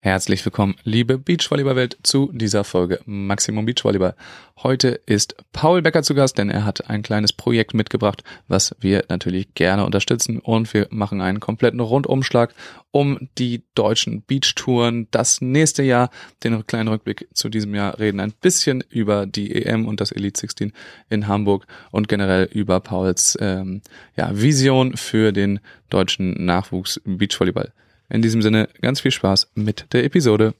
Herzlich 0.00 0.44
willkommen, 0.44 0.76
liebe 0.84 1.18
Beachvolleyball-Welt, 1.18 1.98
zu 2.04 2.30
dieser 2.32 2.62
Folge 2.62 3.00
Maximum 3.04 3.66
Beachvolleyball. 3.66 4.14
Heute 4.62 4.90
ist 5.06 5.34
Paul 5.52 5.82
Becker 5.82 6.04
zu 6.04 6.14
Gast, 6.14 6.38
denn 6.38 6.50
er 6.50 6.64
hat 6.64 6.88
ein 6.88 7.02
kleines 7.02 7.32
Projekt 7.32 7.74
mitgebracht, 7.74 8.22
was 8.46 8.76
wir 8.78 9.04
natürlich 9.08 9.54
gerne 9.54 9.84
unterstützen 9.84 10.38
und 10.38 10.72
wir 10.72 10.86
machen 10.90 11.20
einen 11.20 11.40
kompletten 11.40 11.80
Rundumschlag 11.80 12.54
um 12.92 13.28
die 13.38 13.64
deutschen 13.74 14.22
Beachtouren 14.24 15.08
das 15.10 15.40
nächste 15.40 15.82
Jahr, 15.82 16.10
den 16.44 16.64
kleinen 16.64 16.90
Rückblick 16.90 17.26
zu 17.34 17.48
diesem 17.48 17.74
Jahr 17.74 17.98
reden 17.98 18.20
ein 18.20 18.32
bisschen 18.40 18.84
über 18.90 19.26
die 19.26 19.52
EM 19.52 19.88
und 19.88 20.00
das 20.00 20.12
Elite 20.12 20.38
16 20.38 20.72
in 21.10 21.26
Hamburg 21.26 21.66
und 21.90 22.06
generell 22.06 22.44
über 22.44 22.78
Pauls 22.78 23.36
ähm, 23.40 23.82
ja, 24.16 24.30
Vision 24.32 24.96
für 24.96 25.32
den 25.32 25.58
deutschen 25.90 26.44
Nachwuchs 26.44 27.00
Beachvolleyball. 27.04 27.72
In 28.08 28.22
diesem 28.22 28.42
Sinne 28.42 28.68
ganz 28.80 29.00
viel 29.00 29.10
Spaß 29.10 29.50
mit 29.54 29.86
der 29.92 30.04
Episode. 30.04 30.54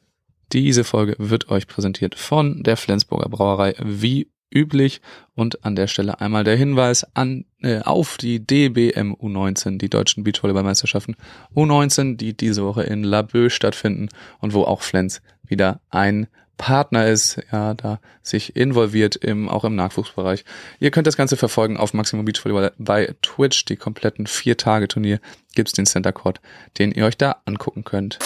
Diese 0.52 0.84
Folge 0.84 1.16
wird 1.18 1.50
euch 1.50 1.66
präsentiert 1.66 2.14
von 2.14 2.62
der 2.62 2.76
Flensburger 2.76 3.28
Brauerei 3.28 3.74
wie 3.82 4.30
üblich 4.50 5.00
und 5.34 5.64
an 5.64 5.76
der 5.76 5.86
Stelle 5.86 6.20
einmal 6.20 6.44
der 6.44 6.56
Hinweis 6.56 7.06
an 7.14 7.44
äh, 7.60 7.80
auf 7.80 8.16
die 8.16 8.40
DBM 8.40 9.14
U19, 9.14 9.78
die 9.78 9.90
deutschen 9.90 10.24
Beachvolleyballmeisterschaften 10.24 11.16
U19, 11.54 12.16
die 12.16 12.34
diese 12.34 12.64
Woche 12.64 12.82
in 12.82 13.04
Laboe 13.04 13.50
stattfinden 13.50 14.08
und 14.40 14.54
wo 14.54 14.62
auch 14.62 14.82
Flens 14.82 15.20
wieder 15.46 15.80
ein 15.90 16.28
Partner 16.58 17.06
ist, 17.06 17.40
ja, 17.52 17.72
da 17.72 18.00
sich 18.20 18.56
involviert 18.56 19.16
im, 19.16 19.48
auch 19.48 19.64
im 19.64 19.76
Nachwuchsbereich. 19.76 20.44
Ihr 20.80 20.90
könnt 20.90 21.06
das 21.06 21.16
Ganze 21.16 21.36
verfolgen 21.36 21.76
auf 21.76 21.94
Maximum 21.94 22.24
Beach 22.24 22.44
Volleyball 22.44 22.72
bei 22.78 23.14
Twitch. 23.22 23.64
Die 23.66 23.76
kompletten 23.76 24.26
vier 24.26 24.56
Tage 24.56 24.88
Turnier 24.88 25.20
gibt's 25.58 25.72
den 25.72 25.86
Center 25.86 26.12
Court, 26.12 26.40
den 26.78 26.92
ihr 26.92 27.04
euch 27.04 27.18
da 27.18 27.42
angucken 27.44 27.82
könnt. 27.82 28.20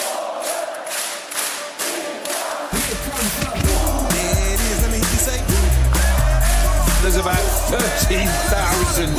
There's 7.01 7.17
about 7.17 7.41
13,000 7.71 9.09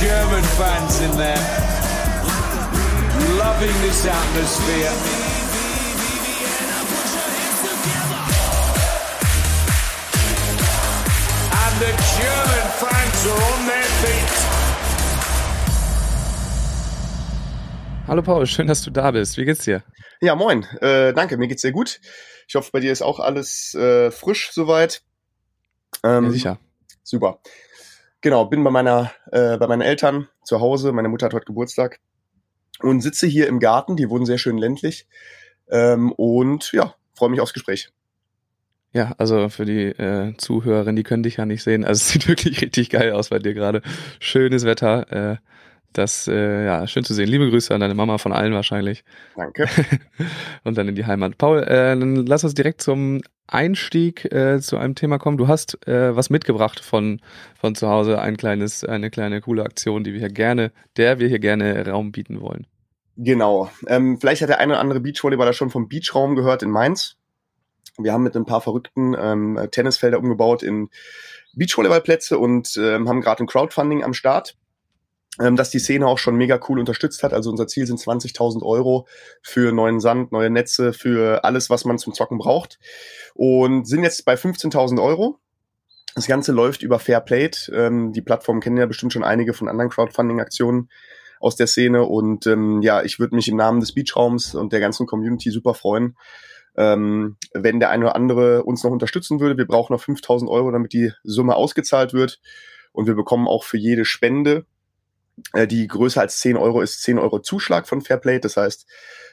German 0.00 0.42
fans 0.56 1.00
in 1.02 1.16
there, 1.18 1.38
loving 3.36 3.74
this 3.82 4.06
atmosphere. 4.06 4.90
The 11.80 11.86
German 11.86 12.66
fans 12.76 13.26
are 13.26 13.42
on 13.54 13.66
their 13.66 13.84
feet. 14.02 14.39
Hallo 18.10 18.22
Paul, 18.22 18.44
schön, 18.44 18.66
dass 18.66 18.82
du 18.82 18.90
da 18.90 19.12
bist. 19.12 19.36
Wie 19.36 19.44
geht's 19.44 19.62
dir? 19.62 19.84
Ja, 20.20 20.34
moin. 20.34 20.64
Äh, 20.80 21.12
danke, 21.12 21.36
mir 21.36 21.46
geht's 21.46 21.62
sehr 21.62 21.70
gut. 21.70 22.00
Ich 22.48 22.56
hoffe, 22.56 22.70
bei 22.72 22.80
dir 22.80 22.90
ist 22.90 23.02
auch 23.02 23.20
alles 23.20 23.72
äh, 23.76 24.10
frisch 24.10 24.50
soweit. 24.50 25.04
Ähm, 26.02 26.24
Ja, 26.24 26.30
sicher. 26.32 26.58
Super. 27.04 27.38
Genau, 28.20 28.46
bin 28.46 28.64
bei 28.64 28.72
meiner, 28.72 29.12
äh, 29.30 29.56
bei 29.58 29.68
meinen 29.68 29.82
Eltern 29.82 30.26
zu 30.42 30.58
Hause. 30.58 30.90
Meine 30.90 31.08
Mutter 31.08 31.26
hat 31.26 31.34
heute 31.34 31.44
Geburtstag 31.44 32.00
und 32.80 33.00
sitze 33.00 33.28
hier 33.28 33.46
im 33.46 33.60
Garten. 33.60 33.94
Die 33.94 34.10
wohnen 34.10 34.26
sehr 34.26 34.38
schön 34.38 34.58
ländlich. 34.58 35.06
Ähm, 35.70 36.10
und 36.10 36.72
ja, 36.72 36.96
freue 37.14 37.28
mich 37.28 37.40
aufs 37.40 37.52
Gespräch. 37.52 37.92
Ja, 38.92 39.14
also 39.18 39.48
für 39.50 39.66
die 39.66 39.84
äh, 39.84 40.36
Zuhörerinnen, 40.36 40.96
die 40.96 41.04
können 41.04 41.22
dich 41.22 41.36
ja 41.36 41.46
nicht 41.46 41.62
sehen. 41.62 41.84
Also 41.84 42.00
es 42.00 42.08
sieht 42.08 42.26
wirklich 42.26 42.60
richtig 42.60 42.90
geil 42.90 43.12
aus 43.12 43.28
bei 43.28 43.38
dir 43.38 43.54
gerade. 43.54 43.82
Schönes 44.18 44.64
Wetter. 44.64 45.12
Äh, 45.12 45.36
das, 45.92 46.28
äh, 46.28 46.64
ja, 46.64 46.86
schön 46.86 47.04
zu 47.04 47.14
sehen. 47.14 47.28
Liebe 47.28 47.50
Grüße 47.50 47.74
an 47.74 47.80
deine 47.80 47.94
Mama 47.94 48.18
von 48.18 48.32
allen 48.32 48.52
wahrscheinlich. 48.52 49.04
Danke. 49.36 49.68
und 50.64 50.78
dann 50.78 50.88
in 50.88 50.94
die 50.94 51.06
Heimat. 51.06 51.38
Paul, 51.38 51.62
äh, 51.62 51.98
dann 51.98 52.26
lass 52.26 52.44
uns 52.44 52.54
direkt 52.54 52.80
zum 52.80 53.20
Einstieg 53.46 54.32
äh, 54.32 54.60
zu 54.60 54.76
einem 54.76 54.94
Thema 54.94 55.18
kommen. 55.18 55.36
Du 55.36 55.48
hast 55.48 55.86
äh, 55.86 56.14
was 56.14 56.30
mitgebracht 56.30 56.80
von, 56.80 57.20
von 57.58 57.74
zu 57.74 57.88
Hause, 57.88 58.20
ein 58.20 58.36
kleines, 58.36 58.84
eine 58.84 59.10
kleine 59.10 59.40
coole 59.40 59.64
Aktion, 59.64 60.04
die 60.04 60.12
wir 60.12 60.20
hier 60.20 60.28
gerne, 60.30 60.72
der 60.96 61.18
wir 61.18 61.28
hier 61.28 61.40
gerne 61.40 61.86
Raum 61.88 62.12
bieten 62.12 62.40
wollen. 62.40 62.66
Genau. 63.16 63.70
Ähm, 63.86 64.18
vielleicht 64.18 64.42
hat 64.42 64.48
der 64.48 64.60
eine 64.60 64.74
oder 64.74 64.80
andere 64.80 65.00
Beachvolleyballer 65.00 65.52
schon 65.52 65.70
vom 65.70 65.88
Beachraum 65.88 66.36
gehört 66.36 66.62
in 66.62 66.70
Mainz. 66.70 67.16
Wir 67.98 68.12
haben 68.12 68.22
mit 68.22 68.36
ein 68.36 68.46
paar 68.46 68.60
verrückten 68.60 69.14
ähm, 69.18 69.58
Tennisfelder 69.70 70.18
umgebaut 70.18 70.62
in 70.62 70.88
Beachvolleyballplätze 71.54 72.38
und 72.38 72.76
ähm, 72.76 73.08
haben 73.08 73.20
gerade 73.20 73.42
ein 73.42 73.46
Crowdfunding 73.46 74.04
am 74.04 74.14
Start, 74.14 74.56
ähm, 75.40 75.56
das 75.56 75.70
die 75.70 75.78
Szene 75.78 76.06
auch 76.06 76.18
schon 76.18 76.36
mega 76.36 76.60
cool 76.68 76.78
unterstützt 76.78 77.22
hat. 77.22 77.32
Also 77.32 77.50
unser 77.50 77.66
Ziel 77.66 77.86
sind 77.86 77.98
20.000 77.98 78.62
Euro 78.62 79.06
für 79.42 79.72
neuen 79.72 80.00
Sand, 80.00 80.32
neue 80.32 80.50
Netze, 80.50 80.92
für 80.92 81.44
alles, 81.44 81.70
was 81.70 81.84
man 81.84 81.98
zum 81.98 82.12
Zocken 82.12 82.38
braucht. 82.38 82.78
Und 83.34 83.86
sind 83.86 84.02
jetzt 84.02 84.24
bei 84.24 84.34
15.000 84.34 85.02
Euro. 85.02 85.38
Das 86.14 86.26
Ganze 86.26 86.52
läuft 86.52 86.82
über 86.82 86.98
Fairplate. 86.98 87.72
Ähm, 87.72 88.12
die 88.12 88.22
Plattform 88.22 88.60
kennen 88.60 88.76
ja 88.76 88.86
bestimmt 88.86 89.12
schon 89.12 89.24
einige 89.24 89.54
von 89.54 89.68
anderen 89.68 89.90
Crowdfunding-Aktionen 89.90 90.90
aus 91.38 91.56
der 91.56 91.66
Szene. 91.66 92.02
Und 92.02 92.46
ähm, 92.46 92.82
ja, 92.82 93.02
ich 93.02 93.18
würde 93.18 93.34
mich 93.34 93.48
im 93.48 93.56
Namen 93.56 93.80
des 93.80 93.94
Beachraums 93.94 94.54
und 94.54 94.72
der 94.72 94.80
ganzen 94.80 95.06
Community 95.06 95.50
super 95.50 95.72
freuen, 95.74 96.16
ähm, 96.76 97.36
wenn 97.54 97.80
der 97.80 97.90
eine 97.90 98.06
oder 98.06 98.16
andere 98.16 98.64
uns 98.64 98.84
noch 98.84 98.90
unterstützen 98.90 99.40
würde. 99.40 99.56
Wir 99.56 99.66
brauchen 99.66 99.94
noch 99.94 100.02
5000 100.02 100.50
Euro, 100.50 100.70
damit 100.70 100.92
die 100.92 101.12
Summe 101.24 101.56
ausgezahlt 101.56 102.12
wird. 102.12 102.40
Und 102.92 103.06
wir 103.06 103.14
bekommen 103.14 103.46
auch 103.46 103.62
für 103.62 103.78
jede 103.78 104.04
Spende, 104.04 104.66
die 105.66 105.86
größer 105.86 106.20
als 106.20 106.38
10 106.40 106.56
Euro 106.56 106.80
ist, 106.80 107.02
10 107.02 107.18
Euro 107.18 107.40
Zuschlag 107.40 107.88
von 107.88 108.00
Fairplay. 108.00 108.40
Das 108.40 108.56
heißt, 108.56 108.86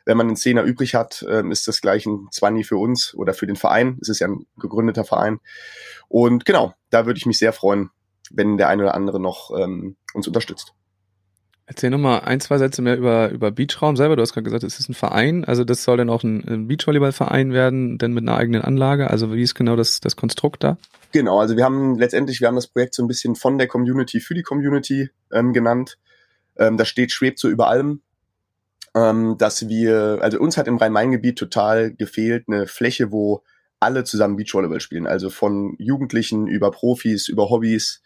wenn 0.06 0.18
man 0.18 0.28
einen 0.28 0.38
Zehner 0.38 0.64
übrig 0.64 0.96
hat, 0.96 1.26
ähm, 1.30 1.52
ist 1.52 1.68
das 1.68 1.82
gleich 1.82 2.06
ein 2.06 2.28
20 2.32 2.66
für 2.66 2.78
uns 2.78 3.14
oder 3.14 3.34
für 3.34 3.48
den 3.48 3.58
Verein. 3.58 3.98
Es 4.02 4.10
ist 4.10 4.20
ja 4.20 4.28
ein 4.28 4.46
gegründeter 4.58 5.04
Verein. 5.04 5.40
Und 6.08 6.46
genau, 6.46 6.74
da 6.90 7.06
würde 7.06 7.18
ich 7.18 7.26
mich 7.26 7.38
sehr 7.38 7.52
freuen, 7.52 7.90
wenn 8.32 8.58
der 8.58 8.70
eine 8.70 8.84
oder 8.84 8.94
andere 8.94 9.20
noch 9.20 9.52
ähm, 9.58 9.98
uns 10.14 10.28
unterstützt. 10.28 10.74
Erzähl 11.70 11.90
nochmal 11.90 12.22
ein, 12.22 12.40
zwei 12.40 12.58
Sätze 12.58 12.82
mehr 12.82 12.98
über, 12.98 13.30
über 13.30 13.52
Beachraum 13.52 13.98
selber. 13.98 14.16
Du 14.16 14.22
hast 14.22 14.32
gerade 14.32 14.46
gesagt, 14.46 14.64
es 14.64 14.80
ist 14.80 14.88
ein 14.88 14.94
Verein. 14.94 15.44
Also 15.44 15.66
das 15.66 15.84
soll 15.84 15.98
dann 15.98 16.10
auch 16.10 16.24
ein, 16.24 16.48
ein 16.48 16.68
Beachvolleyballverein 16.70 17.52
werden, 17.52 17.98
denn 17.98 18.14
mit 18.14 18.24
einer 18.24 18.38
eigenen 18.38 18.62
Anlage. 18.62 19.10
Also 19.10 19.34
wie 19.34 19.42
ist 19.42 19.54
genau 19.54 19.76
das, 19.76 20.00
das 20.00 20.16
Konstrukt 20.16 20.64
da? 20.64 20.78
Genau, 21.12 21.42
also 21.42 21.58
wir 21.58 21.66
haben 21.66 22.00
letztendlich, 22.00 22.40
wir 22.40 22.48
haben 22.48 22.56
das 22.56 22.68
Projekt 22.68 22.94
so 22.94 23.04
ein 23.04 23.10
bisschen 23.10 23.36
von 23.36 23.58
der 23.58 23.68
Community 23.68 24.22
für 24.22 24.34
die 24.34 24.44
Community 24.44 25.10
ähm, 25.34 25.52
genannt. 25.52 25.98
Ähm, 26.56 26.78
da 26.78 26.86
steht, 26.86 27.12
schwebt 27.12 27.38
so 27.38 27.50
über 27.50 27.68
allem, 27.68 28.02
ähm, 28.96 29.36
dass 29.38 29.68
wir, 29.68 30.20
also 30.22 30.40
uns 30.40 30.56
hat 30.56 30.70
im 30.70 30.78
Rhein-Main-Gebiet 30.78 31.38
total 31.38 31.94
gefehlt 31.94 32.46
eine 32.48 32.68
Fläche, 32.68 33.12
wo 33.12 33.44
alle 33.82 34.06
zusammen 34.06 34.38
Beachvolleyball 34.38 34.80
spielen. 34.80 35.06
Also 35.06 35.30
von 35.30 35.76
Jugendlichen 35.80 36.48
über 36.48 36.72
Profis, 36.72 37.28
über 37.28 37.50
Hobbys. 37.50 38.02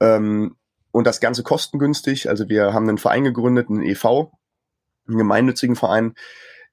Ähm, 0.00 0.56
und 0.94 1.08
das 1.08 1.20
Ganze 1.20 1.42
kostengünstig. 1.42 2.28
Also 2.28 2.48
wir 2.48 2.72
haben 2.72 2.88
einen 2.88 2.98
Verein 2.98 3.24
gegründet, 3.24 3.68
einen 3.68 3.82
EV, 3.82 4.30
einen 5.08 5.18
gemeinnützigen 5.18 5.74
Verein. 5.74 6.14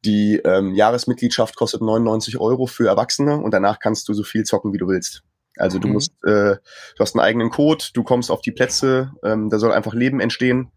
Die 0.05 0.39
ähm, 0.45 0.75
Jahresmitgliedschaft 0.75 1.55
kostet 1.55 1.81
99 1.81 2.39
Euro 2.39 2.67
für 2.67 2.87
Erwachsene 2.87 3.37
und 3.37 3.51
danach 3.51 3.79
kannst 3.79 4.07
du 4.07 4.13
so 4.13 4.21
viel 4.21 4.43
zocken, 4.43 4.73
wie 4.73 4.77
du 4.77 4.87
willst. 4.87 5.23
Also 5.57 5.79
du 5.79 5.87
Mhm. 5.87 5.93
musst, 5.93 6.13
äh, 6.23 6.55
du 6.57 6.99
hast 6.99 7.15
einen 7.15 7.25
eigenen 7.25 7.49
Code, 7.49 7.83
du 7.95 8.03
kommst 8.03 8.29
auf 8.29 8.41
die 8.41 8.51
Plätze, 8.51 9.11
ähm, 9.23 9.49
da 9.49 9.57
soll 9.57 9.71
einfach 9.71 9.95
Leben 9.95 10.19
entstehen, 10.19 10.71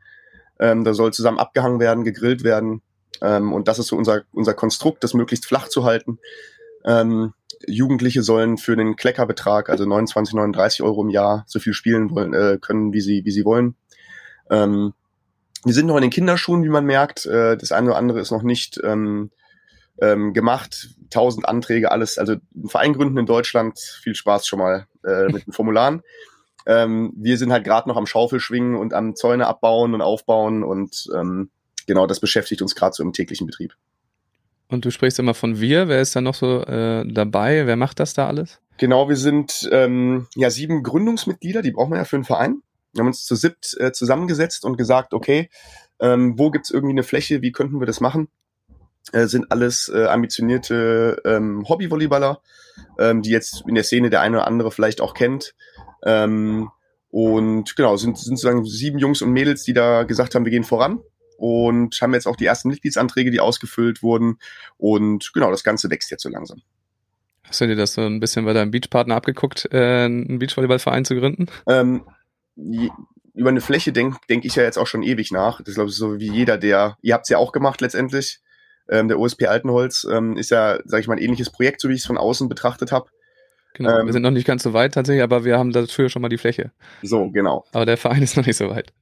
ähm, 0.59 0.83
da 0.83 0.95
soll 0.95 1.13
zusammen 1.13 1.39
abgehangen 1.39 1.81
werden, 1.81 2.03
gegrillt 2.03 2.45
werden. 2.45 2.81
Ähm, 3.21 3.53
und 3.53 3.69
das 3.69 3.79
ist 3.79 3.89
so 3.89 3.97
unser, 3.97 4.23
unser 4.33 4.55
Konstrukt, 4.55 5.05
das 5.05 5.13
möglichst 5.13 5.45
flach 5.45 5.69
zu 5.69 5.85
halten. 5.85 6.19
Ähm, 6.87 7.35
Jugendliche 7.69 8.23
sollen 8.23 8.59
für 8.59 8.77
den 8.77 8.97
Kleckerbetrag, 8.97 9.69
also 9.69 9.85
29, 9.85 10.35
39 10.35 10.83
Euro 10.83 11.03
im 11.03 11.11
Jahr, 11.11 11.45
so 11.47 11.59
viel 11.59 11.73
spielen 11.73 12.11
wollen, 12.11 12.35
äh, 12.35 12.59
können, 12.61 12.93
wie 12.93 13.01
sie, 13.01 13.25
wie 13.25 13.31
sie 13.31 13.45
wollen. 13.45 13.77
Ähm, 14.51 14.95
wir 15.65 15.73
sind 15.73 15.87
noch 15.87 15.97
in 15.97 16.03
den 16.03 16.11
Kinderschuhen, 16.11 16.63
wie 16.65 16.69
man 16.69 16.85
merkt. 16.85 17.27
Äh, 17.27 17.57
das 17.57 17.73
eine 17.73 17.91
oder 17.91 17.99
andere 17.99 18.21
ist 18.21 18.31
noch 18.31 18.43
nicht 18.43 18.81
ähm, 18.85 19.31
ähm, 20.01 20.33
gemacht. 20.33 20.91
Tausend 21.11 21.49
Anträge, 21.49 21.91
alles. 21.91 22.19
Also 22.19 22.35
ein 22.55 22.69
Verein 22.69 22.93
gründen 22.93 23.19
in 23.19 23.27
Deutschland. 23.27 23.79
Viel 23.79 24.15
Spaß 24.15 24.47
schon 24.47 24.59
mal 24.59 24.87
äh, 25.05 25.27
mit 25.33 25.47
den 25.47 25.53
Formularen. 25.53 26.03
Ähm, 26.67 27.13
wir 27.17 27.39
sind 27.39 27.53
halt 27.53 27.65
gerade 27.65 27.89
noch 27.89 27.97
am 27.97 28.07
Schaufelschwingen 28.07 28.75
und 28.75 28.95
am 28.95 29.17
Zäune 29.17 29.47
abbauen 29.47 29.95
und 29.95 30.01
aufbauen 30.01 30.63
und 30.63 31.09
ähm, 31.15 31.51
genau 31.87 32.07
das 32.07 32.21
beschäftigt 32.21 32.63
uns 32.63 32.75
gerade 32.75 32.95
so 32.95 33.03
im 33.03 33.13
täglichen 33.13 33.47
Betrieb. 33.47 33.75
Und 34.69 34.85
du 34.85 34.91
sprichst 34.91 35.19
immer 35.19 35.35
von 35.35 35.61
wir. 35.61 35.89
Wer 35.89 36.01
ist 36.01 36.17
da 36.17 36.21
noch 36.21 36.35
so 36.35 36.63
äh, 36.63 37.05
dabei? 37.07 37.67
Wer 37.67 37.77
macht 37.77 38.01
das 38.01 38.15
da 38.15 38.27
alles? 38.27 38.61
Genau, 38.79 39.09
wir 39.09 39.17
sind 39.17 39.69
ähm, 39.71 40.27
ja 40.35 40.51
sieben 40.51 40.83
Gründungsmitglieder, 40.83 41.63
die 41.63 41.71
brauchen 41.71 41.93
wir 41.93 41.99
ja 41.99 42.05
für 42.05 42.17
einen 42.17 42.25
Verein. 42.25 42.63
Wir 42.93 43.01
haben 43.01 43.09
uns 43.09 43.25
zu 43.25 43.37
siebt 43.37 43.77
äh, 43.79 43.93
zusammengesetzt 43.93 44.65
und 44.65 44.77
gesagt, 44.77 45.15
okay, 45.15 45.49
ähm, 46.01 46.39
wo 46.39 46.51
gibt's 46.51 46.71
irgendwie 46.71 46.93
eine 46.93 47.03
Fläche, 47.03 47.43
wie 47.43 47.53
könnten 47.53 47.81
wir 47.81 47.87
das 47.87 48.01
machen? 48.01 48.29
Äh, 49.13 49.27
sind 49.27 49.53
alles 49.53 49.91
äh, 49.95 50.07
ambitionierte 50.07 51.21
ähm, 51.25 51.69
Hobbyvolleyballer, 51.69 52.41
ähm, 52.99 53.23
die 53.23 53.31
jetzt 53.31 53.65
in 53.69 53.75
der 53.75 53.85
Szene 53.85 54.11
der 54.11 54.23
eine 54.23 54.39
oder 54.39 54.47
andere 54.47 54.73
vielleicht 54.73 55.01
auch 55.01 55.15
kennt. 55.15 55.55
Ähm, 56.05 56.71
und 57.11 57.77
genau, 57.77 57.97
sind, 57.97 58.19
sind 58.19 58.39
sozusagen 58.39 58.65
sieben 58.65 58.99
Jungs 58.99 59.23
und 59.23 59.31
Mädels, 59.31 59.63
die 59.63 59.73
da 59.73 60.03
gesagt 60.03 60.35
haben, 60.35 60.45
wir 60.45 60.51
gehen 60.51 60.65
voran 60.65 61.01
und 61.37 62.01
haben 62.01 62.15
jetzt 62.15 62.27
auch 62.27 62.37
die 62.37 62.47
ersten 62.47 62.69
Mitgliedsanträge, 62.69 63.31
die 63.31 63.41
ausgefüllt 63.41 64.03
wurden. 64.03 64.39
Und 64.77 65.33
genau, 65.35 65.51
das 65.51 65.65
Ganze 65.65 65.91
wächst 65.91 66.11
jetzt 66.11 66.23
so 66.23 66.29
langsam. 66.29 66.63
Hast 67.45 67.61
du 67.61 67.67
dir 67.67 67.77
das 67.77 67.95
so 67.95 68.03
ein 68.03 68.21
bisschen 68.21 68.45
bei 68.45 68.53
deinem 68.53 68.71
Beachpartner 68.71 69.17
abgeguckt, 69.17 69.69
äh, 69.71 70.05
einen 70.05 70.39
Beachvolleyballverein 70.39 71.05
zu 71.05 71.15
gründen? 71.15 71.47
Ähm, 71.69 72.05
je, 72.57 72.91
über 73.35 73.51
eine 73.51 73.61
Fläche 73.61 73.93
denke 73.93 74.19
denk 74.31 74.45
ich 74.45 74.55
ja 74.57 74.63
jetzt 74.63 74.79
auch 74.79 74.87
schon 74.87 75.03
ewig 75.03 75.31
nach. 75.31 75.61
Das 75.61 75.75
glaube 75.75 75.91
ich 75.91 75.97
so 75.97 76.19
wie 76.19 76.31
jeder, 76.31 76.57
der, 76.57 76.97
ihr 77.03 77.15
habt 77.15 77.25
es 77.25 77.29
ja 77.29 77.39
auch 77.39 77.53
gemacht 77.53 77.81
letztendlich. 77.81 78.41
Ähm, 78.89 79.09
der 79.09 79.19
OSP 79.19 79.47
Altenholz 79.47 80.07
ähm, 80.11 80.37
ist 80.37 80.51
ja, 80.51 80.79
sage 80.85 81.01
ich 81.01 81.09
mal, 81.09 81.15
ein 81.15 81.23
ähnliches 81.23 81.51
Projekt, 81.51 81.81
so 81.81 81.89
wie 81.89 81.95
ich 81.95 82.01
es 82.01 82.07
von 82.07 82.19
außen 82.19 82.49
betrachtet 82.49 82.93
habe. 82.93 83.11
Genau, 83.75 83.99
Ähm, 84.00 84.06
wir 84.06 84.12
sind 84.12 84.23
noch 84.23 84.31
nicht 84.31 84.47
ganz 84.47 84.62
so 84.62 84.73
weit 84.73 84.94
tatsächlich, 84.94 85.23
aber 85.23 85.44
wir 85.44 85.59
haben 85.59 85.73
dafür 85.73 86.09
schon 86.09 86.23
mal 86.23 86.29
die 86.29 86.38
Fläche. 86.38 86.71
So, 87.03 87.29
genau. 87.31 87.65
Aber 87.73 87.85
der 87.85 87.97
Verein 87.97 88.23
ist 88.23 88.37
noch 88.37 88.47
nicht 88.47 88.56
so 88.56 88.71
weit. 88.71 88.93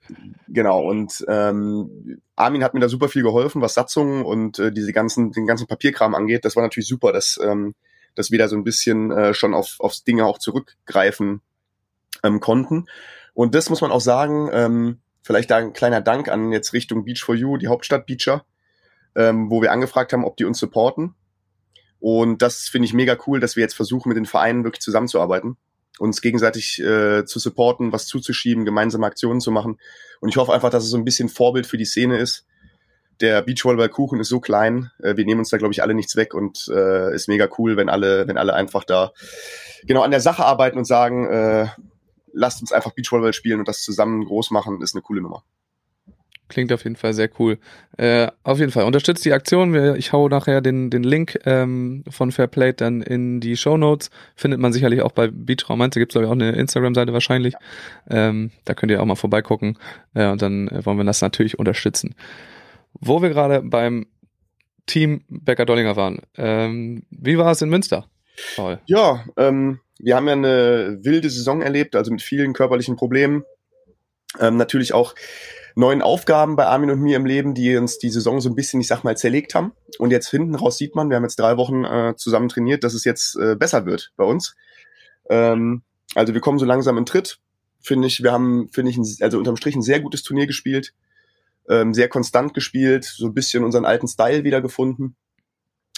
Genau, 0.49 0.83
und 0.83 1.25
ähm, 1.29 2.21
Armin 2.37 2.65
hat 2.65 2.75
mir 2.75 2.81
da 2.81 2.89
super 2.89 3.09
viel 3.09 3.23
geholfen, 3.23 3.63
was 3.63 3.75
Satzungen 3.75 4.25
und 4.25 4.59
äh, 4.59 4.73
diese 4.73 4.93
ganzen, 4.93 5.31
den 5.31 5.47
ganzen 5.47 5.67
Papierkram 5.67 6.15
angeht. 6.15 6.45
Das 6.45 6.57
war 6.57 6.63
natürlich 6.63 6.89
super, 6.89 7.13
dass, 7.13 7.39
ähm, 7.43 7.75
dass 8.15 8.31
wir 8.31 8.39
da 8.39 8.49
so 8.49 8.57
ein 8.57 8.65
bisschen 8.65 9.11
äh, 9.11 9.35
schon 9.35 9.55
auf, 9.55 9.77
aufs 9.79 10.05
Dinge 10.05 10.25
auch 10.25 10.39
zurückgreifen 10.39 11.43
ähm, 12.23 12.41
konnten. 12.41 12.87
Und 13.35 13.55
das 13.55 13.69
muss 13.69 13.83
man 13.83 13.93
auch 13.93 14.01
sagen, 14.01 14.49
ähm, 14.53 15.01
vielleicht 15.23 15.51
da 15.51 15.57
ein 15.59 15.75
kleiner 15.75 16.01
Dank 16.01 16.29
an 16.29 16.51
jetzt 16.51 16.73
Richtung 16.73 17.05
Beach 17.05 17.23
for 17.23 17.35
You, 17.35 17.59
die 17.59 17.69
Hauptstadt 17.69 18.07
Beacher, 18.07 18.45
ähm, 19.15 19.51
wo 19.51 19.61
wir 19.61 19.73
angefragt 19.73 20.13
haben, 20.15 20.25
ob 20.25 20.37
die 20.39 20.45
uns 20.45 20.59
supporten. 20.59 21.15
Und 22.03 22.43
das 22.43 22.69
finde 22.69 22.87
ich 22.87 22.95
mega 22.95 23.17
cool, 23.29 23.39
dass 23.39 23.55
wir 23.55 23.61
jetzt 23.61 23.77
versuchen, 23.77 24.09
mit 24.09 24.17
den 24.17 24.27
Vereinen 24.27 24.65
wirklich 24.65 24.83
zusammenzuarbeiten, 24.83 25.57
uns 26.01 26.21
gegenseitig 26.21 26.83
äh, 26.83 27.25
zu 27.25 27.39
supporten, 27.39 27.93
was 27.93 28.07
zuzuschieben, 28.07 28.65
gemeinsame 28.65 29.07
Aktionen 29.07 29.41
zu 29.41 29.53
machen. 29.53 29.79
Und 30.21 30.29
ich 30.29 30.37
hoffe 30.37 30.53
einfach, 30.53 30.71
dass 30.71 30.83
es 30.83 30.91
so 30.91 30.97
ein 30.97 31.05
bisschen 31.05 31.29
Vorbild 31.29 31.65
für 31.65 31.79
die 31.79 31.85
Szene 31.85 32.19
ist. 32.19 32.45
Der 33.21 33.41
Beachvolleyball-Kuchen 33.43 34.19
ist 34.19 34.31
so 34.31 34.41
klein, 34.41 34.91
äh, 35.01 35.17
wir 35.17 35.25
nehmen 35.25 35.39
uns 35.39 35.51
da, 35.51 35.59
glaube 35.59 35.75
ich, 35.75 35.81
alle 35.81 35.95
nichts 35.95 36.17
weg 36.17 36.35
und 36.35 36.69
äh, 36.75 37.15
ist 37.15 37.29
mega 37.29 37.49
cool, 37.57 37.77
wenn 37.77 37.89
alle, 37.89 38.27
wenn 38.27 38.37
alle 38.37 38.55
einfach 38.55 38.83
da 38.83 39.13
genau 39.85 40.03
an 40.03 40.11
der 40.11 40.21
Sache 40.21 40.45
arbeiten 40.45 40.79
und 40.79 40.87
sagen, 40.87 41.29
äh, 41.29 41.69
lasst 42.33 42.63
uns 42.63 42.73
einfach 42.73 42.91
Beachvolleyball 42.91 43.33
spielen 43.33 43.61
und 43.61 43.69
das 43.69 43.85
zusammen 43.85 44.25
groß 44.25 44.51
machen, 44.51 44.83
ist 44.83 44.97
eine 44.97 45.03
coole 45.03 45.23
Nummer. 45.23 45.45
Klingt 46.53 46.71
auf 46.71 46.85
jeden 46.85 46.97
Fall 46.97 47.15
sehr 47.15 47.31
cool. 47.39 47.57
Äh, 47.97 48.29
auf 48.43 48.59
jeden 48.59 48.73
Fall, 48.73 48.85
unterstützt 48.85 49.25
die 49.25 49.33
Aktion. 49.33 49.97
Ich 49.97 50.13
hau 50.13 50.29
nachher 50.29 50.61
den, 50.61 50.91
den 50.91 51.03
Link 51.03 51.39
ähm, 51.47 52.05
von 52.11 52.31
Fairplay 52.31 52.75
dann 52.75 53.01
in 53.01 53.41
die 53.41 53.57
Show 53.57 53.79
Notes. 53.79 54.11
Findet 54.37 54.61
man 54.61 54.71
sicherlich 54.71 55.01
auch 55.01 55.13
bei 55.13 55.29
Beachraum 55.29 55.79
Mainz. 55.79 55.95
Da 55.95 56.01
gibt 56.01 56.13
es, 56.13 56.13
glaube 56.13 56.27
ich, 56.27 56.29
auch 56.29 56.35
eine 56.35 56.53
Instagram-Seite 56.53 57.15
wahrscheinlich. 57.15 57.55
Ähm, 58.11 58.51
da 58.67 58.75
könnt 58.75 58.93
ihr 58.93 59.01
auch 59.01 59.07
mal 59.07 59.15
vorbeigucken. 59.15 59.79
Äh, 60.13 60.27
und 60.27 60.43
dann 60.43 60.69
äh, 60.69 60.85
wollen 60.85 60.99
wir 60.99 61.05
das 61.05 61.23
natürlich 61.23 61.59
unterstützen. 61.59 62.15
Wo 63.01 63.23
wir 63.23 63.31
gerade 63.31 63.63
beim 63.63 64.05
Team 64.85 65.25
Becker 65.31 65.65
Dollinger 65.65 65.97
waren. 65.97 66.21
Ähm, 66.37 67.05
wie 67.09 67.39
war 67.39 67.51
es 67.51 67.63
in 67.63 67.71
Münster? 67.71 68.11
Paul? 68.57 68.79
Ja, 68.85 69.25
ähm, 69.39 69.81
wir 69.99 70.17
haben 70.17 70.27
ja 70.27 70.35
eine 70.35 70.99
wilde 71.01 71.31
Saison 71.31 71.63
erlebt, 71.63 71.97
also 71.97 72.11
mit 72.11 72.21
vielen 72.21 72.53
körperlichen 72.53 72.97
Problemen. 72.97 73.43
Ähm, 74.39 74.59
natürlich 74.59 74.93
auch 74.93 75.15
neuen 75.75 76.03
Aufgaben 76.03 76.57
bei 76.57 76.67
Armin 76.67 76.91
und 76.91 77.01
mir 77.01 77.17
im 77.17 77.27
Leben, 77.27 77.55
die 77.55 77.77
uns 77.77 77.99
die 77.99 78.11
Saison 78.11 78.41
so 78.41 78.49
ein 78.49 78.55
bisschen, 78.55 78.81
ich 78.81 78.89
sag 78.89 79.05
mal, 79.05 79.17
zerlegt 79.17 79.55
haben. 79.55 79.73
Und 79.99 80.11
jetzt 80.11 80.29
hinten 80.29 80.55
raus 80.55 80.79
sieht 80.79 80.95
man, 80.95 81.09
wir 81.09 81.17
haben 81.17 81.25
jetzt 81.25 81.39
drei 81.39 81.57
Wochen 81.57 81.85
äh, 81.85 82.15
zusammen 82.17 82.49
trainiert, 82.49 82.85
dass 82.85 82.95
es 82.95 83.05
jetzt 83.05 83.37
äh, 83.37 83.57
besser 83.57 83.87
wird 83.87 84.13
bei 84.17 84.25
uns. 84.25 84.55
Ähm, 85.29 85.83
also 86.15 86.35
wir 86.35 86.41
kommen 86.41 86.59
so 86.59 86.65
langsam 86.65 86.99
in 86.99 87.07
Tritt, 87.07 87.39
finde 87.81 88.07
ich. 88.09 88.23
Wir 88.23 88.33
haben, 88.33 88.69
finde 88.73 88.91
ich, 88.91 88.97
ein, 88.97 89.07
also 89.21 89.39
unterm 89.39 89.57
Strich 89.57 89.77
ein 89.77 89.83
sehr 89.83 90.01
gutes 90.01 90.23
Turnier 90.23 90.47
gespielt, 90.47 90.95
ähm, 91.69 91.95
sehr 91.95 92.09
konstant 92.09 92.55
gespielt, 92.55 93.05
so 93.05 93.27
ein 93.27 93.35
bisschen 93.35 93.65
unseren 93.65 93.85
alten 93.85 94.09
Style 94.09 94.45
wiedergefunden. 94.45 95.17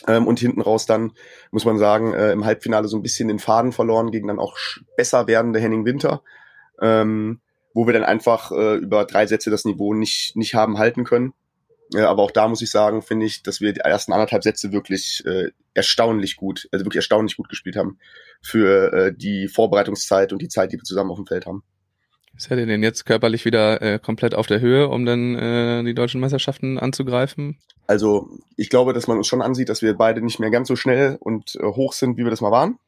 Ähm, 0.07 0.27
und 0.27 0.39
hinten 0.39 0.61
raus 0.61 0.87
dann, 0.87 1.13
muss 1.51 1.65
man 1.65 1.79
sagen, 1.79 2.13
äh, 2.13 2.33
im 2.33 2.45
Halbfinale 2.45 2.89
so 2.89 2.97
ein 2.97 3.03
bisschen 3.03 3.29
den 3.29 3.39
Faden 3.39 3.73
verloren 3.73 4.11
gegen 4.11 4.29
dann 4.29 4.39
auch 4.39 4.57
besser 4.97 5.27
werdende 5.27 5.61
Henning 5.61 5.85
Winter. 5.85 6.23
Ähm, 6.81 7.41
wo 7.75 7.87
wir 7.87 7.93
dann 7.93 8.05
einfach 8.05 8.51
äh, 8.53 8.77
über 8.77 9.05
drei 9.05 9.27
Sätze 9.27 9.51
das 9.51 9.65
Niveau 9.65 9.93
nicht, 9.93 10.37
nicht 10.37 10.55
haben 10.55 10.79
halten 10.79 11.05
können. 11.05 11.35
Äh, 11.93 12.01
aber 12.01 12.23
auch 12.23 12.31
da 12.31 12.49
muss 12.49 12.63
ich 12.63 12.71
sagen, 12.71 13.03
finde 13.03 13.27
ich, 13.27 13.43
dass 13.43 13.61
wir 13.61 13.73
die 13.73 13.81
ersten 13.81 14.13
anderthalb 14.13 14.45
Sätze 14.45 14.73
wirklich 14.73 15.23
äh, 15.27 15.51
erstaunlich 15.75 16.37
gut, 16.37 16.69
also 16.73 16.85
wirklich 16.85 17.01
erstaunlich 17.01 17.37
gut 17.37 17.49
gespielt 17.49 17.77
haben 17.77 17.99
für 18.41 18.93
äh, 18.93 19.15
die 19.15 19.49
Vorbereitungszeit 19.49 20.33
und 20.33 20.41
die 20.41 20.49
Zeit, 20.49 20.73
die 20.73 20.77
wir 20.77 20.85
zusammen 20.85 21.11
auf 21.11 21.19
dem 21.19 21.27
Feld 21.27 21.47
haben. 21.47 21.63
Seid 22.37 22.59
ihr 22.59 22.67
denn 22.67 22.83
jetzt 22.83 23.07
körperlich 23.07 23.45
wieder 23.45 23.81
äh, 23.81 23.99
komplett 23.99 24.35
auf 24.35 24.47
der 24.47 24.61
Höhe, 24.61 24.89
um 24.89 25.05
dann 25.07 25.37
äh, 25.37 25.85
die 25.85 25.95
deutschen 25.95 26.21
Meisterschaften 26.21 26.79
anzugreifen? 26.79 27.59
Also 27.87 28.29
ich 28.57 28.71
glaube, 28.71 28.93
dass 28.93 29.07
man 29.07 29.19
uns 29.19 29.29
schon 29.29 29.43
ansieht, 29.43 29.69
dass 29.69 29.83
wir 29.83 29.95
beide 29.95 30.21
nicht 30.21 30.41
mehr 30.41 30.51
ganz 30.51 30.69
so 30.69 30.75
schnell 30.75 31.17
und 31.21 31.57
äh, 31.57 31.65
hoch 31.65 31.93
sind, 31.93 32.17
wie 32.17 32.25
wir 32.25 32.31
das 32.31 32.41
mal 32.41 32.51
waren. 32.51 32.79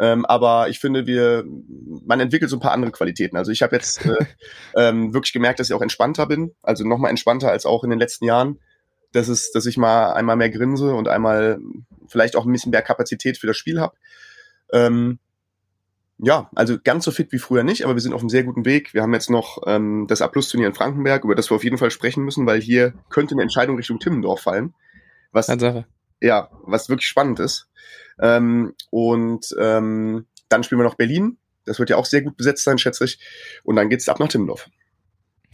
Ähm, 0.00 0.24
aber 0.26 0.68
ich 0.68 0.78
finde, 0.78 1.06
wir, 1.06 1.44
man 2.06 2.20
entwickelt 2.20 2.50
so 2.50 2.56
ein 2.56 2.60
paar 2.60 2.72
andere 2.72 2.92
Qualitäten. 2.92 3.36
Also 3.36 3.50
ich 3.50 3.62
habe 3.62 3.74
jetzt 3.76 4.04
äh, 4.06 4.24
ähm, 4.76 5.12
wirklich 5.12 5.32
gemerkt, 5.32 5.58
dass 5.58 5.68
ich 5.68 5.74
auch 5.74 5.82
entspannter 5.82 6.26
bin, 6.26 6.54
also 6.62 6.84
noch 6.84 6.98
mal 6.98 7.10
entspannter 7.10 7.50
als 7.50 7.66
auch 7.66 7.84
in 7.84 7.90
den 7.90 7.98
letzten 7.98 8.24
Jahren. 8.24 8.58
Das 9.12 9.28
ist, 9.28 9.54
dass 9.54 9.66
ich 9.66 9.76
mal 9.76 10.12
einmal 10.12 10.36
mehr 10.36 10.50
grinse 10.50 10.94
und 10.94 11.08
einmal 11.08 11.58
vielleicht 12.06 12.36
auch 12.36 12.44
ein 12.44 12.52
bisschen 12.52 12.70
mehr 12.70 12.82
Kapazität 12.82 13.38
für 13.38 13.46
das 13.46 13.56
Spiel 13.56 13.80
habe. 13.80 13.96
Ähm, 14.72 15.18
ja, 16.18 16.50
also 16.54 16.76
ganz 16.82 17.04
so 17.04 17.10
fit 17.10 17.32
wie 17.32 17.38
früher 17.38 17.62
nicht, 17.62 17.84
aber 17.84 17.94
wir 17.94 18.00
sind 18.00 18.12
auf 18.12 18.20
einem 18.20 18.28
sehr 18.28 18.42
guten 18.42 18.64
Weg. 18.64 18.92
Wir 18.92 19.02
haben 19.02 19.14
jetzt 19.14 19.30
noch 19.30 19.62
ähm, 19.66 20.06
das 20.08 20.20
A-Plus-Turnier 20.20 20.68
in 20.68 20.74
Frankenberg, 20.74 21.24
über 21.24 21.34
das 21.34 21.50
wir 21.50 21.54
auf 21.54 21.64
jeden 21.64 21.78
Fall 21.78 21.90
sprechen 21.90 22.24
müssen, 22.24 22.44
weil 22.46 22.60
hier 22.60 22.92
könnte 23.08 23.34
eine 23.34 23.42
Entscheidung 23.42 23.76
Richtung 23.76 24.00
Timmendorf 24.00 24.40
fallen. 24.40 24.74
Was, 25.32 25.46
Tatsache. 25.46 25.86
Ja, 26.20 26.50
was 26.62 26.88
wirklich 26.88 27.08
spannend 27.08 27.40
ist. 27.40 27.68
Ähm, 28.20 28.74
und 28.90 29.54
ähm, 29.60 30.26
dann 30.48 30.64
spielen 30.64 30.80
wir 30.80 30.84
noch 30.84 30.96
Berlin. 30.96 31.38
Das 31.64 31.78
wird 31.78 31.90
ja 31.90 31.96
auch 31.96 32.06
sehr 32.06 32.22
gut 32.22 32.36
besetzt 32.36 32.64
sein, 32.64 32.78
schätze 32.78 33.04
ich. 33.04 33.18
Und 33.62 33.76
dann 33.76 33.90
geht's 33.90 34.08
ab 34.08 34.18
nach 34.20 34.28
Timmendorf. 34.28 34.68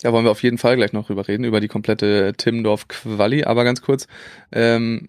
Da 0.01 0.13
wollen 0.13 0.25
wir 0.25 0.31
auf 0.31 0.43
jeden 0.43 0.59
Fall 0.59 0.77
gleich 0.77 0.93
noch 0.93 1.07
drüber 1.07 1.27
reden, 1.27 1.45
über 1.45 1.61
die 1.61 1.69
komplette 1.69 2.35
Timmendorf-Quali. 2.37 3.45
Aber 3.45 3.65
ganz 3.65 3.81
kurz, 3.81 4.07
ähm, 4.53 5.09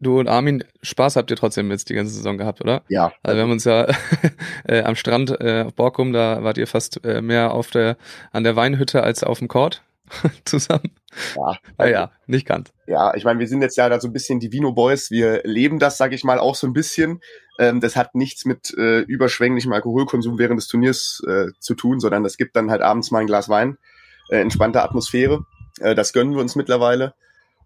du 0.00 0.18
und 0.18 0.28
Armin, 0.28 0.64
Spaß 0.82 1.16
habt 1.16 1.30
ihr 1.30 1.36
trotzdem 1.36 1.70
jetzt 1.70 1.88
die 1.88 1.94
ganze 1.94 2.14
Saison 2.14 2.38
gehabt, 2.38 2.60
oder? 2.60 2.82
Ja, 2.88 3.12
Also 3.22 3.36
wir 3.36 3.42
haben 3.42 3.50
uns 3.50 3.64
ja 3.64 3.86
äh, 4.68 4.82
am 4.82 4.96
Strand 4.96 5.30
äh, 5.40 5.64
auf 5.66 5.74
Borkum, 5.74 6.12
da 6.12 6.42
wart 6.42 6.58
ihr 6.58 6.66
fast 6.66 7.04
äh, 7.04 7.22
mehr 7.22 7.52
auf 7.52 7.70
der 7.70 7.96
an 8.32 8.44
der 8.44 8.56
Weinhütte 8.56 9.02
als 9.02 9.24
auf 9.24 9.38
dem 9.38 9.48
Court 9.48 9.82
zusammen. 10.44 10.90
ja, 11.34 11.58
Ah 11.76 11.86
ja, 11.86 12.12
nicht 12.26 12.46
ganz. 12.46 12.72
ja, 12.86 13.14
ich 13.14 13.24
meine, 13.24 13.40
wir 13.40 13.48
sind 13.48 13.62
jetzt 13.62 13.76
ja 13.76 13.88
da 13.88 14.00
so 14.00 14.08
ein 14.08 14.12
bisschen 14.12 14.40
die 14.40 14.52
Vino 14.52 14.72
Boys. 14.72 15.10
Wir 15.10 15.42
leben 15.44 15.78
das, 15.78 15.98
sage 15.98 16.14
ich 16.14 16.24
mal, 16.24 16.38
auch 16.38 16.54
so 16.54 16.66
ein 16.66 16.72
bisschen. 16.72 17.20
Ähm, 17.58 17.80
das 17.80 17.96
hat 17.96 18.14
nichts 18.14 18.44
mit 18.44 18.74
äh, 18.76 19.00
überschwänglichem 19.00 19.72
Alkoholkonsum 19.72 20.38
während 20.38 20.60
des 20.60 20.68
Turniers 20.68 21.22
äh, 21.26 21.46
zu 21.58 21.74
tun, 21.74 22.00
sondern 22.00 22.24
es 22.24 22.36
gibt 22.36 22.56
dann 22.56 22.70
halt 22.70 22.82
abends 22.82 23.10
mal 23.10 23.20
ein 23.20 23.26
Glas 23.26 23.48
Wein, 23.48 23.78
äh, 24.30 24.40
entspannte 24.40 24.82
Atmosphäre. 24.82 25.46
Äh, 25.80 25.94
das 25.94 26.12
gönnen 26.12 26.34
wir 26.34 26.40
uns 26.40 26.56
mittlerweile. 26.56 27.14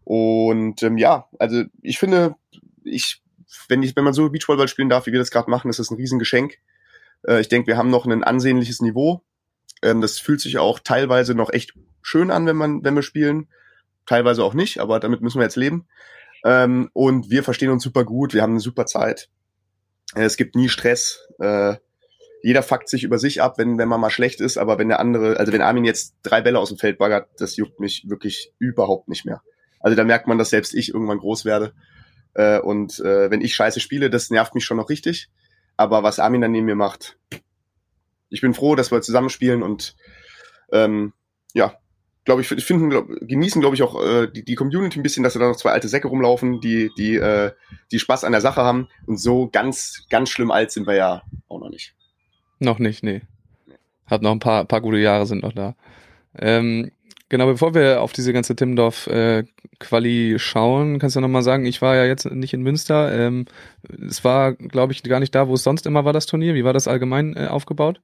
Und 0.05 0.83
ähm, 0.83 0.99
ja, 0.99 1.29
also 1.39 1.63
ich 1.83 1.99
finde, 1.99 2.37
ich, 2.85 3.23
wenn 3.69 3.83
ich, 3.83 3.97
wenn 3.97 4.05
man 4.05 4.15
so 4.15 4.29
Beachvolleyball 4.31 4.69
spielen 4.69 4.89
darf, 4.89 5.07
wie 5.07 5.13
wir 5.13 5.19
das 5.19 5.31
gerade 5.31 5.51
machen, 5.51 5.71
ist 5.71 5.79
das 5.79 5.91
ein 5.91 5.97
Riesengeschenk. 5.97 6.59
Äh, 7.27 7.41
ich 7.41 7.49
denke, 7.49 7.69
wir 7.69 7.77
haben 7.77 7.91
noch 7.91 8.07
ein 8.07 8.25
ansehnliches 8.25 8.81
Niveau. 8.81 9.23
Ähm, 9.83 10.01
das 10.01 10.19
fühlt 10.19 10.41
sich 10.41 10.59
auch 10.59 10.79
teilweise 10.79 11.35
noch 11.35 11.53
echt 11.53 11.75
schön 12.03 12.31
an, 12.31 12.47
wenn 12.47 12.57
man, 12.57 12.85
wenn 12.85 12.95
wir 12.95 13.03
spielen. 13.03 13.49
Teilweise 14.07 14.43
auch 14.43 14.55
nicht, 14.55 14.79
aber 14.79 14.99
damit 15.01 15.21
müssen 15.21 15.39
wir 15.39 15.45
jetzt 15.45 15.57
leben. 15.57 15.87
Ähm, 16.45 16.91
und 16.93 17.31
wir 17.31 17.45
verstehen 17.45 17.71
uns 17.71 17.83
super 17.83 18.05
gut, 18.05 18.35
wir 18.35 18.43
haben 18.43 18.53
eine 18.53 18.61
super 18.61 18.87
Zeit. 18.87 19.29
Äh, 20.15 20.25
Es 20.25 20.37
gibt 20.37 20.57
nie 20.57 20.69
Stress. 20.69 21.29
Äh, 21.39 21.77
jeder 22.43 22.63
fuckt 22.63 22.89
sich 22.89 23.05
über 23.05 23.19
sich 23.19 23.43
ab, 23.43 23.59
wenn, 23.59 23.79
wenn 23.79 23.89
man 23.89 24.01
mal 24.01 24.11
schlecht 24.11 24.41
ist, 24.41 24.57
aber 24.57 24.79
wenn 24.79 24.89
der 24.89 25.01
andere, 25.01 25.39
also 25.39 25.53
wenn 25.53 25.61
Armin 25.61 25.85
jetzt 25.85 26.17
drei 26.23 26.41
Bälle 26.41 26.59
aus 26.59 26.71
dem 26.71 26.79
Feld 26.79 26.99
baggert, 26.99 27.29
das 27.39 27.57
juckt 27.57 27.81
mich 27.81 28.09
wirklich 28.09 28.53
überhaupt 28.59 29.09
nicht 29.09 29.27
mehr. 29.27 29.43
Also 29.79 29.97
da 29.97 30.05
merkt 30.05 30.27
man, 30.27 30.39
dass 30.39 30.51
selbst 30.51 30.75
ich 30.75 30.93
irgendwann 30.93 31.19
groß 31.19 31.45
werde. 31.45 31.75
Äh, 32.35 32.61
und 32.61 32.99
äh, 33.01 33.31
wenn 33.31 33.41
ich 33.43 33.55
scheiße 33.55 33.81
spiele, 33.81 34.09
das 34.09 34.31
nervt 34.31 34.55
mich 34.55 34.65
schon 34.65 34.79
noch 34.79 34.89
richtig. 34.89 35.29
Aber 35.77 36.03
was 36.03 36.19
Armin 36.19 36.41
dann 36.41 36.53
neben 36.53 36.67
mir 36.67 36.75
macht, 36.75 37.19
ich 38.29 38.41
bin 38.41 38.55
froh, 38.55 38.75
dass 38.75 38.91
wir 38.91 39.03
zusammenspielen 39.03 39.63
und 39.63 39.97
ähm, 40.73 41.13
ja, 41.53 41.75
glaube 42.31 42.43
ich, 42.43 42.65
finden, 42.65 42.91
glaub, 42.91 43.09
genießen, 43.23 43.61
glaube 43.61 43.75
ich, 43.75 43.83
auch 43.83 44.01
äh, 44.01 44.29
die, 44.29 44.45
die 44.45 44.55
Community 44.55 45.01
ein 45.01 45.03
bisschen, 45.03 45.25
dass 45.25 45.33
da 45.33 45.41
noch 45.41 45.57
zwei 45.57 45.73
alte 45.73 45.89
Säcke 45.89 46.07
rumlaufen, 46.07 46.61
die, 46.61 46.93
die, 46.97 47.17
äh, 47.17 47.51
die 47.91 47.99
Spaß 47.99 48.23
an 48.23 48.31
der 48.31 48.41
Sache 48.41 48.63
haben. 48.63 48.87
Und 49.07 49.19
so 49.19 49.49
ganz, 49.51 50.07
ganz 50.11 50.31
schlimm 50.31 50.53
alt 50.53 50.71
sind 50.71 50.87
wir 50.87 50.95
ja 50.95 51.23
auch 51.49 51.59
noch 51.59 51.71
nicht. 51.71 51.97
Noch 52.61 52.79
nicht, 52.79 53.03
nee. 53.03 53.23
Hat 54.07 54.23
noch 54.23 54.31
ein 54.31 54.39
paar, 54.39 54.65
paar 54.65 54.81
gute 54.81 54.99
Jahre 54.99 55.27
sind 55.27 55.43
noch 55.43 55.53
da. 55.53 55.75
Ähm, 56.39 56.93
genau, 57.29 57.47
bevor 57.47 57.75
wir 57.75 58.01
auf 58.01 58.13
diese 58.13 58.33
ganze 58.33 58.55
Timmendorf 58.55 59.09
äh, 59.09 59.43
schauen, 60.37 61.01
kannst 61.01 61.17
du 61.17 61.21
noch 61.21 61.27
mal 61.27 61.43
sagen, 61.43 61.67
ich 61.67 61.83
war 61.83 61.97
ja 61.97 62.05
jetzt 62.05 62.31
nicht 62.31 62.55
in 62.55 62.63
Münster. 62.63 63.13
Ähm, 63.13 63.47
es 64.09 64.23
war, 64.23 64.53
glaube 64.53 64.93
ich, 64.93 65.03
gar 65.03 65.19
nicht 65.19 65.35
da, 65.35 65.49
wo 65.49 65.55
es 65.55 65.65
sonst 65.65 65.85
immer 65.85 66.05
war, 66.05 66.13
das 66.13 66.27
Turnier. 66.27 66.55
Wie 66.55 66.65
war 66.65 66.75
das 66.75 66.87
allgemein 66.87 67.35
äh, 67.35 67.49
aufgebaut? 67.49 68.01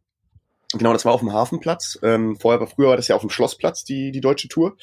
Genau, 0.73 0.93
das 0.93 1.05
war 1.05 1.13
auf 1.13 1.21
dem 1.21 1.33
Hafenplatz. 1.33 1.99
Ähm, 2.03 2.37
vorher 2.37 2.61
war 2.61 2.67
früher 2.67 2.89
war 2.89 2.97
das 2.97 3.09
ja 3.09 3.15
auf 3.15 3.21
dem 3.23 3.31
Schlossplatz, 3.31 3.85
die, 3.85 4.11
die 4.11 4.21
deutsche 4.21 4.49
Tour. 4.49 4.77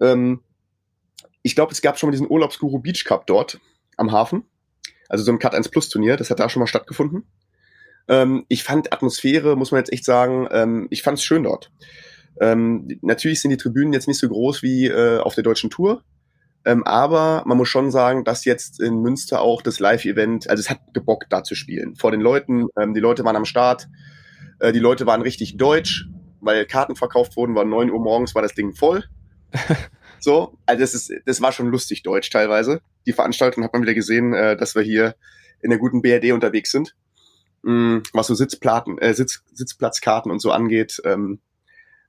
Ähm, 0.00 0.42
ich 1.42 1.54
glaube, 1.54 1.72
es 1.72 1.82
gab 1.82 1.98
schon 1.98 2.08
mal 2.08 2.12
diesen 2.12 2.30
Urlaubsguru 2.30 2.78
Beach 2.78 3.04
Cup 3.04 3.26
dort 3.26 3.60
am 3.96 4.12
Hafen. 4.12 4.44
Also 5.08 5.24
so 5.24 5.32
ein 5.32 5.38
Cut 5.38 5.54
1 5.54 5.68
Plus 5.68 5.88
Turnier, 5.88 6.16
das 6.16 6.30
hat 6.30 6.40
da 6.40 6.48
schon 6.48 6.60
mal 6.60 6.66
stattgefunden. 6.66 7.24
Ähm, 8.08 8.44
ich 8.48 8.62
fand 8.62 8.92
Atmosphäre, 8.92 9.56
muss 9.56 9.72
man 9.72 9.80
jetzt 9.80 9.92
echt 9.92 10.04
sagen, 10.04 10.48
ähm, 10.50 10.86
ich 10.90 11.02
fand 11.02 11.18
es 11.18 11.24
schön 11.24 11.44
dort. 11.44 11.70
Ähm, 12.40 12.88
natürlich 13.02 13.40
sind 13.40 13.50
die 13.50 13.56
Tribünen 13.56 13.92
jetzt 13.92 14.08
nicht 14.08 14.18
so 14.18 14.28
groß 14.28 14.62
wie 14.62 14.86
äh, 14.86 15.18
auf 15.18 15.34
der 15.34 15.44
deutschen 15.44 15.70
Tour. 15.70 16.02
Ähm, 16.64 16.84
aber 16.84 17.42
man 17.46 17.58
muss 17.58 17.68
schon 17.68 17.90
sagen, 17.90 18.24
dass 18.24 18.44
jetzt 18.44 18.80
in 18.80 19.00
Münster 19.00 19.40
auch 19.40 19.62
das 19.62 19.80
Live-Event, 19.80 20.48
also 20.48 20.60
es 20.60 20.70
hat 20.70 20.80
gebockt, 20.94 21.32
da 21.32 21.42
zu 21.42 21.54
spielen. 21.54 21.96
Vor 21.96 22.10
den 22.10 22.20
Leuten, 22.20 22.66
ähm, 22.80 22.94
die 22.94 23.00
Leute 23.00 23.24
waren 23.24 23.36
am 23.36 23.44
Start. 23.44 23.88
Äh, 24.62 24.72
die 24.72 24.78
Leute 24.78 25.06
waren 25.06 25.22
richtig 25.22 25.56
deutsch, 25.56 26.06
weil 26.40 26.64
Karten 26.66 26.94
verkauft 26.96 27.36
wurden, 27.36 27.54
war 27.54 27.64
neun 27.64 27.90
Uhr 27.90 28.00
morgens, 28.00 28.34
war 28.34 28.42
das 28.42 28.54
Ding 28.54 28.72
voll. 28.72 29.04
so, 30.20 30.56
also 30.66 30.80
das 30.80 30.94
ist, 30.94 31.12
das 31.26 31.40
war 31.42 31.50
schon 31.52 31.66
lustig 31.66 32.02
deutsch 32.04 32.30
teilweise. 32.30 32.80
Die 33.06 33.12
Veranstaltung 33.12 33.64
hat 33.64 33.72
man 33.72 33.82
wieder 33.82 33.94
gesehen, 33.94 34.32
äh, 34.32 34.56
dass 34.56 34.74
wir 34.74 34.82
hier 34.82 35.16
in 35.60 35.70
der 35.70 35.78
guten 35.78 36.00
BRD 36.00 36.32
unterwegs 36.32 36.70
sind. 36.70 36.94
Mhm, 37.62 38.04
was 38.12 38.28
so 38.28 38.34
Sitzplatten, 38.34 38.98
äh, 38.98 39.14
Sitz, 39.14 39.42
Sitzplatzkarten 39.52 40.30
und 40.30 40.38
so 40.40 40.52
angeht. 40.52 41.02
Ähm, 41.04 41.40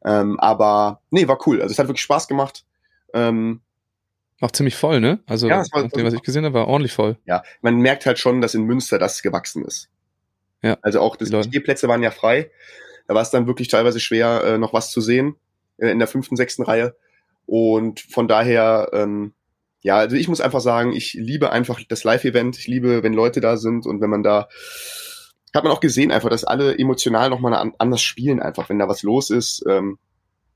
ähm, 0.05 0.39
aber 0.39 1.01
nee, 1.10 1.27
war 1.27 1.39
cool. 1.48 1.62
Also 1.62 1.72
es 1.72 1.79
hat 1.79 1.88
wirklich 1.88 2.01
Spaß 2.03 2.27
gemacht. 2.27 2.65
Ähm, 3.13 3.62
auch 4.41 4.51
ziemlich 4.51 4.75
voll, 4.75 5.00
ne? 5.00 5.19
Also 5.25 5.48
Ja, 5.48 5.63
war- 5.72 5.83
nach 5.83 5.91
dem, 5.91 6.05
was 6.05 6.13
ich 6.13 6.22
gesehen 6.22 6.45
habe, 6.45 6.53
war 6.55 6.67
ordentlich 6.67 6.93
voll. 6.93 7.17
ja, 7.25 7.43
man 7.62 7.77
merkt 7.77 8.05
halt 8.05 8.19
schon, 8.19 8.41
dass 8.41 8.53
in 8.53 8.63
Münster 8.65 9.00
das 9.00 9.22
gewachsen 9.24 9.63
ist. 9.65 9.89
Ja. 10.63 10.77
Also 10.82 11.01
auch 11.01 11.15
das, 11.15 11.29
Die 11.29 11.43
Stehplätze 11.43 11.88
waren 11.88 12.01
ja 12.01 12.12
frei. 12.12 12.50
Da 13.08 13.13
war 13.13 13.22
es 13.22 13.29
dann 13.29 13.48
wirklich 13.48 13.67
teilweise 13.67 14.00
schwer, 14.00 14.43
äh, 14.43 14.58
noch 14.58 14.74
was 14.74 14.91
zu 14.91 15.01
sehen 15.01 15.36
äh, 15.77 15.89
in 15.89 16.00
der 16.00 16.08
fünften, 16.08 16.36
sechsten 16.36 16.63
Reihe. 16.63 16.96
Und 17.46 18.00
von 18.00 18.27
daher, 18.27 18.89
ähm, 18.93 19.34
ja, 19.82 19.98
also 19.98 20.15
ich 20.15 20.29
muss 20.29 20.41
einfach 20.41 20.62
sagen, 20.62 20.93
ich 20.93 21.13
liebe 21.13 21.51
einfach 21.51 21.82
das 21.88 22.05
Live-Event. 22.05 22.58
Ich 22.58 22.67
liebe, 22.67 23.03
wenn 23.03 23.13
Leute 23.13 23.41
da 23.41 23.58
sind 23.58 23.86
und 23.86 24.01
wenn 24.01 24.10
man 24.10 24.24
da 24.24 24.48
hat 25.53 25.63
man 25.63 25.74
auch 25.74 25.82
gesehen 25.82 26.12
einfach, 26.12 26.29
dass 26.29 26.43
alle 26.43 26.77
emotional 26.79 27.29
nochmal 27.29 27.53
an, 27.53 27.74
anders 27.77 28.01
spielen 28.01 28.41
einfach, 28.41 28.70
wenn 28.70 28.79
da 28.79 28.88
was 28.88 29.03
los 29.03 29.29
ist, 29.29 29.63
ähm, 29.70 30.00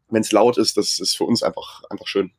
wenn 0.10 0.22
es 0.22 0.32
laut 0.32 0.58
ist, 0.58 0.78
das 0.78 1.00
ist 1.00 1.16
für 1.16 1.26
uns 1.26 1.44
einfach 1.44 1.84
einfach 1.90 2.08
schön. 2.08 2.32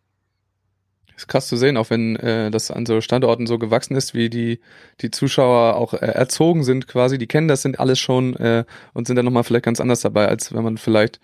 Ist 1.18 1.26
krass 1.26 1.48
zu 1.48 1.56
sehen, 1.56 1.76
auch 1.76 1.90
wenn 1.90 2.14
äh, 2.14 2.48
das 2.52 2.70
an 2.70 2.86
so 2.86 3.00
Standorten 3.00 3.48
so 3.48 3.58
gewachsen 3.58 3.96
ist, 3.96 4.14
wie 4.14 4.30
die, 4.30 4.60
die 5.00 5.10
Zuschauer 5.10 5.74
auch 5.74 5.92
äh, 5.94 5.96
erzogen 6.06 6.62
sind 6.62 6.86
quasi, 6.86 7.18
die 7.18 7.26
kennen 7.26 7.48
das, 7.48 7.62
sind 7.62 7.80
alles 7.80 7.98
schon 7.98 8.36
äh, 8.36 8.64
und 8.94 9.08
sind 9.08 9.16
dann 9.16 9.24
nochmal 9.24 9.42
vielleicht 9.42 9.64
ganz 9.64 9.80
anders 9.80 10.00
dabei, 10.00 10.28
als 10.28 10.54
wenn 10.54 10.62
man 10.62 10.78
vielleicht 10.78 11.18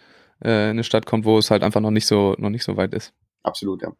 äh, 0.44 0.64
in 0.64 0.70
eine 0.70 0.82
Stadt 0.84 1.06
kommt, 1.06 1.24
wo 1.24 1.38
es 1.38 1.52
halt 1.52 1.62
einfach 1.62 1.80
noch 1.80 1.92
nicht 1.92 2.08
so, 2.08 2.34
noch 2.38 2.50
nicht 2.50 2.64
so 2.64 2.76
weit 2.76 2.92
ist. 2.92 3.12
Absolut, 3.44 3.82
ja. 3.82 3.92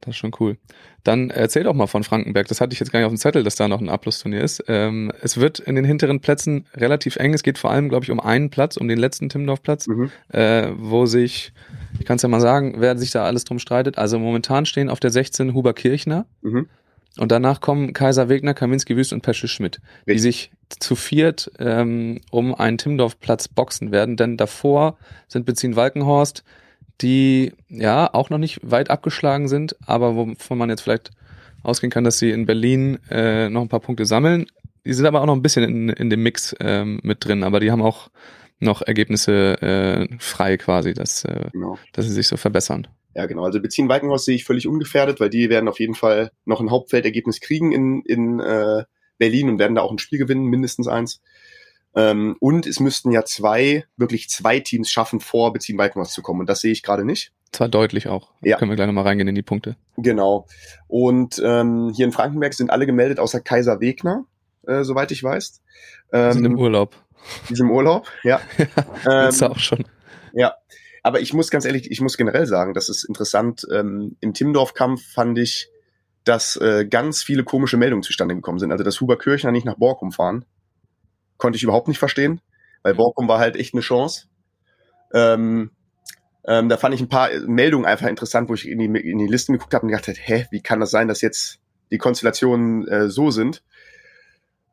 Das 0.00 0.14
ist 0.14 0.16
schon 0.16 0.32
cool. 0.40 0.56
Dann 1.04 1.28
erzähl 1.28 1.64
doch 1.64 1.74
mal 1.74 1.86
von 1.86 2.02
Frankenberg. 2.04 2.48
Das 2.48 2.62
hatte 2.62 2.72
ich 2.72 2.80
jetzt 2.80 2.90
gar 2.90 3.00
nicht 3.00 3.04
auf 3.04 3.12
dem 3.12 3.18
Zettel, 3.18 3.44
dass 3.44 3.56
da 3.56 3.68
noch 3.68 3.82
ein 3.82 3.90
Abschlussturnier 3.90 4.40
ist. 4.40 4.64
Ähm, 4.66 5.12
es 5.20 5.36
wird 5.36 5.58
in 5.58 5.74
den 5.74 5.84
hinteren 5.84 6.20
Plätzen 6.20 6.66
relativ 6.72 7.16
eng. 7.16 7.34
Es 7.34 7.42
geht 7.42 7.58
vor 7.58 7.70
allem, 7.70 7.90
glaube 7.90 8.04
ich, 8.06 8.10
um 8.10 8.18
einen 8.18 8.48
Platz, 8.48 8.78
um 8.78 8.88
den 8.88 8.98
letzten 8.98 9.28
Timmendorf-Platz, 9.28 9.88
Mhm. 9.88 10.10
äh, 10.32 10.68
wo 10.74 11.04
sich, 11.04 11.52
ich 11.98 12.04
kann 12.06 12.16
es 12.16 12.22
ja 12.22 12.28
mal 12.28 12.40
sagen, 12.40 12.74
wer 12.78 12.96
sich 12.96 13.10
da 13.10 13.24
alles 13.24 13.44
drum 13.44 13.58
streitet. 13.58 13.98
Also 13.98 14.18
momentan 14.18 14.66
stehen 14.66 14.88
auf 14.88 15.00
der 15.00 15.10
16 15.10 15.54
Huber 15.54 15.72
Kirchner 15.74 16.26
Mhm. 16.42 16.68
und 17.18 17.32
danach 17.32 17.60
kommen 17.60 17.92
Kaiser 17.92 18.28
Wegner, 18.28 18.54
Kaminski 18.54 18.96
Wüst 18.96 19.12
und 19.12 19.22
Pesche 19.22 19.48
Schmidt, 19.48 19.80
die 20.06 20.12
Richtig. 20.12 20.22
sich 20.22 20.50
zu 20.78 20.94
viert 20.94 21.50
ähm, 21.58 22.20
um 22.30 22.54
einen 22.54 22.78
Timmendorf-Platz 22.78 23.48
boxen 23.48 23.90
werden. 23.90 24.16
Denn 24.16 24.36
davor 24.36 24.96
sind 25.28 25.46
Bezin 25.46 25.74
Walkenhorst, 25.76 26.44
die 27.00 27.52
ja 27.68 28.12
auch 28.12 28.30
noch 28.30 28.38
nicht 28.38 28.60
weit 28.62 28.90
abgeschlagen 28.90 29.48
sind, 29.48 29.74
aber 29.86 30.14
wovon 30.16 30.58
man 30.58 30.68
jetzt 30.70 30.82
vielleicht 30.82 31.10
ausgehen 31.62 31.90
kann, 31.90 32.04
dass 32.04 32.18
sie 32.18 32.30
in 32.30 32.46
Berlin 32.46 32.98
äh, 33.10 33.48
noch 33.48 33.62
ein 33.62 33.68
paar 33.68 33.80
Punkte 33.80 34.04
sammeln. 34.06 34.46
Die 34.86 34.92
sind 34.94 35.04
aber 35.06 35.20
auch 35.20 35.26
noch 35.26 35.34
ein 35.34 35.42
bisschen 35.42 35.64
in, 35.64 35.88
in 35.90 36.08
dem 36.10 36.22
Mix 36.22 36.54
ähm, 36.60 37.00
mit 37.02 37.24
drin, 37.24 37.42
aber 37.42 37.60
die 37.60 37.70
haben 37.70 37.82
auch 37.82 38.08
noch 38.60 38.82
Ergebnisse 38.82 39.60
äh, 39.62 40.08
frei 40.18 40.56
quasi, 40.56 40.94
dass, 40.94 41.24
äh, 41.24 41.50
Genau. 41.52 41.78
dass 41.92 42.06
sie 42.06 42.12
sich 42.12 42.28
so 42.28 42.36
verbessern. 42.36 42.86
Ja, 43.14 43.26
genau. 43.26 43.44
Also 43.44 43.60
beziehen 43.60 43.88
Walkenhorst 43.88 44.24
sehe 44.26 44.36
ich 44.36 44.44
völlig 44.44 44.66
ungefährdet, 44.68 45.18
weil 45.18 45.30
die 45.30 45.50
werden 45.50 45.68
auf 45.68 45.80
jeden 45.80 45.94
Fall 45.94 46.30
noch 46.44 46.60
ein 46.60 46.70
Hauptfeldergebnis 46.70 47.40
kriegen 47.40 47.72
in, 47.72 48.02
in 48.02 48.38
äh, 48.38 48.84
Berlin 49.18 49.48
und 49.48 49.58
werden 49.58 49.74
da 49.74 49.82
auch 49.82 49.90
ein 49.90 49.98
Spiel 49.98 50.18
gewinnen, 50.18 50.44
mindestens 50.44 50.86
eins. 50.86 51.20
Ähm, 51.96 52.36
und 52.38 52.66
es 52.66 52.78
müssten 52.78 53.10
ja 53.10 53.24
zwei, 53.24 53.84
wirklich 53.96 54.28
zwei 54.30 54.60
Teams 54.60 54.90
schaffen, 54.90 55.18
vor 55.18 55.52
beziehen 55.52 55.76
Walkenhorst 55.76 56.12
zu 56.12 56.22
kommen. 56.22 56.40
Und 56.40 56.48
das 56.48 56.60
sehe 56.60 56.70
ich 56.70 56.84
gerade 56.84 57.04
nicht. 57.04 57.32
Zwar 57.52 57.68
deutlich 57.68 58.06
auch. 58.06 58.30
Ja. 58.42 58.58
Können 58.58 58.70
wir 58.70 58.76
gleich 58.76 58.86
nochmal 58.86 59.04
reingehen 59.04 59.26
in 59.26 59.34
die 59.34 59.42
Punkte. 59.42 59.74
Genau. 59.96 60.46
Und 60.86 61.42
ähm, 61.44 61.90
hier 61.92 62.04
in 62.06 62.12
Frankenberg 62.12 62.54
sind 62.54 62.70
alle 62.70 62.86
gemeldet, 62.86 63.18
außer 63.18 63.40
Kaiser 63.40 63.80
Wegner, 63.80 64.24
äh, 64.68 64.84
soweit 64.84 65.10
ich 65.10 65.24
weiß. 65.24 65.60
Wir 66.12 66.32
sind 66.32 66.44
im 66.44 66.52
Ähm, 66.52 66.58
Urlaub. 66.58 66.94
Die 67.48 67.54
sind 67.54 67.66
im 67.66 67.72
Urlaub, 67.72 68.08
ja. 68.24 68.40
Jetzt 69.04 69.42
ähm, 69.42 69.48
auch 69.52 69.58
schon. 69.58 69.84
Ja, 70.32 70.54
aber 71.02 71.20
ich 71.20 71.32
muss 71.32 71.50
ganz 71.50 71.64
ehrlich, 71.64 71.90
ich 71.90 72.00
muss 72.00 72.16
generell 72.16 72.46
sagen, 72.46 72.74
das 72.74 72.88
ist 72.88 73.04
interessant. 73.04 73.66
Ähm, 73.72 74.16
Im 74.20 74.34
Timmendorf-Kampf 74.34 75.02
fand 75.12 75.38
ich, 75.38 75.68
dass 76.24 76.56
äh, 76.56 76.86
ganz 76.86 77.22
viele 77.22 77.44
komische 77.44 77.76
Meldungen 77.76 78.02
zustande 78.02 78.34
gekommen 78.34 78.58
sind. 78.58 78.72
Also, 78.72 78.84
dass 78.84 79.00
Huber 79.00 79.16
Kirchner 79.16 79.52
nicht 79.52 79.64
nach 79.64 79.76
Borkum 79.76 80.12
fahren, 80.12 80.44
konnte 81.38 81.56
ich 81.56 81.62
überhaupt 81.62 81.88
nicht 81.88 81.98
verstehen, 81.98 82.40
weil 82.82 82.94
Borkum 82.94 83.28
war 83.28 83.38
halt 83.38 83.56
echt 83.56 83.74
eine 83.74 83.80
Chance. 83.80 84.26
Ähm, 85.12 85.70
ähm, 86.46 86.68
da 86.68 86.76
fand 86.76 86.94
ich 86.94 87.00
ein 87.00 87.08
paar 87.08 87.30
Meldungen 87.46 87.86
einfach 87.86 88.06
interessant, 88.06 88.48
wo 88.48 88.54
ich 88.54 88.68
in 88.68 88.78
die, 88.78 88.86
in 88.86 89.18
die 89.18 89.26
Listen 89.26 89.54
geguckt 89.54 89.74
habe 89.74 89.84
und 89.84 89.90
gedacht 89.90 90.08
habe, 90.08 90.18
hä, 90.20 90.46
wie 90.50 90.62
kann 90.62 90.80
das 90.80 90.90
sein, 90.90 91.08
dass 91.08 91.20
jetzt 91.20 91.58
die 91.90 91.98
Konstellationen 91.98 92.86
äh, 92.88 93.08
so 93.08 93.30
sind? 93.30 93.62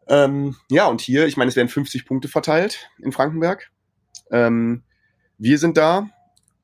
Ähm, 0.09 0.55
ja, 0.69 0.87
und 0.87 1.01
hier, 1.01 1.25
ich 1.27 1.37
meine, 1.37 1.49
es 1.49 1.55
werden 1.55 1.69
50 1.69 2.05
Punkte 2.05 2.27
verteilt 2.27 2.89
in 2.99 3.11
Frankenberg. 3.11 3.69
Ähm, 4.31 4.83
wir 5.37 5.57
sind 5.57 5.77
da. 5.77 6.09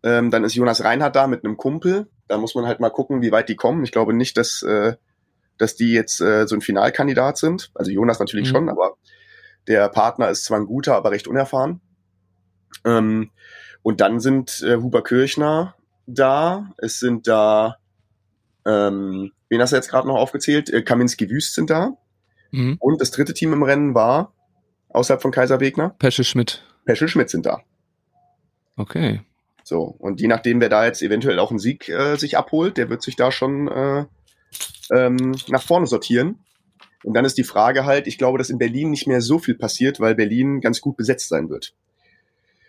Ähm, 0.04 0.32
dann 0.32 0.44
ist 0.44 0.56
Jonas 0.56 0.84
Reinhardt 0.84 1.16
da 1.16 1.28
mit 1.28 1.44
einem 1.44 1.58
Kumpel. 1.58 2.10
Da 2.28 2.38
muss 2.38 2.56
man 2.56 2.66
halt 2.66 2.80
mal 2.80 2.90
gucken, 2.90 3.22
wie 3.22 3.32
weit 3.32 3.50
die 3.50 3.56
kommen. 3.56 3.84
Ich 3.84 3.92
glaube 3.92 4.14
nicht, 4.14 4.38
dass, 4.38 4.64
äh, 4.64 4.96
dass 5.58 5.76
die 5.76 5.94
jetzt 5.94 6.20
äh, 6.22 6.48
so 6.48 6.56
ein 6.56 6.62
Finalkandidat 6.62 7.38
sind. 7.38 7.72
Also 7.76 7.92
Jonas 7.92 8.20
natürlich 8.20 8.50
Mhm. 8.50 8.56
schon, 8.56 8.70
aber 8.70 8.96
der 9.68 9.88
Partner 9.90 10.30
ist 10.30 10.46
zwar 10.46 10.60
ein 10.60 10.66
guter, 10.66 10.96
aber 10.96 11.12
recht 11.12 11.28
unerfahren. 11.28 11.82
Ähm, 12.86 13.32
und 13.82 14.02
dann 14.02 14.20
sind 14.20 14.62
äh, 14.62 14.78
Huber 14.78 15.04
Kirchner 15.04 15.76
da. 16.06 16.72
Es 16.78 17.00
sind 17.00 17.28
da, 17.28 17.78
ähm, 18.66 19.32
wen 19.50 19.62
hast 19.62 19.72
du 19.72 19.76
jetzt 19.78 19.90
gerade 19.90 20.08
noch 20.08 20.16
aufgezählt? 20.18 20.70
Äh, 20.70 20.84
Kaminski 20.84 21.30
Wüst 21.30 21.56
sind 21.56 21.70
da. 21.70 21.98
Mhm. 22.54 22.78
Und 22.80 23.02
das 23.02 23.12
dritte 23.12 23.34
Team 23.34 23.52
im 23.52 23.64
Rennen 23.64 23.96
war, 23.96 24.34
außerhalb 24.90 25.22
von 25.22 25.32
Kaiser 25.32 25.60
Wegner, 25.60 25.90
Pesche 26.00 26.24
Schmidt. 26.24 26.64
Peschel 26.86 27.08
Schmidt 27.08 27.30
sind 27.30 27.46
da. 27.46 27.62
Okay. 28.78 29.22
So, 29.64 29.82
und 29.84 30.22
je 30.22 30.28
nachdem, 30.28 30.60
wer 30.62 30.70
da 30.70 30.86
jetzt 30.86 31.02
eventuell 31.02 31.40
auch 31.40 31.50
einen 31.50 31.60
Sieg 31.60 31.90
äh, 31.90 32.16
sich 32.16 32.38
abholt, 32.38 32.78
der 32.78 32.90
wird 32.90 33.02
sich 33.02 33.16
da 33.16 33.32
schon 33.32 33.68
äh, 33.70 34.06
ähm, 34.92 35.36
nach 35.48 35.64
vorne 35.64 35.88
sortieren. 35.88 36.40
Und 37.04 37.14
dann 37.16 37.26
ist 37.26 37.38
die 37.38 37.44
Frage 37.44 37.86
halt, 37.86 38.08
ich 38.08 38.18
glaube, 38.18 38.38
dass 38.38 38.50
in 38.50 38.58
Berlin 38.60 38.92
nicht 38.92 39.08
mehr 39.08 39.22
so 39.22 39.40
viel 39.40 39.56
passiert, 39.56 40.00
weil 40.00 40.16
Berlin 40.16 40.62
ganz 40.62 40.80
gut 40.80 40.96
besetzt 40.96 41.30
sein 41.30 41.50
wird. 41.50 41.74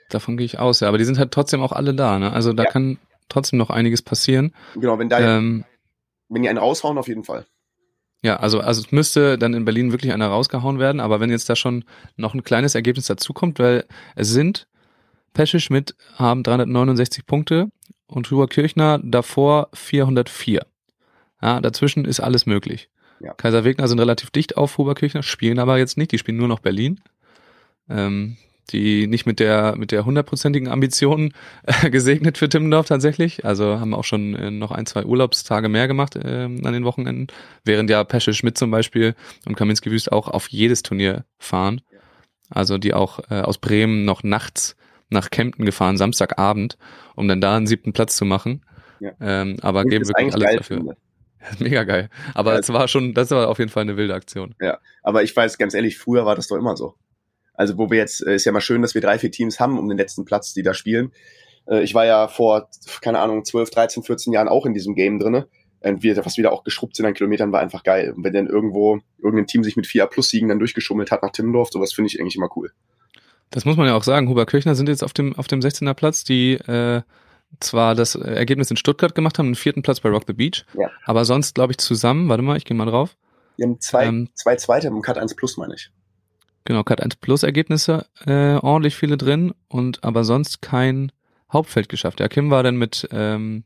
Davon 0.09 0.37
gehe 0.37 0.47
ich 0.47 0.59
aus, 0.59 0.81
ja. 0.81 0.88
Aber 0.88 0.99
die 0.99 1.05
sind 1.05 1.19
halt 1.19 1.31
trotzdem 1.33 1.61
auch 1.62 1.73
alle 1.73 1.95
da, 1.95 2.19
ne? 2.19 2.33
Also 2.33 2.53
da 2.53 2.64
Ja. 2.64 2.71
kann 2.71 2.99
trotzdem 3.29 3.59
noch 3.59 3.71
einiges 3.71 4.03
passieren. 4.03 4.55
Genau, 4.75 4.99
wenn 4.99 5.09
da, 5.09 5.19
Ähm, 5.38 5.64
wenn 6.29 6.43
die 6.43 6.49
einen 6.49 6.59
raushauen, 6.59 6.99
auf 6.99 7.09
jeden 7.09 7.25
Fall. 7.25 7.47
Ja, 8.25 8.37
also, 8.37 8.61
also 8.61 8.81
es 8.81 8.90
müsste 8.90 9.37
dann 9.37 9.52
in 9.52 9.66
Berlin 9.66 9.93
wirklich 9.93 10.14
einer 10.14 10.28
rausgehauen 10.28 10.78
werden, 10.78 10.99
aber 10.99 11.21
wenn 11.21 11.28
jetzt 11.28 11.50
da 11.50 11.54
schon 11.54 11.85
noch 12.16 12.33
ein 12.33 12.43
kleines 12.43 12.75
Ergebnis 12.75 13.04
dazukommt, 13.04 13.59
weil 13.59 13.85
es 14.16 14.31
sind, 14.31 14.66
Pesche 15.35 15.61
Schmidt 15.61 15.95
haben 16.14 16.43
369 16.43 17.26
Punkte 17.26 17.69
und 18.07 18.31
Huber 18.31 18.49
Kirchner 18.49 18.99
davor 19.02 19.69
404. 19.75 20.64
Ja, 21.43 21.61
dazwischen 21.61 22.07
ist 22.07 22.21
alles 22.21 22.47
möglich. 22.47 22.88
Ja. 23.21 23.35
Kaiser 23.35 23.64
Wegner 23.64 23.88
sind 23.88 24.00
relativ 24.00 24.31
dicht 24.31 24.57
auf 24.57 24.78
Huber 24.78 24.95
Kirchner, 24.95 25.23
spielen 25.23 25.59
aber 25.59 25.76
jetzt 25.76 25.99
nicht, 25.99 26.11
die 26.12 26.19
spielen 26.19 26.38
nur 26.38 26.49
noch 26.49 26.61
Berlin. 26.61 27.00
Ähm, 27.90 28.38
die 28.71 29.06
nicht 29.06 29.26
mit 29.26 29.40
der 29.40 29.76
mit 29.76 29.92
der 29.92 30.04
hundertprozentigen 30.04 30.68
Ambition 30.68 31.33
äh, 31.64 31.90
gesegnet 31.90 32.38
für 32.38 32.49
Timmendorf 32.49 32.87
tatsächlich. 32.87 33.44
Also 33.44 33.78
haben 33.80 33.94
auch 33.94 34.04
schon 34.04 34.35
äh, 34.35 34.50
noch 34.50 34.71
ein, 34.73 34.87
zwei 34.87 35.04
Urlaubstage 35.04 35.68
mehr 35.68 35.87
gemacht 35.88 36.16
äh, 36.16 36.44
an 36.44 36.73
den 36.73 36.85
Wochenenden, 36.85 37.26
während 37.64 37.90
ja 37.90 38.02
Pesche 38.04 38.33
Schmidt 38.35 38.56
zum 38.59 38.71
Beispiel 38.71 39.14
und 39.47 39.56
Kaminski 39.56 39.90
Wüst 39.90 40.11
auch 40.12 40.28
auf 40.28 40.49
jedes 40.49 40.83
Turnier 40.83 41.25
fahren. 41.38 41.80
Also 42.50 42.78
die 42.78 42.94
auch 42.94 43.21
äh, 43.30 43.40
aus 43.40 43.59
Bremen 43.59 44.04
noch 44.04 44.23
nachts 44.23 44.76
nach 45.11 45.30
Kempten 45.30 45.64
gefahren, 45.64 45.97
Samstagabend, 45.97 46.76
um 47.14 47.28
dann 47.28 47.40
da 47.40 47.56
einen 47.56 47.66
siebten 47.66 47.92
Platz 47.92 48.16
zu 48.16 48.25
machen. 48.25 48.64
Ja. 49.00 49.12
Ähm, 49.21 49.56
aber 49.62 49.85
geben 49.85 50.06
wirklich 50.06 50.35
alles 50.35 50.56
dafür. 50.56 50.76
finde. 50.78 50.97
Mega 51.59 51.85
geil. 51.85 52.09
Aber 52.35 52.54
Ja. 52.54 52.59
es 52.61 52.73
war 52.73 52.88
schon, 52.88 53.12
das 53.14 53.30
war 53.30 53.49
auf 53.49 53.59
jeden 53.59 53.71
Fall 53.71 53.83
eine 53.83 53.97
wilde 53.97 54.14
Aktion. 54.14 54.54
Ja, 54.61 54.78
aber 55.02 55.23
ich 55.23 55.37
weiß 55.37 55.59
ganz 55.59 55.75
ehrlich, 55.75 55.99
früher 55.99 56.25
war 56.25 56.37
das 56.37 56.49
doch 56.49 56.56
immer 56.56 56.76
so. 56.76 56.94
Also 57.54 57.78
wo 57.78 57.90
wir 57.90 57.99
jetzt, 57.99 58.26
äh, 58.26 58.34
ist 58.34 58.44
ja 58.44 58.52
mal 58.52 58.61
schön, 58.61 58.82
dass 58.82 58.94
wir 58.94 59.00
drei, 59.00 59.18
vier 59.18 59.30
Teams 59.30 59.61
haben 59.61 59.78
um 59.78 59.88
den 59.88 59.99
letzten 59.99 60.25
Platz, 60.25 60.52
die 60.54 60.62
da 60.62 60.75
spielen. 60.75 61.12
Äh, 61.66 61.82
Ich 61.82 61.94
war 61.94 62.04
ja 62.04 62.28
vor, 62.28 62.68
keine 63.00 63.20
Ahnung, 63.20 63.44
12, 63.44 63.70
13, 63.70 64.02
14 64.02 64.32
Jahren 64.32 64.49
auch 64.49 64.66
in 64.66 64.75
diesem 64.75 64.94
Game 64.94 65.18
drinne. 65.18 65.46
Und 65.80 66.02
wir, 66.02 66.16
was 66.25 66.37
wir 66.38 66.44
da 66.44 66.50
auch 66.50 66.64
geschrubbt 66.64 66.96
sind 66.96 67.04
an 67.06 67.12
Kilometern, 67.14 67.52
war 67.52 67.61
einfach 67.61 67.82
geil. 67.82 68.12
Und 68.16 68.25
wenn 68.25 68.32
dann 68.32 68.46
irgendwo 68.46 69.00
irgendein 69.23 69.46
Team 69.46 69.62
sich 69.62 69.76
mit 69.76 69.87
4 69.87 70.06
plus 70.06 70.30
Siegen 70.30 70.49
dann 70.49 70.58
durchgeschummelt 70.58 71.11
hat 71.11 71.23
nach 71.23 71.30
Timmendorf, 71.30 71.68
sowas 71.70 71.92
finde 71.92 72.08
ich 72.08 72.18
eigentlich 72.20 72.37
immer 72.37 72.49
cool. 72.56 72.73
Das 73.50 73.66
muss 73.66 73.76
man 73.76 73.87
ja 73.87 73.94
auch 73.94 74.02
sagen. 74.02 74.28
Huber 74.30 74.46
Kirchner 74.46 74.75
sind 74.75 74.88
jetzt 74.88 75.04
auf 75.04 75.12
dem, 75.12 75.37
auf 75.37 75.46
dem 75.46 75.61
16er 75.61 75.92
Platz, 75.94 76.25
die 76.25 76.54
äh, 76.54 77.02
zwar 77.61 77.94
das 77.94 78.14
Ergebnis 78.14 78.70
in 78.70 78.76
Stuttgart 78.78 79.14
gemacht 79.14 79.38
haben, 79.38 79.46
einen 79.46 79.54
vierten 79.54 79.82
Platz 79.82 80.00
bei 80.00 80.08
Rock 80.08 80.25
the 80.26 80.32
Beach, 80.32 80.64
Ja. 80.76 80.90
aber 81.04 81.25
sonst, 81.25 81.54
glaube 81.54 81.73
ich, 81.73 81.78
zusammen, 81.78 82.28
warte 82.28 82.42
mal, 82.42 82.56
ich 82.56 82.64
gehe 82.64 82.76
mal 82.76 82.87
drauf. 82.87 83.16
Wir 83.56 83.66
haben 83.66 83.78
zwei, 83.80 84.06
Ähm, 84.06 84.28
zwei 84.34 84.56
Zweite 84.56 84.88
im 84.88 85.00
Cut 85.02 85.18
1 85.18 85.37
plus, 85.37 85.56
meine 85.56 85.75
ich. 85.75 85.90
Genau, 86.64 86.83
Cut 86.83 87.02
1 87.02 87.16
Plus 87.16 87.42
Ergebnisse, 87.42 88.06
äh, 88.26 88.54
ordentlich 88.56 88.97
viele 88.97 89.16
drin 89.16 89.52
und 89.68 90.02
aber 90.02 90.25
sonst 90.25 90.62
kein 90.62 91.12
Hauptfeld 91.52 91.88
geschafft. 91.88 92.21
Ja, 92.21 92.28
Kim 92.28 92.50
war 92.50 92.62
dann 92.62 92.76
mit, 92.76 93.06
ähm, 93.12 93.64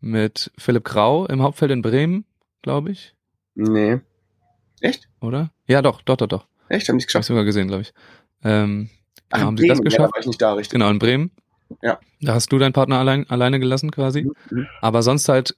mit 0.00 0.50
Philipp 0.56 0.84
Grau 0.84 1.26
im 1.26 1.42
Hauptfeld 1.42 1.70
in 1.70 1.82
Bremen, 1.82 2.24
glaube 2.62 2.90
ich, 2.90 3.14
Nee. 3.54 4.00
Echt? 4.80 5.08
oder? 5.20 5.50
Ja, 5.66 5.82
doch, 5.82 6.00
doch, 6.02 6.16
doch, 6.16 6.26
doch. 6.26 6.46
Echt? 6.68 6.88
Haben 6.88 6.96
die 6.98 7.02
es 7.04 7.04
Hab 7.04 7.04
ich 7.04 7.06
geschafft? 7.06 7.26
sogar 7.26 7.44
gesehen, 7.44 7.68
glaube 7.68 7.82
ich. 7.82 7.92
Ähm, 8.42 8.88
Ach, 9.28 9.36
genau, 9.38 9.40
in 9.42 9.46
haben 9.48 9.56
sie 9.58 9.66
das 9.68 9.78
Bremen. 9.78 9.90
Ja, 9.90 9.90
da 9.90 9.96
geschafft? 10.04 10.14
war 10.14 10.20
ich 10.20 10.26
nicht 10.26 10.40
da, 10.42 10.52
richtig. 10.54 10.72
Genau, 10.72 10.88
in 10.90 10.98
Bremen. 10.98 11.30
Ja. 11.82 12.00
Da 12.22 12.34
hast 12.34 12.50
du 12.50 12.58
deinen 12.58 12.72
Partner 12.72 12.98
allein, 12.98 13.28
alleine 13.28 13.60
gelassen 13.60 13.90
quasi. 13.90 14.26
Mhm. 14.50 14.66
Aber 14.80 15.02
sonst 15.02 15.28
halt 15.28 15.54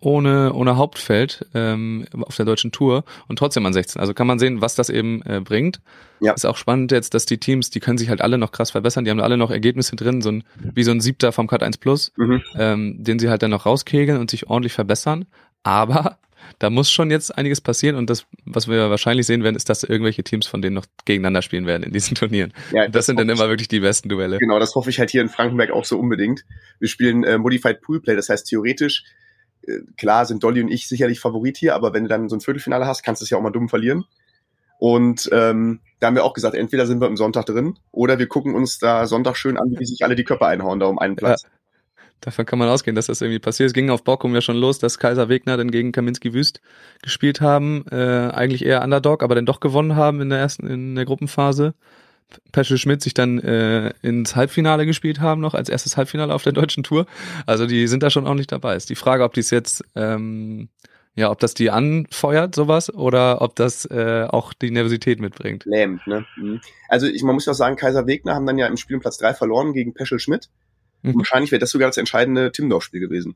ohne, 0.00 0.52
ohne 0.54 0.76
Hauptfeld 0.76 1.46
ähm, 1.54 2.06
auf 2.22 2.36
der 2.36 2.46
deutschen 2.46 2.72
Tour 2.72 3.04
und 3.28 3.38
trotzdem 3.38 3.66
an 3.66 3.72
16. 3.72 4.00
Also 4.00 4.14
kann 4.14 4.26
man 4.26 4.38
sehen, 4.38 4.60
was 4.60 4.74
das 4.74 4.88
eben 4.90 5.22
äh, 5.22 5.40
bringt. 5.40 5.80
Ja. 6.20 6.32
Ist 6.32 6.46
auch 6.46 6.56
spannend 6.56 6.92
jetzt, 6.92 7.14
dass 7.14 7.26
die 7.26 7.38
Teams, 7.38 7.70
die 7.70 7.80
können 7.80 7.98
sich 7.98 8.08
halt 8.08 8.20
alle 8.20 8.38
noch 8.38 8.52
krass 8.52 8.70
verbessern. 8.70 9.04
Die 9.04 9.10
haben 9.10 9.20
alle 9.20 9.36
noch 9.36 9.50
Ergebnisse 9.50 9.96
drin, 9.96 10.20
so 10.22 10.30
ein, 10.32 10.44
wie 10.74 10.82
so 10.84 10.90
ein 10.90 11.00
Siebter 11.00 11.32
vom 11.32 11.46
Cut 11.46 11.62
1 11.62 11.78
Plus, 11.78 12.12
Mhm. 12.16 12.42
ähm, 12.56 12.96
den 13.04 13.18
sie 13.18 13.28
halt 13.30 13.42
dann 13.42 13.50
noch 13.50 13.66
rauskegeln 13.66 14.18
und 14.18 14.30
sich 14.30 14.48
ordentlich 14.48 14.72
verbessern. 14.72 15.26
Aber 15.62 16.18
da 16.58 16.68
muss 16.70 16.90
schon 16.90 17.10
jetzt 17.10 17.36
einiges 17.36 17.60
passieren 17.60 17.96
und 17.96 18.10
das, 18.10 18.26
was 18.44 18.66
wir 18.68 18.90
wahrscheinlich 18.90 19.26
sehen 19.26 19.44
werden, 19.44 19.56
ist, 19.56 19.68
dass 19.68 19.82
irgendwelche 19.84 20.24
Teams 20.24 20.46
von 20.46 20.60
denen 20.62 20.74
noch 20.74 20.86
gegeneinander 21.04 21.42
spielen 21.42 21.66
werden 21.66 21.82
in 21.84 21.92
diesen 21.92 22.14
Turnieren. 22.16 22.52
Ja, 22.72 22.88
Das 22.88 23.06
sind 23.06 23.18
dann 23.20 23.28
immer 23.28 23.48
wirklich 23.48 23.68
die 23.68 23.80
besten 23.80 24.08
Duelle. 24.08 24.38
Genau, 24.38 24.58
das 24.58 24.74
hoffe 24.74 24.90
ich 24.90 24.98
halt 24.98 25.10
hier 25.10 25.22
in 25.22 25.28
Frankenberg 25.28 25.70
auch 25.70 25.84
so 25.84 25.98
unbedingt. 25.98 26.44
Wir 26.78 26.88
spielen 26.88 27.24
äh, 27.24 27.38
Modified 27.38 27.80
Poolplay, 27.82 28.16
das 28.16 28.28
heißt 28.28 28.46
theoretisch, 28.46 29.04
klar 29.96 30.26
sind 30.26 30.42
Dolly 30.42 30.62
und 30.62 30.70
ich 30.70 30.88
sicherlich 30.88 31.20
Favorit 31.20 31.56
hier, 31.56 31.74
aber 31.74 31.92
wenn 31.92 32.04
du 32.04 32.08
dann 32.08 32.28
so 32.28 32.36
ein 32.36 32.40
Viertelfinale 32.40 32.86
hast, 32.86 33.02
kannst 33.02 33.22
du 33.22 33.24
es 33.24 33.30
ja 33.30 33.38
auch 33.38 33.42
mal 33.42 33.50
dumm 33.50 33.68
verlieren. 33.68 34.04
Und 34.78 35.28
ähm, 35.32 35.80
da 35.98 36.06
haben 36.06 36.14
wir 36.14 36.24
auch 36.24 36.32
gesagt, 36.32 36.54
entweder 36.54 36.86
sind 36.86 37.00
wir 37.00 37.06
am 37.06 37.16
Sonntag 37.16 37.44
drin 37.46 37.78
oder 37.92 38.18
wir 38.18 38.26
gucken 38.26 38.54
uns 38.54 38.78
da 38.78 39.06
Sonntag 39.06 39.36
schön 39.36 39.58
an, 39.58 39.74
wie 39.78 39.84
sich 39.84 40.02
alle 40.02 40.14
die 40.14 40.24
Köpfe 40.24 40.46
einhauen, 40.46 40.80
da 40.80 40.86
um 40.86 40.98
einen 40.98 41.16
Platz. 41.16 41.46
Davon 42.20 42.44
kann 42.44 42.58
man 42.58 42.68
ausgehen, 42.68 42.94
dass 42.94 43.06
das 43.06 43.22
irgendwie 43.22 43.38
passiert. 43.38 43.68
Es 43.68 43.72
ging 43.72 43.88
auf 43.88 44.04
Borkum 44.04 44.34
ja 44.34 44.42
schon 44.42 44.56
los, 44.56 44.78
dass 44.78 44.98
Kaiser 44.98 45.28
Wegner 45.28 45.56
dann 45.56 45.70
gegen 45.70 45.92
Kaminski 45.92 46.34
Wüst 46.34 46.60
gespielt 47.02 47.40
haben. 47.40 47.84
Äh, 47.90 47.96
eigentlich 47.96 48.64
eher 48.64 48.82
Underdog, 48.82 49.22
aber 49.22 49.34
dann 49.34 49.46
doch 49.46 49.60
gewonnen 49.60 49.96
haben 49.96 50.20
in 50.20 50.28
der 50.28 50.38
ersten, 50.38 50.66
in 50.66 50.94
der 50.94 51.06
Gruppenphase. 51.06 51.74
Pesche 52.52 52.78
Schmidt 52.78 53.02
sich 53.02 53.14
dann 53.14 53.38
äh, 53.40 53.92
ins 54.02 54.36
Halbfinale 54.36 54.86
gespielt 54.86 55.20
haben, 55.20 55.40
noch 55.40 55.54
als 55.54 55.68
erstes 55.68 55.96
Halbfinale 55.96 56.34
auf 56.34 56.42
der 56.42 56.52
deutschen 56.52 56.82
Tour. 56.82 57.06
Also 57.46 57.66
die 57.66 57.86
sind 57.86 58.02
da 58.02 58.10
schon 58.10 58.26
ordentlich 58.26 58.46
dabei. 58.46 58.76
Ist 58.76 58.90
die 58.90 58.96
Frage, 58.96 59.24
ob 59.24 59.34
die 59.34 59.40
es 59.40 59.50
jetzt, 59.50 59.84
ähm, 59.94 60.68
ja, 61.14 61.30
ob 61.30 61.38
das 61.40 61.54
die 61.54 61.70
anfeuert, 61.70 62.54
sowas, 62.54 62.92
oder 62.92 63.42
ob 63.42 63.56
das 63.56 63.84
äh, 63.86 64.26
auch 64.28 64.52
die 64.52 64.70
Nervosität 64.70 65.20
mitbringt. 65.20 65.64
Lähmend, 65.64 66.06
ne? 66.06 66.24
Mhm. 66.36 66.60
Also 66.88 67.06
ich, 67.06 67.22
man 67.22 67.34
muss 67.34 67.46
ja 67.46 67.52
auch 67.52 67.56
sagen, 67.56 67.76
Kaiser 67.76 68.06
Wegner 68.06 68.34
haben 68.34 68.46
dann 68.46 68.58
ja 68.58 68.66
im 68.66 68.76
Spiel 68.76 68.96
um 68.96 69.02
Platz 69.02 69.18
drei 69.18 69.34
verloren 69.34 69.72
gegen 69.72 69.94
Peschel 69.94 70.18
Schmidt. 70.18 70.48
Mhm. 71.02 71.16
wahrscheinlich 71.16 71.50
wäre 71.50 71.60
das 71.60 71.70
sogar 71.70 71.88
das 71.88 71.96
entscheidende 71.96 72.52
Timmendorf-Spiel 72.52 73.00
gewesen. 73.00 73.34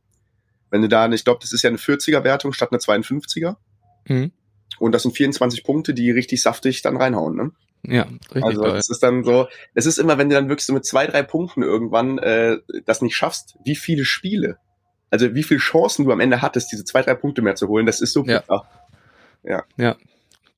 Wenn 0.71 0.83
du 0.83 0.89
da, 0.89 1.09
ich 1.11 1.25
glaube, 1.25 1.39
das 1.41 1.53
ist 1.53 1.63
ja 1.63 1.69
eine 1.69 1.79
40er-Wertung 1.79 2.53
statt 2.53 2.71
eine 2.73 2.79
52er. 2.79 3.57
Mhm. 4.07 4.33
Und 4.79 4.93
das 4.93 5.03
sind 5.03 5.17
24 5.17 5.65
Punkte, 5.65 5.95
die 5.95 6.11
richtig 6.11 6.43
saftig 6.43 6.83
dann 6.83 6.97
reinhauen, 6.97 7.37
ne? 7.37 7.53
Ja, 7.87 8.03
richtig 8.35 8.45
Also 8.45 8.63
das 8.65 8.89
ist 8.91 9.03
dann 9.03 9.25
so, 9.25 9.47
es 9.75 9.87
ist 9.87 9.99
immer, 9.99 10.19
wenn 10.19 10.29
du 10.29 10.35
dann 10.35 10.49
wirklich 10.49 10.67
so 10.67 10.73
mit 10.73 10.85
zwei, 10.85 11.07
drei 11.07 11.23
Punkten 11.23 11.63
irgendwann 11.63 12.19
äh, 12.19 12.59
das 12.87 13.03
nicht 13.03 13.17
schaffst, 13.17 13.57
wie 13.65 13.77
viele 13.77 14.05
Spiele, 14.05 14.59
also 15.11 15.35
wie 15.35 15.43
viele 15.43 15.61
Chancen 15.61 16.05
du 16.05 16.13
am 16.13 16.21
Ende 16.21 16.43
hattest, 16.43 16.73
diese 16.73 16.85
zwei, 16.85 17.03
drei 17.03 17.15
Punkte 17.15 17.43
mehr 17.43 17.55
zu 17.55 17.69
holen, 17.69 17.87
das 17.87 18.01
ist 18.01 18.13
so 18.13 18.25
Ja. 18.25 18.41
bitter. 18.41 18.63
Ja. 19.77 19.97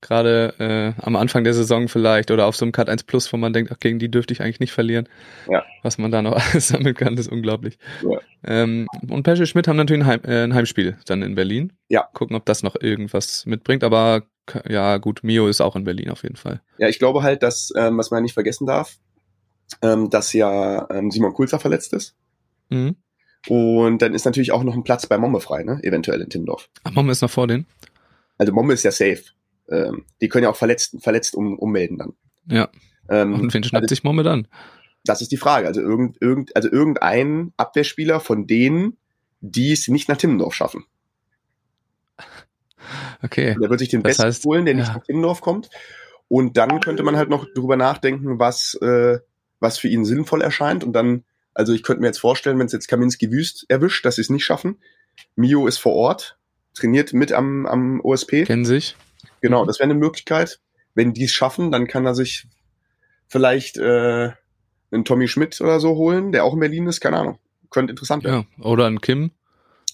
Gerade 0.02 0.54
äh, 0.98 1.02
am 1.02 1.16
Anfang 1.16 1.42
der 1.42 1.54
Saison 1.54 1.88
vielleicht 1.88 2.30
oder 2.30 2.46
auf 2.46 2.54
so 2.54 2.64
einem 2.64 2.70
Cut 2.70 2.88
1 2.88 3.02
Plus, 3.04 3.32
wo 3.32 3.38
man 3.38 3.52
denkt, 3.52 3.72
ach, 3.74 3.80
gegen 3.80 3.98
die 3.98 4.10
dürfte 4.10 4.32
ich 4.32 4.42
eigentlich 4.42 4.60
nicht 4.60 4.72
verlieren. 4.72 5.08
Ja. 5.50 5.64
Was 5.82 5.98
man 5.98 6.12
da 6.12 6.22
noch 6.22 6.32
alles 6.52 6.68
sammeln 6.68 6.94
kann, 6.94 7.16
ist 7.16 7.28
unglaublich. 7.32 7.78
Ja. 8.02 8.18
Ähm, 8.44 8.86
und 9.08 9.22
Pesche 9.24 9.46
Schmidt 9.46 9.66
haben 9.66 9.76
natürlich 9.76 10.02
ein, 10.04 10.06
Heim, 10.06 10.20
äh, 10.24 10.44
ein 10.44 10.54
Heimspiel 10.54 10.96
dann 11.06 11.22
in 11.22 11.34
Berlin. 11.34 11.72
Ja. 11.88 12.06
Gucken, 12.12 12.36
ob 12.36 12.44
das 12.46 12.62
noch 12.62 12.76
irgendwas 12.80 13.46
mitbringt. 13.46 13.82
Aber 13.82 14.22
ja, 14.68 14.98
gut, 14.98 15.22
Mio 15.22 15.48
ist 15.48 15.60
auch 15.60 15.76
in 15.76 15.84
Berlin 15.84 16.10
auf 16.10 16.22
jeden 16.22 16.36
Fall. 16.36 16.60
Ja, 16.78 16.88
ich 16.88 16.98
glaube 16.98 17.22
halt, 17.22 17.42
dass, 17.42 17.72
ähm, 17.76 17.98
was 17.98 18.10
man 18.10 18.22
nicht 18.22 18.34
vergessen 18.34 18.66
darf, 18.66 18.98
ähm, 19.82 20.10
dass 20.10 20.32
ja 20.32 20.88
ähm, 20.90 21.10
Simon 21.10 21.32
Kulzer 21.32 21.58
verletzt 21.58 21.92
ist. 21.92 22.14
Mhm. 22.70 22.96
Und 23.48 24.02
dann 24.02 24.14
ist 24.14 24.24
natürlich 24.24 24.52
auch 24.52 24.64
noch 24.64 24.74
ein 24.74 24.84
Platz 24.84 25.06
bei 25.06 25.18
Momme 25.18 25.40
frei, 25.40 25.62
ne? 25.62 25.78
Eventuell 25.82 26.20
in 26.20 26.30
Timmendorf. 26.30 26.68
Ach, 26.84 26.92
Mom 26.92 27.08
ist 27.10 27.22
noch 27.22 27.30
vor 27.30 27.46
denen. 27.46 27.66
Also 28.38 28.52
Momme 28.52 28.74
ist 28.74 28.82
ja 28.82 28.90
safe. 28.90 29.22
Ähm, 29.68 30.04
die 30.20 30.28
können 30.28 30.44
ja 30.44 30.50
auch 30.50 30.56
verletzt, 30.56 30.96
verletzt 31.00 31.34
um, 31.34 31.58
ummelden 31.58 31.98
dann. 31.98 32.12
Ja. 32.48 32.68
Ähm, 33.08 33.34
Und 33.34 33.54
wen 33.54 33.62
schnappt 33.62 33.84
also, 33.84 33.92
sich 33.94 34.04
Momme 34.04 34.22
dann? 34.22 34.48
das 35.04 35.22
ist 35.22 35.32
die 35.32 35.36
Frage. 35.36 35.66
Also, 35.66 35.80
irgend, 35.80 36.20
irgend, 36.20 36.54
also 36.56 36.70
irgendein 36.70 37.52
Abwehrspieler 37.56 38.20
von 38.20 38.46
denen, 38.46 38.96
die 39.40 39.72
es 39.72 39.88
nicht 39.88 40.08
nach 40.08 40.16
Timmendorf 40.16 40.54
schaffen. 40.54 40.84
Okay. 43.26 43.56
Der 43.60 43.68
wird 43.70 43.78
sich 43.80 43.88
den 43.90 44.02
Das 44.02 44.12
Besten 44.16 44.24
heißt, 44.24 44.44
holen, 44.44 44.64
der 44.64 44.74
nicht 44.74 44.88
ja. 44.88 44.94
nach 44.94 45.02
Timmendorf 45.04 45.40
kommt. 45.40 45.68
Und 46.28 46.56
dann 46.56 46.80
könnte 46.80 47.02
man 47.02 47.16
halt 47.16 47.28
noch 47.28 47.46
drüber 47.54 47.76
nachdenken, 47.76 48.38
was, 48.38 48.74
äh, 48.82 49.18
was 49.60 49.78
für 49.78 49.88
ihn 49.88 50.04
sinnvoll 50.04 50.42
erscheint. 50.42 50.82
Und 50.82 50.92
dann, 50.92 51.24
also 51.54 51.72
ich 51.72 51.82
könnte 51.82 52.00
mir 52.00 52.08
jetzt 52.08 52.18
vorstellen, 52.18 52.58
wenn 52.58 52.66
es 52.66 52.72
jetzt 52.72 52.88
Kaminski 52.88 53.30
Wüst 53.30 53.66
erwischt, 53.68 54.04
dass 54.04 54.16
sie 54.16 54.22
es 54.22 54.30
nicht 54.30 54.44
schaffen. 54.44 54.78
Mio 55.36 55.66
ist 55.66 55.78
vor 55.78 55.94
Ort, 55.94 56.38
trainiert 56.74 57.12
mit 57.12 57.32
am, 57.32 57.66
am 57.66 58.00
OSP. 58.00 58.44
Kennen 58.44 58.64
sich. 58.64 58.96
Genau, 59.40 59.62
Mhm. 59.62 59.66
das 59.66 59.78
wäre 59.78 59.90
eine 59.90 59.98
Möglichkeit. 59.98 60.60
Wenn 60.94 61.12
die 61.12 61.24
es 61.24 61.32
schaffen, 61.32 61.70
dann 61.70 61.86
kann 61.86 62.06
er 62.06 62.14
sich 62.14 62.46
vielleicht 63.28 63.76
äh, 63.76 64.30
einen 64.90 65.04
Tommy 65.04 65.28
Schmidt 65.28 65.60
oder 65.60 65.78
so 65.80 65.94
holen, 65.96 66.32
der 66.32 66.44
auch 66.44 66.54
in 66.54 66.60
Berlin 66.60 66.86
ist, 66.86 67.00
keine 67.00 67.18
Ahnung. 67.18 67.38
Könnte 67.70 67.90
interessant 67.92 68.24
werden. 68.24 68.46
Ja. 68.58 68.64
Oder 68.64 68.86
ein 68.86 69.00
Kim, 69.00 69.30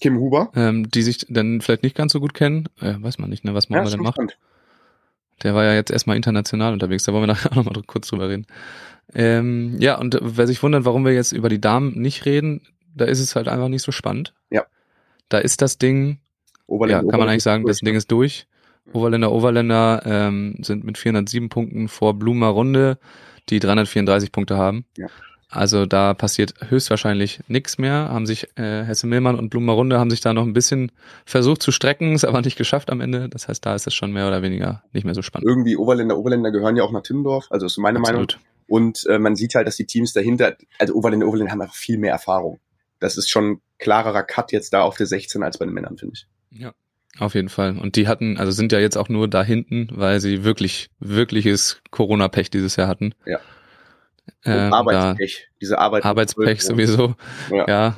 Kim 0.03 0.19
Huber. 0.19 0.51
ähm, 0.55 0.89
die 0.89 1.01
sich 1.01 1.25
dann 1.29 1.61
vielleicht 1.61 1.83
nicht 1.83 1.95
ganz 1.95 2.13
so 2.13 2.19
gut 2.19 2.33
kennen. 2.33 2.67
Äh, 2.81 2.95
weiß 2.99 3.17
man 3.19 3.29
nicht, 3.29 3.43
ne, 3.45 3.53
was 3.53 3.69
man 3.69 3.83
Ja, 3.83 3.89
denn 3.89 4.01
macht. 4.01 4.15
spannend. 4.15 4.37
Der 5.41 5.55
war 5.55 5.63
ja 5.63 5.73
jetzt 5.73 5.91
erstmal 5.91 6.15
international 6.15 6.73
unterwegs, 6.73 7.03
da 7.03 7.11
wollen 7.13 7.23
wir 7.23 7.27
nachher 7.27 7.51
auch 7.51 7.55
nochmal 7.55 7.81
kurz 7.87 8.07
drüber 8.07 8.29
reden. 8.29 8.45
Ähm, 9.13 9.75
ja, 9.79 9.97
und 9.99 10.17
wer 10.21 10.47
sich 10.47 10.61
wundert, 10.63 10.85
warum 10.85 11.05
wir 11.05 11.13
jetzt 11.13 11.31
über 11.31 11.49
die 11.49 11.59
Damen 11.59 11.99
nicht 11.99 12.25
reden, 12.25 12.61
da 12.95 13.05
ist 13.05 13.19
es 13.19 13.35
halt 13.35 13.47
einfach 13.47 13.67
nicht 13.67 13.81
so 13.81 13.91
spannend. 13.91 14.33
Ja. 14.51 14.65
Da 15.29 15.39
ist 15.39 15.61
das 15.61 15.77
Ding, 15.77 16.19
Oberländer, 16.67 16.97
ja, 16.97 16.99
kann 17.01 17.05
man 17.07 17.13
Oberländer 17.15 17.31
eigentlich 17.31 17.43
sagen, 17.43 17.65
das 17.65 17.79
durch. 17.79 17.85
Ding 17.85 17.95
ist 17.95 18.11
durch. 18.11 18.47
Overländer, 18.93 19.31
Overländer 19.31 20.01
ähm, 20.05 20.57
sind 20.61 20.83
mit 20.83 20.97
407 20.97 21.49
Punkten 21.49 21.87
vor 21.87 22.13
Blumer 22.13 22.47
Runde, 22.47 22.97
die 23.49 23.59
334 23.59 24.31
Punkte 24.31 24.57
haben. 24.57 24.85
Ja. 24.97 25.07
Also 25.53 25.85
da 25.85 26.13
passiert 26.13 26.53
höchstwahrscheinlich 26.67 27.41
nichts 27.47 27.77
mehr. 27.77 28.09
Haben 28.09 28.25
sich 28.25 28.47
äh, 28.57 28.83
Hesse 28.83 29.05
Millmann 29.05 29.37
und 29.37 29.49
Blumer 29.49 29.73
Runde 29.73 29.99
haben 29.99 30.09
sich 30.09 30.19
da 30.19 30.33
noch 30.33 30.43
ein 30.43 30.53
bisschen 30.53 30.91
versucht 31.25 31.61
zu 31.61 31.71
strecken, 31.71 32.15
ist 32.15 32.25
aber 32.25 32.41
nicht 32.41 32.57
geschafft 32.57 32.89
am 32.91 33.01
Ende. 33.01 33.29
Das 33.29 33.47
heißt, 33.47 33.63
da 33.65 33.75
ist 33.75 33.85
es 33.85 33.93
schon 33.93 34.11
mehr 34.11 34.27
oder 34.27 34.41
weniger 34.41 34.83
nicht 34.93 35.03
mehr 35.03 35.13
so 35.13 35.21
spannend. 35.21 35.47
Irgendwie 35.47 35.77
Oberländer, 35.77 36.17
Oberländer 36.17 36.51
gehören 36.51 36.75
ja 36.75 36.83
auch 36.83 36.91
nach 36.91 37.03
Timmendorf, 37.03 37.47
also 37.51 37.67
ist 37.67 37.77
meine 37.77 37.99
Meinung. 37.99 38.23
Absolut. 38.23 38.39
Und 38.67 39.05
äh, 39.07 39.19
man 39.19 39.35
sieht 39.35 39.53
halt, 39.55 39.67
dass 39.67 39.75
die 39.75 39.85
Teams 39.85 40.13
dahinter, 40.13 40.57
also 40.79 40.95
Oberländer, 40.95 41.27
Oberländer 41.27 41.51
haben 41.51 41.61
einfach 41.61 41.75
viel 41.75 41.97
mehr 41.99 42.11
Erfahrung. 42.11 42.59
Das 42.99 43.17
ist 43.17 43.29
schon 43.29 43.51
ein 43.51 43.61
klarerer 43.77 44.23
Cut 44.23 44.51
jetzt 44.51 44.73
da 44.73 44.81
auf 44.81 44.97
der 44.97 45.05
16 45.05 45.43
als 45.43 45.59
bei 45.59 45.65
den 45.65 45.73
Männern, 45.73 45.97
finde 45.97 46.15
ich. 46.15 46.27
Ja, 46.59 46.73
auf 47.19 47.35
jeden 47.35 47.49
Fall. 47.49 47.77
Und 47.77 47.95
die 47.95 48.07
hatten, 48.07 48.37
also 48.37 48.51
sind 48.51 48.71
ja 48.71 48.79
jetzt 48.79 48.97
auch 48.97 49.09
nur 49.09 49.27
da 49.27 49.43
hinten, 49.43 49.89
weil 49.91 50.19
sie 50.19 50.43
wirklich, 50.43 50.89
wirkliches 50.99 51.81
Corona-Pech 51.91 52.49
dieses 52.49 52.75
Jahr 52.75 52.87
hatten. 52.87 53.13
Ja. 53.25 53.39
Ähm, 54.45 54.73
Arbeitspech. 54.73 55.49
Diese 55.61 55.77
Arbeit. 55.79 56.05
Arbeitspech 56.05 56.61
sowieso. 56.61 57.15
Ja. 57.49 57.67
Ja. 57.67 57.95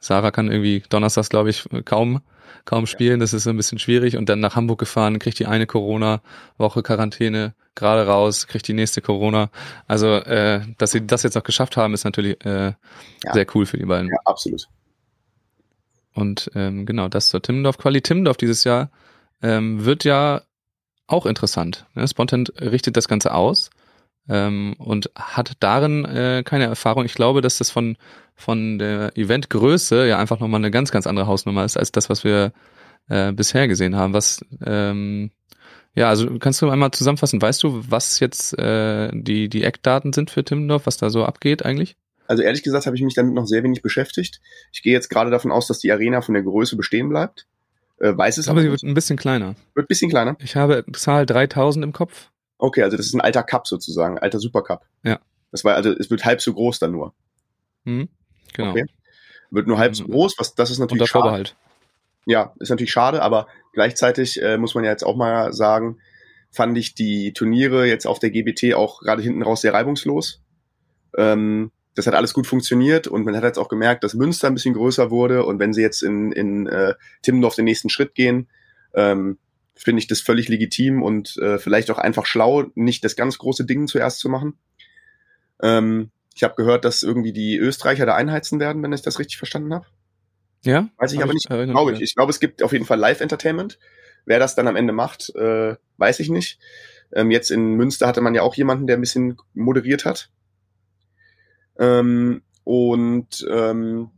Sarah 0.00 0.30
kann 0.30 0.50
irgendwie 0.50 0.82
donnerstags, 0.88 1.28
glaube 1.28 1.50
ich, 1.50 1.68
kaum, 1.84 2.22
kaum 2.64 2.86
spielen. 2.86 3.20
Das 3.20 3.32
ist 3.34 3.44
so 3.44 3.50
ein 3.50 3.56
bisschen 3.56 3.78
schwierig. 3.78 4.16
Und 4.16 4.28
dann 4.28 4.40
nach 4.40 4.56
Hamburg 4.56 4.78
gefahren, 4.78 5.18
kriegt 5.18 5.38
die 5.38 5.46
eine 5.46 5.66
Corona-Woche 5.66 6.82
Quarantäne 6.82 7.54
gerade 7.74 8.06
raus, 8.06 8.46
kriegt 8.46 8.66
die 8.68 8.72
nächste 8.72 9.02
Corona. 9.02 9.50
Also, 9.86 10.14
äh, 10.16 10.62
dass 10.78 10.92
sie 10.92 11.06
das 11.06 11.22
jetzt 11.22 11.34
noch 11.34 11.44
geschafft 11.44 11.76
haben, 11.76 11.94
ist 11.94 12.04
natürlich 12.04 12.44
äh, 12.44 12.72
Ja. 13.24 13.32
sehr 13.32 13.46
cool 13.54 13.66
für 13.66 13.76
die 13.76 13.84
beiden. 13.84 14.08
Ja, 14.08 14.18
absolut. 14.24 14.68
Und 16.14 16.50
ähm, 16.54 16.86
genau, 16.86 17.08
das 17.08 17.28
zur 17.28 17.42
Timmendorf. 17.42 17.78
Quali 17.78 18.02
Timmendorf 18.02 18.36
dieses 18.36 18.64
Jahr 18.64 18.90
ähm, 19.42 19.84
wird 19.84 20.04
ja 20.04 20.42
auch 21.06 21.26
interessant. 21.26 21.86
Ne? 21.94 22.06
Spontan 22.08 22.44
richtet 22.60 22.96
das 22.96 23.08
Ganze 23.08 23.34
aus 23.34 23.70
ähm, 24.30 24.74
und 24.78 25.10
hat 25.16 25.52
darin 25.60 26.04
äh, 26.04 26.42
keine 26.44 26.64
Erfahrung. 26.64 27.04
Ich 27.04 27.14
glaube, 27.14 27.40
dass 27.40 27.58
das 27.58 27.70
von, 27.70 27.96
von 28.36 28.78
der 28.78 29.16
Eventgröße 29.16 30.06
ja 30.06 30.18
einfach 30.18 30.38
nochmal 30.38 30.60
eine 30.60 30.70
ganz, 30.70 30.92
ganz 30.92 31.06
andere 31.06 31.26
Hausnummer 31.26 31.64
ist, 31.64 31.76
als 31.76 31.92
das, 31.92 32.08
was 32.08 32.22
wir 32.22 32.52
äh, 33.08 33.32
bisher 33.32 33.66
gesehen 33.66 33.96
haben. 33.96 34.14
Was, 34.14 34.44
ähm, 34.64 35.32
ja, 35.94 36.08
also 36.08 36.38
kannst 36.38 36.62
du 36.62 36.70
einmal 36.70 36.92
zusammenfassen, 36.92 37.42
weißt 37.42 37.62
du, 37.64 37.84
was 37.88 38.20
jetzt 38.20 38.56
äh, 38.56 39.10
die, 39.12 39.48
die 39.48 39.64
Eckdaten 39.64 40.12
sind 40.12 40.30
für 40.30 40.44
Timmendorf, 40.44 40.86
was 40.86 40.96
da 40.96 41.10
so 41.10 41.24
abgeht 41.24 41.64
eigentlich? 41.64 41.96
Also 42.28 42.44
ehrlich 42.44 42.62
gesagt 42.62 42.86
habe 42.86 42.94
ich 42.94 43.02
mich 43.02 43.14
damit 43.14 43.34
noch 43.34 43.46
sehr 43.46 43.64
wenig 43.64 43.82
beschäftigt. 43.82 44.40
Ich 44.70 44.82
gehe 44.82 44.92
jetzt 44.92 45.10
gerade 45.10 45.32
davon 45.32 45.50
aus, 45.50 45.66
dass 45.66 45.80
die 45.80 45.90
Arena 45.90 46.20
von 46.20 46.34
der 46.34 46.44
Größe 46.44 46.76
bestehen 46.76 47.08
bleibt. 47.08 47.48
Äh, 47.98 48.16
weiß 48.16 48.38
es 48.38 48.44
glaube, 48.44 48.60
aber 48.60 48.62
sie 48.64 48.70
wird 48.70 48.84
ein 48.84 48.94
bisschen 48.94 49.16
kleiner. 49.16 49.56
Wird 49.74 49.86
ein 49.86 49.88
bisschen 49.88 50.10
kleiner. 50.10 50.36
Ich 50.38 50.54
habe 50.54 50.84
Zahl 50.92 51.26
3000 51.26 51.84
im 51.84 51.92
Kopf. 51.92 52.30
Okay, 52.60 52.82
also 52.82 52.96
das 52.96 53.06
ist 53.06 53.14
ein 53.14 53.20
alter 53.20 53.42
Cup 53.42 53.66
sozusagen, 53.66 54.18
alter 54.18 54.38
Supercup. 54.38 54.82
Ja. 55.02 55.18
Das 55.50 55.64
war 55.64 55.74
also, 55.74 55.90
es 55.90 56.10
wird 56.10 56.24
halb 56.24 56.40
so 56.40 56.52
groß 56.52 56.78
dann 56.78 56.92
nur. 56.92 57.14
Mhm. 57.84 58.08
Genau. 58.52 58.70
Okay. 58.70 58.84
Wird 59.50 59.66
nur 59.66 59.78
halb 59.78 59.96
so 59.96 60.04
Mhm. 60.04 60.10
groß, 60.12 60.34
was 60.38 60.54
das 60.54 60.70
ist 60.70 60.78
Unter 60.78 60.94
natürlich 60.94 61.10
schade. 61.10 61.22
Vorbehalt. 61.22 61.56
Ja, 62.26 62.54
ist 62.60 62.68
natürlich 62.70 62.92
schade, 62.92 63.22
aber 63.22 63.48
gleichzeitig 63.72 64.40
äh, 64.42 64.58
muss 64.58 64.74
man 64.74 64.84
ja 64.84 64.90
jetzt 64.90 65.04
auch 65.04 65.16
mal 65.16 65.52
sagen, 65.52 65.98
fand 66.52 66.76
ich 66.76 66.94
die 66.94 67.32
Turniere 67.32 67.86
jetzt 67.86 68.06
auf 68.06 68.18
der 68.18 68.30
GBT 68.30 68.74
auch 68.74 69.00
gerade 69.00 69.22
hinten 69.22 69.42
raus 69.42 69.62
sehr 69.62 69.72
reibungslos. 69.72 70.42
Ähm, 71.16 71.72
das 71.94 72.06
hat 72.06 72.14
alles 72.14 72.34
gut 72.34 72.46
funktioniert 72.46 73.08
und 73.08 73.24
man 73.24 73.34
hat 73.36 73.42
jetzt 73.42 73.58
auch 73.58 73.68
gemerkt, 73.68 74.04
dass 74.04 74.14
Münster 74.14 74.46
ein 74.48 74.54
bisschen 74.54 74.74
größer 74.74 75.10
wurde 75.10 75.44
und 75.44 75.58
wenn 75.58 75.72
sie 75.72 75.82
jetzt 75.82 76.02
in, 76.02 76.30
in 76.32 76.66
äh, 76.66 76.94
Timmendorf 77.22 77.56
den 77.56 77.64
nächsten 77.64 77.88
Schritt 77.88 78.14
gehen, 78.14 78.48
ähm, 78.94 79.38
finde 79.74 80.00
ich 80.00 80.06
das 80.06 80.20
völlig 80.20 80.48
legitim 80.48 81.02
und 81.02 81.36
äh, 81.38 81.58
vielleicht 81.58 81.90
auch 81.90 81.98
einfach 81.98 82.26
schlau, 82.26 82.66
nicht 82.74 83.04
das 83.04 83.16
ganz 83.16 83.38
große 83.38 83.64
Ding 83.64 83.86
zuerst 83.86 84.18
zu 84.18 84.28
machen. 84.28 84.58
Ähm, 85.62 86.10
ich 86.34 86.42
habe 86.42 86.54
gehört, 86.54 86.84
dass 86.84 87.02
irgendwie 87.02 87.32
die 87.32 87.56
Österreicher 87.56 88.06
da 88.06 88.14
einheizen 88.14 88.60
werden, 88.60 88.82
wenn 88.82 88.92
ich 88.92 89.02
das 89.02 89.18
richtig 89.18 89.38
verstanden 89.38 89.74
habe. 89.74 89.86
Ja? 90.64 90.88
Weiß 90.96 91.12
ich 91.12 91.18
Hab 91.18 91.24
aber 91.24 91.34
nicht. 91.34 91.50
erinnert 91.50 91.74
Glaube 91.74 91.92
ich. 91.92 92.00
Ich 92.00 92.14
glaube, 92.14 92.30
es 92.30 92.40
gibt 92.40 92.62
auf 92.62 92.72
jeden 92.72 92.84
Fall 92.84 92.98
Live-Entertainment. 92.98 93.78
Wer 94.26 94.38
das 94.38 94.54
dann 94.54 94.68
am 94.68 94.76
Ende 94.76 94.92
macht, 94.92 95.34
äh, 95.34 95.76
weiß 95.96 96.20
ich 96.20 96.28
nicht. 96.28 96.58
Ähm, 97.12 97.30
jetzt 97.30 97.50
in 97.50 97.74
Münster 97.74 98.06
hatte 98.06 98.20
man 98.20 98.34
ja 98.34 98.42
auch 98.42 98.54
jemanden, 98.54 98.86
der 98.86 98.96
ein 98.96 99.00
bisschen 99.00 99.38
moderiert 99.54 100.04
hat. 100.04 100.30
Ähm, 101.78 102.42
und 102.64 103.46
ähm, 103.50 104.10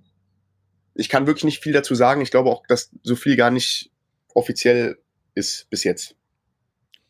ich 0.95 1.09
kann 1.09 1.27
wirklich 1.27 1.45
nicht 1.45 1.63
viel 1.63 1.73
dazu 1.73 1.95
sagen. 1.95 2.21
Ich 2.21 2.31
glaube 2.31 2.51
auch, 2.51 2.67
dass 2.67 2.91
so 3.03 3.17
viel 3.17 3.37
gar 3.37 3.51
nicht 3.51 3.91
offiziell 4.35 4.99
ist 5.35 5.69
bis 5.71 5.85
jetzt. 5.85 6.15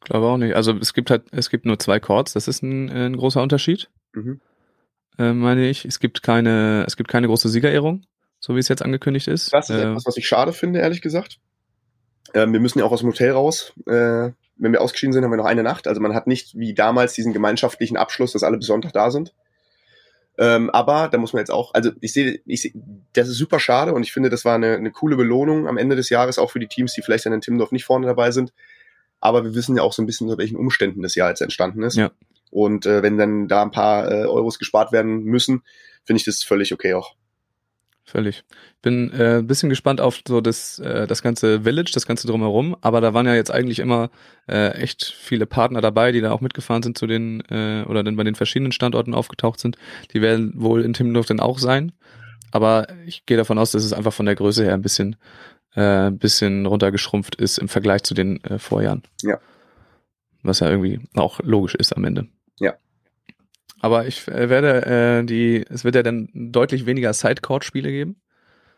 Glaube 0.01 0.27
auch 0.27 0.37
nicht. 0.37 0.55
Also 0.55 0.73
es 0.79 0.95
gibt 0.95 1.11
halt, 1.11 1.25
es 1.31 1.49
gibt 1.51 1.65
nur 1.65 1.79
zwei 1.79 2.01
Chords, 2.01 2.33
das 2.33 2.49
ist 2.49 2.63
ein, 2.63 2.91
ein 2.91 3.17
großer 3.17 3.43
Unterschied, 3.43 3.89
Mhm. 4.15 4.41
äh, 5.19 5.33
meine 5.33 5.69
ich. 5.69 5.85
Es 5.85 6.01
gibt 6.01 6.23
keine, 6.23 6.85
es 6.87 6.97
gibt 6.97 7.09
keine 7.09 7.29
große 7.29 7.49
Siegerehrung, 7.49 8.05
so 8.41 8.55
wie 8.55 8.59
es 8.59 8.69
jetzt 8.69 8.83
angekündigt 8.83 9.29
ist. 9.29 9.53
Das 9.53 9.71
ist 9.71 9.77
äh, 9.77 9.89
etwas, 9.91 10.07
was 10.07 10.17
ich 10.17 10.27
schade 10.27 10.53
finde, 10.53 10.81
ehrlich 10.81 11.03
gesagt. 11.03 11.39
Ähm, 12.35 12.53
wir 12.53 12.61
müssen 12.61 12.79
ja 12.79 12.85
auch 12.85 12.93
aus 12.93 13.01
dem 13.01 13.11
Hotel 13.11 13.31
raus. 13.31 13.73
Äh, 13.87 14.31
wenn 14.57 14.73
wir 14.73 14.81
ausgeschieden 14.81 15.13
sind, 15.13 15.25
haben 15.25 15.31
wir 15.33 15.37
noch 15.37 15.45
eine 15.45 15.63
Nacht. 15.63 15.87
Also 15.87 16.01
man 16.01 16.15
hat 16.15 16.27
nicht 16.27 16.57
wie 16.59 16.75
damals 16.75 17.15
diesen 17.15 17.33
gemeinschaftlichen 17.33 17.97
Abschluss, 17.97 18.33
dass 18.33 18.43
alle 18.43 18.59
bis 18.59 18.67
Sonntag 18.67 18.93
da 18.93 19.11
sind. 19.11 19.35
Ähm, 20.43 20.71
aber 20.71 21.07
da 21.07 21.19
muss 21.19 21.33
man 21.33 21.39
jetzt 21.39 21.53
auch, 21.53 21.73
also 21.73 21.93
ich 22.01 22.13
sehe, 22.13 22.41
ich 22.47 22.63
sehe, 22.63 22.73
das 23.13 23.29
ist 23.29 23.37
super 23.37 23.61
schade 23.61 23.95
und 23.95 24.03
ich 24.03 24.13
finde, 24.13 24.29
das 24.29 24.45
war 24.45 24.57
eine, 24.57 24.75
eine 24.75 24.91
coole 24.91 25.15
Belohnung 25.15 25.69
am 25.69 25.79
Ende 25.79 25.95
des 25.95 26.11
Jahres, 26.11 26.37
auch 26.37 26.51
für 26.51 26.59
die 26.59 26.67
Teams, 26.67 26.95
die 26.95 27.03
vielleicht 27.03 27.27
dann 27.27 27.33
in 27.33 27.41
Timmendorf 27.41 27.71
nicht 27.71 27.85
vorne 27.85 28.09
dabei 28.09 28.33
sind. 28.33 28.53
Aber 29.21 29.45
wir 29.45 29.55
wissen 29.55 29.77
ja 29.77 29.85
auch 29.85 29.93
so 29.93 30.03
ein 30.03 30.07
bisschen, 30.07 30.27
unter 30.27 30.39
welchen 30.39 30.57
Umständen 30.57 31.01
das 31.01 31.15
Jahr 31.15 31.29
jetzt 31.29 31.43
entstanden 31.43 31.85
ist. 31.85 31.97
Ja. 31.97 32.11
Und 32.51 32.87
äh, 32.87 33.05
wenn 33.05 33.19
dann 33.19 33.47
da 33.47 33.63
ein 33.63 33.71
paar 33.71 34.11
äh, 34.11 34.25
Euros 34.25 34.59
gespart 34.59 34.91
werden 34.91 35.23
müssen, 35.23 35.63
finde 36.03 36.19
ich 36.19 36.25
das 36.25 36.43
völlig 36.43 36.73
okay 36.73 36.95
auch. 36.95 37.15
Völlig. 38.05 38.45
Bin 38.83 39.13
äh, 39.13 39.39
ein 39.39 39.47
bisschen 39.47 39.69
gespannt 39.69 40.01
auf 40.01 40.21
so 40.27 40.41
das, 40.41 40.81
äh, 40.81 41.07
das 41.07 41.23
ganze 41.23 41.63
Village, 41.63 41.93
das 41.95 42.07
ganze 42.07 42.27
drumherum, 42.27 42.77
aber 42.81 43.01
da 43.01 43.15
waren 43.15 43.27
ja 43.27 43.35
jetzt 43.35 43.53
eigentlich 43.53 43.79
immer 43.79 44.11
äh, 44.49 44.71
echt 44.73 45.05
viele 45.05 45.47
Partner 45.47 45.81
dabei, 45.81 46.11
die 46.11 46.21
da 46.21 46.33
auch 46.33 46.41
mitgefahren 46.41 46.83
sind 46.83 46.99
zu 46.99 47.07
den 47.07 47.43
äh, 47.49 47.85
oder 47.87 48.03
dann 48.03 48.17
bei 48.17 48.25
den 48.25 48.35
verschiedenen 48.35 48.73
Standorten 48.73 49.15
aufgetaucht 49.15 49.61
sind. 49.61 49.77
Die 50.13 50.21
werden 50.21 50.53
wohl 50.57 50.83
in 50.85 50.95
Timmendorf 50.95 51.27
dann 51.27 51.41
auch 51.41 51.59
sein. 51.59 51.93
Aber 52.51 52.89
ich 53.07 53.25
gehe 53.25 53.37
davon 53.37 53.59
aus, 53.59 53.71
dass 53.71 53.85
es 53.85 53.93
einfach 53.93 54.13
von 54.13 54.27
der 54.27 54.35
Größe 54.35 54.65
her 54.65 54.75
ein 54.75 54.83
bisschen, 54.83 55.17
äh, 55.75 56.09
ein 56.09 56.19
bisschen 56.19 56.67
runtergeschrumpft 56.67 57.37
ist 57.37 57.59
im 57.59 57.69
Vergleich 57.69 58.03
zu 58.03 58.15
den 58.15 58.43
äh, 58.45 58.59
Vorjahren. 58.59 59.03
Ja. 59.23 59.39
Was 60.43 60.61
ja 60.61 60.69
irgendwie 60.69 61.01
auch 61.15 61.41
logisch 61.41 61.77
ist 61.77 61.97
am 61.97 62.05
Ende. 62.05 62.27
Aber 63.83 64.07
ich 64.07 64.27
äh, 64.29 64.49
werde 64.49 64.87
äh, 64.87 65.25
die, 65.25 65.65
es 65.69 65.85
wird 65.85 65.97
ja 65.97 66.03
dann 66.03 66.29
deutlich 66.33 66.87
weniger 66.87 67.13
Sidecourt-Spiele 67.13 67.91
geben. 67.91 68.17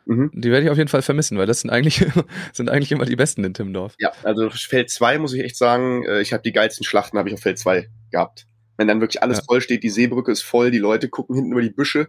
Mhm. 0.06 0.30
Die 0.34 0.50
werde 0.50 0.64
ich 0.64 0.70
auf 0.70 0.78
jeden 0.78 0.88
Fall 0.88 1.02
vermissen, 1.02 1.38
weil 1.38 1.46
das 1.46 1.60
sind 1.60 1.70
eigentlich, 1.70 2.04
sind 2.52 2.70
eigentlich 2.70 2.90
immer 2.90 3.04
die 3.04 3.14
besten 3.16 3.44
in 3.44 3.54
Timmendorf. 3.54 3.94
Ja, 3.98 4.12
also 4.22 4.50
Feld 4.50 4.90
2 4.90 5.18
muss 5.18 5.34
ich 5.34 5.44
echt 5.44 5.56
sagen, 5.56 6.04
äh, 6.04 6.20
ich 6.20 6.32
habe 6.32 6.42
die 6.42 6.52
geilsten 6.52 6.84
Schlachten 6.84 7.18
habe 7.18 7.28
ich 7.28 7.34
auf 7.34 7.40
Feld 7.40 7.58
2 7.58 7.88
gehabt. 8.10 8.46
Wenn 8.76 8.88
dann 8.88 9.00
wirklich 9.00 9.22
alles 9.22 9.38
Ja. 9.38 9.44
voll 9.44 9.60
steht, 9.60 9.82
die 9.82 9.90
Seebrücke 9.90 10.32
ist 10.32 10.42
voll, 10.42 10.70
die 10.70 10.78
Leute 10.78 11.08
gucken 11.08 11.36
hinten 11.36 11.52
über 11.52 11.62
die 11.62 11.70
Büsche 11.70 12.08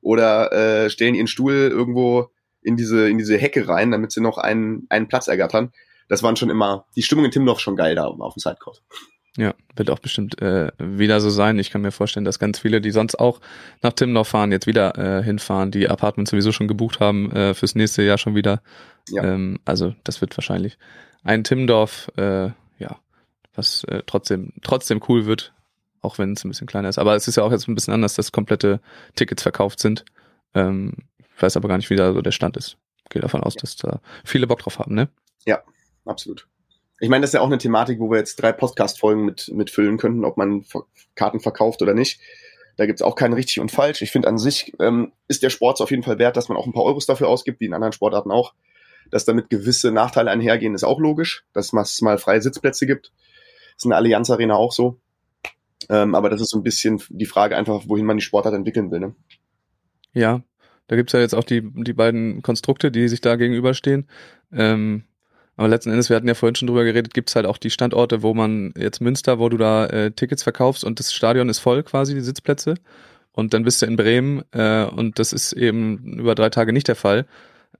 oder 0.00 0.52
äh, 0.52 0.88
stellen 0.88 1.14
ihren 1.16 1.26
Stuhl 1.26 1.52
irgendwo 1.52 2.30
in 2.62 2.76
diese 2.76 3.08
in 3.08 3.18
diese 3.18 3.36
Hecke 3.36 3.68
rein, 3.68 3.90
damit 3.90 4.12
sie 4.12 4.20
noch 4.20 4.38
einen 4.38 4.86
einen 4.88 5.08
Platz 5.08 5.28
ergattern. 5.28 5.72
Das 6.08 6.22
waren 6.22 6.36
schon 6.36 6.50
immer 6.50 6.86
die 6.94 7.02
Stimmung 7.02 7.24
in 7.24 7.32
Timmendorf 7.32 7.60
schon 7.60 7.76
geil 7.76 7.96
da 7.96 8.06
auf 8.06 8.34
dem 8.34 8.40
Sidecourt. 8.40 8.82
Ja, 9.36 9.54
wird 9.74 9.90
auch 9.90 9.98
bestimmt 9.98 10.40
äh, 10.40 10.72
wieder 10.78 11.20
so 11.20 11.28
sein. 11.28 11.58
Ich 11.58 11.70
kann 11.70 11.82
mir 11.82 11.92
vorstellen, 11.92 12.24
dass 12.24 12.38
ganz 12.38 12.58
viele, 12.58 12.80
die 12.80 12.90
sonst 12.90 13.16
auch 13.16 13.40
nach 13.82 13.92
Timmendorf 13.92 14.28
fahren, 14.28 14.50
jetzt 14.50 14.66
wieder 14.66 14.96
äh, 14.96 15.22
hinfahren, 15.22 15.70
die 15.70 15.88
Apartments 15.88 16.30
sowieso 16.30 16.52
schon 16.52 16.68
gebucht 16.68 17.00
haben 17.00 17.30
äh, 17.32 17.52
fürs 17.52 17.74
nächste 17.74 18.02
Jahr 18.02 18.16
schon 18.16 18.34
wieder. 18.34 18.62
Ja. 19.10 19.24
Ähm, 19.24 19.60
also 19.66 19.94
das 20.04 20.22
wird 20.22 20.36
wahrscheinlich 20.38 20.78
ein 21.22 21.44
Timmendorf, 21.44 22.10
äh, 22.16 22.46
ja, 22.78 22.98
was 23.54 23.84
äh, 23.84 24.02
trotzdem 24.06 24.54
trotzdem 24.62 25.02
cool 25.08 25.26
wird, 25.26 25.52
auch 26.00 26.16
wenn 26.18 26.32
es 26.32 26.44
ein 26.44 26.48
bisschen 26.48 26.66
kleiner 26.66 26.88
ist. 26.88 26.98
Aber 26.98 27.14
es 27.14 27.28
ist 27.28 27.36
ja 27.36 27.42
auch 27.42 27.52
jetzt 27.52 27.68
ein 27.68 27.74
bisschen 27.74 27.92
anders, 27.92 28.14
dass 28.14 28.32
komplette 28.32 28.80
Tickets 29.16 29.42
verkauft 29.42 29.80
sind. 29.80 30.06
Ähm, 30.54 30.94
ich 31.18 31.42
weiß 31.42 31.58
aber 31.58 31.68
gar 31.68 31.76
nicht, 31.76 31.90
wie 31.90 31.96
da 31.96 32.14
so 32.14 32.22
der 32.22 32.32
Stand 32.32 32.56
ist. 32.56 32.78
Gehe 33.10 33.20
davon 33.20 33.42
aus, 33.42 33.54
dass 33.54 33.76
da 33.76 34.00
viele 34.24 34.46
Bock 34.46 34.60
drauf 34.60 34.78
haben, 34.78 34.94
ne? 34.94 35.08
Absolut. 36.06 36.48
Ich 36.98 37.08
meine, 37.08 37.22
das 37.22 37.30
ist 37.30 37.34
ja 37.34 37.40
auch 37.40 37.46
eine 37.46 37.58
Thematik, 37.58 38.00
wo 38.00 38.10
wir 38.10 38.18
jetzt 38.18 38.36
drei 38.36 38.52
Podcast-Folgen 38.52 39.24
mit, 39.24 39.50
mit 39.52 39.70
füllen 39.70 39.98
könnten, 39.98 40.24
ob 40.24 40.36
man 40.36 40.64
Karten 41.14 41.40
verkauft 41.40 41.82
oder 41.82 41.94
nicht. 41.94 42.20
Da 42.76 42.86
gibt's 42.86 43.02
auch 43.02 43.16
kein 43.16 43.32
richtig 43.32 43.60
und 43.60 43.70
falsch. 43.70 44.02
Ich 44.02 44.10
finde 44.10 44.28
an 44.28 44.38
sich 44.38 44.72
ähm, 44.80 45.12
ist 45.28 45.42
der 45.42 45.50
Sport 45.50 45.80
auf 45.80 45.90
jeden 45.90 46.02
Fall 46.02 46.18
wert, 46.18 46.36
dass 46.36 46.48
man 46.48 46.56
auch 46.56 46.66
ein 46.66 46.72
paar 46.72 46.84
Euros 46.84 47.06
dafür 47.06 47.28
ausgibt, 47.28 47.60
wie 47.60 47.66
in 47.66 47.74
anderen 47.74 47.92
Sportarten 47.92 48.30
auch. 48.30 48.54
Dass 49.10 49.24
damit 49.24 49.50
gewisse 49.50 49.92
Nachteile 49.92 50.30
einhergehen, 50.30 50.74
ist 50.74 50.84
auch 50.84 51.00
logisch. 51.00 51.44
Dass 51.52 51.72
es 51.72 52.02
mal 52.02 52.18
freie 52.18 52.42
Sitzplätze 52.42 52.86
gibt. 52.86 53.12
Das 53.74 53.78
ist 53.78 53.84
in 53.84 53.90
der 53.90 53.98
Allianz 53.98 54.30
Arena 54.30 54.56
auch 54.56 54.72
so. 54.72 54.98
Ähm, 55.88 56.14
aber 56.14 56.30
das 56.30 56.40
ist 56.40 56.50
so 56.50 56.58
ein 56.58 56.62
bisschen 56.62 57.02
die 57.10 57.26
Frage 57.26 57.56
einfach, 57.56 57.84
wohin 57.86 58.06
man 58.06 58.16
die 58.16 58.24
Sportart 58.24 58.54
entwickeln 58.54 58.90
will. 58.90 59.00
Ne? 59.00 59.14
Ja, 60.12 60.42
da 60.88 60.96
gibt's 60.96 61.12
ja 61.12 61.20
jetzt 61.20 61.34
auch 61.34 61.44
die, 61.44 61.62
die 61.62 61.92
beiden 61.92 62.42
Konstrukte, 62.42 62.90
die 62.90 63.08
sich 63.08 63.20
da 63.20 63.36
gegenüberstehen. 63.36 64.08
Ähm, 64.52 65.04
aber 65.56 65.68
letzten 65.68 65.90
Endes, 65.90 66.10
wir 66.10 66.16
hatten 66.16 66.28
ja 66.28 66.34
vorhin 66.34 66.54
schon 66.54 66.68
drüber 66.68 66.84
geredet, 66.84 67.14
gibt's 67.14 67.34
halt 67.34 67.46
auch 67.46 67.58
die 67.58 67.70
Standorte, 67.70 68.22
wo 68.22 68.34
man 68.34 68.74
jetzt 68.76 69.00
Münster, 69.00 69.38
wo 69.38 69.48
du 69.48 69.56
da 69.56 69.86
äh, 69.86 70.10
Tickets 70.10 70.42
verkaufst 70.42 70.84
und 70.84 70.98
das 70.98 71.12
Stadion 71.12 71.48
ist 71.48 71.60
voll 71.60 71.82
quasi, 71.82 72.14
die 72.14 72.20
Sitzplätze. 72.20 72.74
Und 73.32 73.52
dann 73.52 73.64
bist 73.64 73.82
du 73.82 73.86
in 73.86 73.96
Bremen 73.96 74.42
äh, 74.52 74.84
und 74.84 75.18
das 75.18 75.32
ist 75.32 75.52
eben 75.52 76.18
über 76.18 76.34
drei 76.34 76.50
Tage 76.50 76.72
nicht 76.72 76.88
der 76.88 76.96
Fall. 76.96 77.26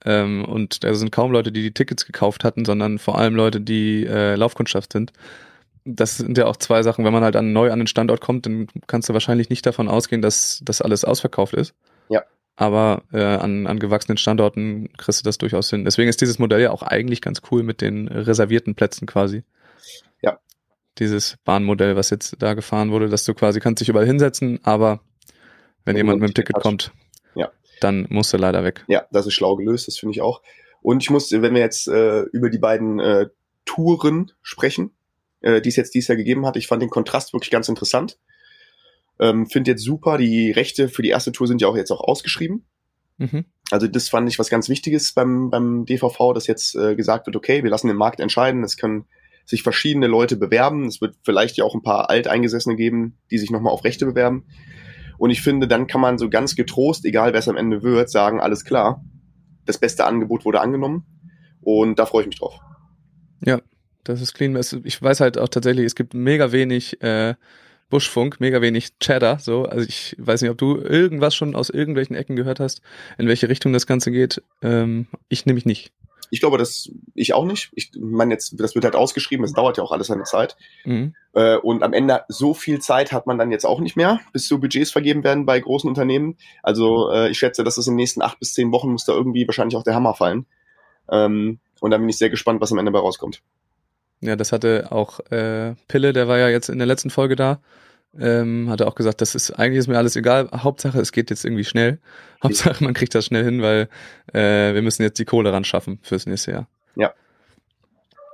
Ähm, 0.04 0.44
und 0.44 0.84
da 0.84 0.94
sind 0.94 1.12
kaum 1.12 1.32
Leute, 1.32 1.52
die 1.52 1.62
die 1.62 1.72
Tickets 1.72 2.06
gekauft 2.06 2.44
hatten, 2.44 2.64
sondern 2.64 2.98
vor 2.98 3.18
allem 3.18 3.34
Leute, 3.34 3.60
die 3.60 4.04
äh, 4.06 4.34
Laufkundschaft 4.36 4.92
sind. 4.92 5.12
Das 5.84 6.18
sind 6.18 6.36
ja 6.36 6.46
auch 6.46 6.56
zwei 6.56 6.82
Sachen. 6.82 7.04
Wenn 7.04 7.12
man 7.12 7.24
halt 7.24 7.36
an, 7.36 7.52
neu 7.52 7.70
an 7.70 7.78
den 7.78 7.86
Standort 7.86 8.20
kommt, 8.20 8.44
dann 8.44 8.66
kannst 8.86 9.08
du 9.08 9.12
wahrscheinlich 9.12 9.48
nicht 9.48 9.64
davon 9.64 9.88
ausgehen, 9.88 10.20
dass 10.20 10.60
das 10.64 10.82
alles 10.82 11.04
ausverkauft 11.04 11.54
ist. 11.54 11.74
Ja. 12.08 12.22
Aber 12.56 13.02
äh, 13.12 13.22
an, 13.22 13.66
an 13.66 13.78
gewachsenen 13.78 14.16
Standorten 14.16 14.88
kriegst 14.96 15.20
du 15.20 15.24
das 15.24 15.36
durchaus 15.36 15.68
hin. 15.68 15.84
Deswegen 15.84 16.08
ist 16.08 16.20
dieses 16.22 16.38
Modell 16.38 16.60
ja 16.62 16.70
auch 16.70 16.82
eigentlich 16.82 17.20
ganz 17.20 17.42
cool 17.50 17.62
mit 17.62 17.82
den 17.82 18.08
reservierten 18.08 18.74
Plätzen 18.74 19.06
quasi. 19.06 19.44
Ja. 20.22 20.38
Dieses 20.98 21.36
Bahnmodell, 21.44 21.96
was 21.96 22.08
jetzt 22.10 22.36
da 22.38 22.54
gefahren 22.54 22.90
wurde, 22.90 23.10
dass 23.10 23.24
du 23.24 23.34
quasi 23.34 23.60
kannst 23.60 23.82
dich 23.82 23.90
überall 23.90 24.06
hinsetzen, 24.06 24.58
aber 24.62 25.00
Wenn 25.84 25.92
Wenn 25.94 25.96
jemand 25.98 26.20
man 26.20 26.28
mit 26.28 26.30
dem 26.30 26.42
Ticket 26.42 26.56
hat. 26.56 26.62
kommt, 26.62 26.92
Ja. 27.34 27.50
dann 27.80 28.06
musst 28.08 28.32
du 28.32 28.38
leider 28.38 28.64
weg. 28.64 28.84
Ja, 28.88 29.06
das 29.12 29.26
ist 29.26 29.34
schlau 29.34 29.56
gelöst, 29.56 29.86
das 29.86 29.98
finde 29.98 30.12
ich 30.14 30.22
auch. 30.22 30.40
Und 30.80 31.02
ich 31.02 31.10
muss, 31.10 31.30
wenn 31.32 31.52
wir 31.54 31.60
jetzt 31.60 31.88
äh, 31.88 32.22
über 32.32 32.48
die 32.48 32.58
beiden 32.58 32.98
äh, 33.00 33.26
Touren 33.66 34.32
sprechen, 34.40 34.92
äh, 35.42 35.60
die 35.60 35.68
es 35.68 35.76
jetzt 35.76 35.94
dieses 35.94 36.08
Jahr 36.08 36.16
gegeben 36.16 36.46
hat, 36.46 36.56
ich 36.56 36.66
fand 36.68 36.80
den 36.80 36.88
Kontrast 36.90 37.34
wirklich 37.34 37.50
ganz 37.50 37.68
interessant. 37.68 38.18
Ähm, 39.18 39.46
finde 39.46 39.70
jetzt 39.72 39.82
super, 39.82 40.18
die 40.18 40.50
Rechte 40.50 40.88
für 40.88 41.02
die 41.02 41.08
erste 41.08 41.32
Tour 41.32 41.46
sind 41.46 41.60
ja 41.60 41.68
auch 41.68 41.76
jetzt 41.76 41.90
auch 41.90 42.00
ausgeschrieben. 42.00 42.64
Mhm. 43.18 43.46
Also 43.70 43.86
das 43.86 44.08
fand 44.08 44.28
ich 44.28 44.38
was 44.38 44.50
ganz 44.50 44.68
Wichtiges 44.68 45.12
beim, 45.12 45.50
beim 45.50 45.86
DVV, 45.86 46.32
dass 46.34 46.46
jetzt 46.46 46.76
äh, 46.76 46.94
gesagt 46.94 47.26
wird, 47.26 47.36
okay, 47.36 47.62
wir 47.62 47.70
lassen 47.70 47.88
den 47.88 47.96
Markt 47.96 48.20
entscheiden, 48.20 48.62
es 48.62 48.76
können 48.76 49.06
sich 49.44 49.62
verschiedene 49.62 50.06
Leute 50.06 50.36
bewerben, 50.36 50.86
es 50.86 51.00
wird 51.00 51.16
vielleicht 51.22 51.56
ja 51.56 51.64
auch 51.64 51.74
ein 51.74 51.82
paar 51.82 52.10
Alteingesessene 52.10 52.76
geben, 52.76 53.16
die 53.30 53.38
sich 53.38 53.50
nochmal 53.50 53.72
auf 53.72 53.84
Rechte 53.84 54.04
bewerben. 54.04 54.44
Und 55.18 55.30
ich 55.30 55.40
finde, 55.40 55.66
dann 55.66 55.86
kann 55.86 56.00
man 56.00 56.18
so 56.18 56.28
ganz 56.28 56.56
getrost, 56.56 57.04
egal 57.04 57.32
wer 57.32 57.38
es 57.38 57.48
am 57.48 57.56
Ende 57.56 57.82
wird, 57.82 58.10
sagen, 58.10 58.40
alles 58.40 58.64
klar, 58.64 59.04
das 59.64 59.78
beste 59.78 60.04
Angebot 60.04 60.44
wurde 60.44 60.60
angenommen 60.60 61.06
und 61.60 61.98
da 61.98 62.06
freue 62.06 62.22
ich 62.22 62.28
mich 62.28 62.38
drauf. 62.38 62.60
Ja, 63.44 63.60
das 64.04 64.20
ist 64.20 64.34
clean. 64.34 64.56
Ich 64.84 65.02
weiß 65.02 65.20
halt 65.20 65.38
auch 65.38 65.48
tatsächlich, 65.48 65.86
es 65.86 65.94
gibt 65.94 66.14
mega 66.14 66.52
wenig 66.52 67.02
äh, 67.02 67.34
Buschfunk, 67.88 68.40
mega 68.40 68.60
wenig 68.60 68.98
Cheddar. 68.98 69.38
So, 69.38 69.64
also 69.64 69.86
ich 69.86 70.16
weiß 70.18 70.42
nicht, 70.42 70.50
ob 70.50 70.58
du 70.58 70.76
irgendwas 70.76 71.34
schon 71.34 71.54
aus 71.54 71.70
irgendwelchen 71.70 72.16
Ecken 72.16 72.36
gehört 72.36 72.60
hast, 72.60 72.82
in 73.18 73.28
welche 73.28 73.48
Richtung 73.48 73.72
das 73.72 73.86
Ganze 73.86 74.10
geht. 74.10 74.42
Ähm, 74.62 75.06
ich 75.28 75.46
nämlich 75.46 75.66
nicht. 75.66 75.92
Ich 76.30 76.40
glaube, 76.40 76.58
dass 76.58 76.90
ich 77.14 77.34
auch 77.34 77.44
nicht. 77.44 77.70
Ich 77.74 77.92
meine, 77.98 78.34
jetzt, 78.34 78.58
das 78.58 78.74
wird 78.74 78.84
halt 78.84 78.96
ausgeschrieben, 78.96 79.44
es 79.44 79.52
dauert 79.52 79.76
ja 79.76 79.84
auch 79.84 79.92
alles 79.92 80.08
seine 80.08 80.24
Zeit. 80.24 80.56
Mhm. 80.84 81.14
Äh, 81.34 81.56
und 81.58 81.82
am 81.82 81.92
Ende 81.92 82.24
so 82.28 82.52
viel 82.52 82.80
Zeit 82.80 83.12
hat 83.12 83.26
man 83.26 83.38
dann 83.38 83.52
jetzt 83.52 83.64
auch 83.64 83.80
nicht 83.80 83.96
mehr, 83.96 84.20
bis 84.32 84.48
so 84.48 84.58
Budgets 84.58 84.90
vergeben 84.90 85.22
werden 85.22 85.46
bei 85.46 85.60
großen 85.60 85.88
Unternehmen. 85.88 86.36
Also 86.62 87.10
äh, 87.12 87.30
ich 87.30 87.38
schätze, 87.38 87.62
dass 87.62 87.78
es 87.78 87.86
in 87.86 87.92
den 87.92 87.98
nächsten 87.98 88.22
acht 88.22 88.40
bis 88.40 88.54
zehn 88.54 88.72
Wochen 88.72 88.90
muss 88.90 89.04
da 89.04 89.12
irgendwie 89.12 89.46
wahrscheinlich 89.46 89.76
auch 89.76 89.84
der 89.84 89.94
Hammer 89.94 90.14
fallen. 90.14 90.46
Ähm, 91.10 91.60
und 91.80 91.90
dann 91.90 92.00
bin 92.00 92.08
ich 92.08 92.18
sehr 92.18 92.30
gespannt, 92.30 92.60
was 92.60 92.72
am 92.72 92.78
Ende 92.78 92.90
dabei 92.90 93.04
rauskommt. 93.04 93.42
Ja, 94.20 94.36
das 94.36 94.52
hatte 94.52 94.88
auch 94.90 95.20
äh, 95.30 95.74
Pille, 95.88 96.12
der 96.12 96.28
war 96.28 96.38
ja 96.38 96.48
jetzt 96.48 96.68
in 96.68 96.78
der 96.78 96.86
letzten 96.86 97.10
Folge 97.10 97.36
da. 97.36 97.60
Ähm, 98.18 98.70
hatte 98.70 98.86
auch 98.86 98.94
gesagt, 98.94 99.20
das 99.20 99.34
ist 99.34 99.50
eigentlich 99.50 99.78
ist 99.78 99.88
mir 99.88 99.98
alles 99.98 100.16
egal. 100.16 100.48
Hauptsache, 100.50 100.98
es 100.98 101.12
geht 101.12 101.28
jetzt 101.28 101.44
irgendwie 101.44 101.64
schnell. 101.64 101.98
Hauptsache, 102.42 102.82
man 102.82 102.94
kriegt 102.94 103.14
das 103.14 103.26
schnell 103.26 103.44
hin, 103.44 103.60
weil 103.60 103.88
äh, 104.32 104.74
wir 104.74 104.82
müssen 104.82 105.02
jetzt 105.02 105.18
die 105.18 105.26
Kohle 105.26 105.52
ran 105.52 105.64
schaffen 105.64 105.98
fürs 106.02 106.26
nächste 106.26 106.52
Jahr. 106.52 106.68
Ja. 106.96 107.12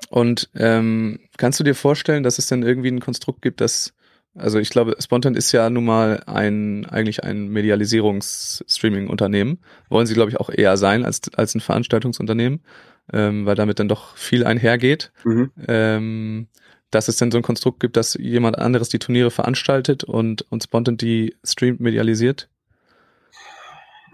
Und 0.09 0.51
ähm, 0.55 1.21
kannst 1.37 1.59
du 1.59 1.65
dir 1.65 1.75
vorstellen, 1.75 2.23
dass 2.23 2.39
es 2.39 2.47
dann 2.47 2.63
irgendwie 2.63 2.91
ein 2.91 3.01
Konstrukt 3.01 3.43
gibt, 3.43 3.61
das 3.61 3.93
also 4.35 4.59
ich 4.59 4.71
glaube, 4.71 4.97
Spontan 4.99 5.35
ist 5.35 5.53
ja 5.53 5.69
nun 5.69 5.85
mal 5.85 6.23
ein 6.27 6.87
eigentlich 6.87 7.23
ein 7.23 7.49
Medialisierungs-Streaming-Unternehmen. 7.49 9.59
Wollen 9.91 10.07
sie, 10.07 10.15
glaube 10.15 10.31
ich, 10.31 10.41
auch 10.41 10.49
eher 10.49 10.79
sein 10.79 11.05
als, 11.05 11.21
als 11.35 11.55
ein 11.55 11.61
Veranstaltungsunternehmen, 11.61 12.63
ähm, 13.13 13.47
weil 13.47 13.55
damit 13.55 13.79
dann 13.79 13.89
doch 13.89 14.17
viel 14.17 14.45
einhergeht 14.45 15.13
Mhm. 15.25 15.51
ähm, 15.67 16.49
dass 16.93 17.09
es 17.09 17.17
dann 17.17 17.31
so 17.31 17.39
ein 17.39 17.43
Konstrukt 17.43 17.81
gibt, 17.81 17.97
dass 17.97 18.15
jemand 18.15 18.59
anderes 18.59 18.91
die 18.91 18.99
Turniere 18.99 19.31
veranstaltet 19.31 20.05
und, 20.05 20.45
und 20.51 20.63
Spontan 20.63 20.99
die 20.99 21.35
streamt, 21.43 21.81
medialisiert. 21.81 22.49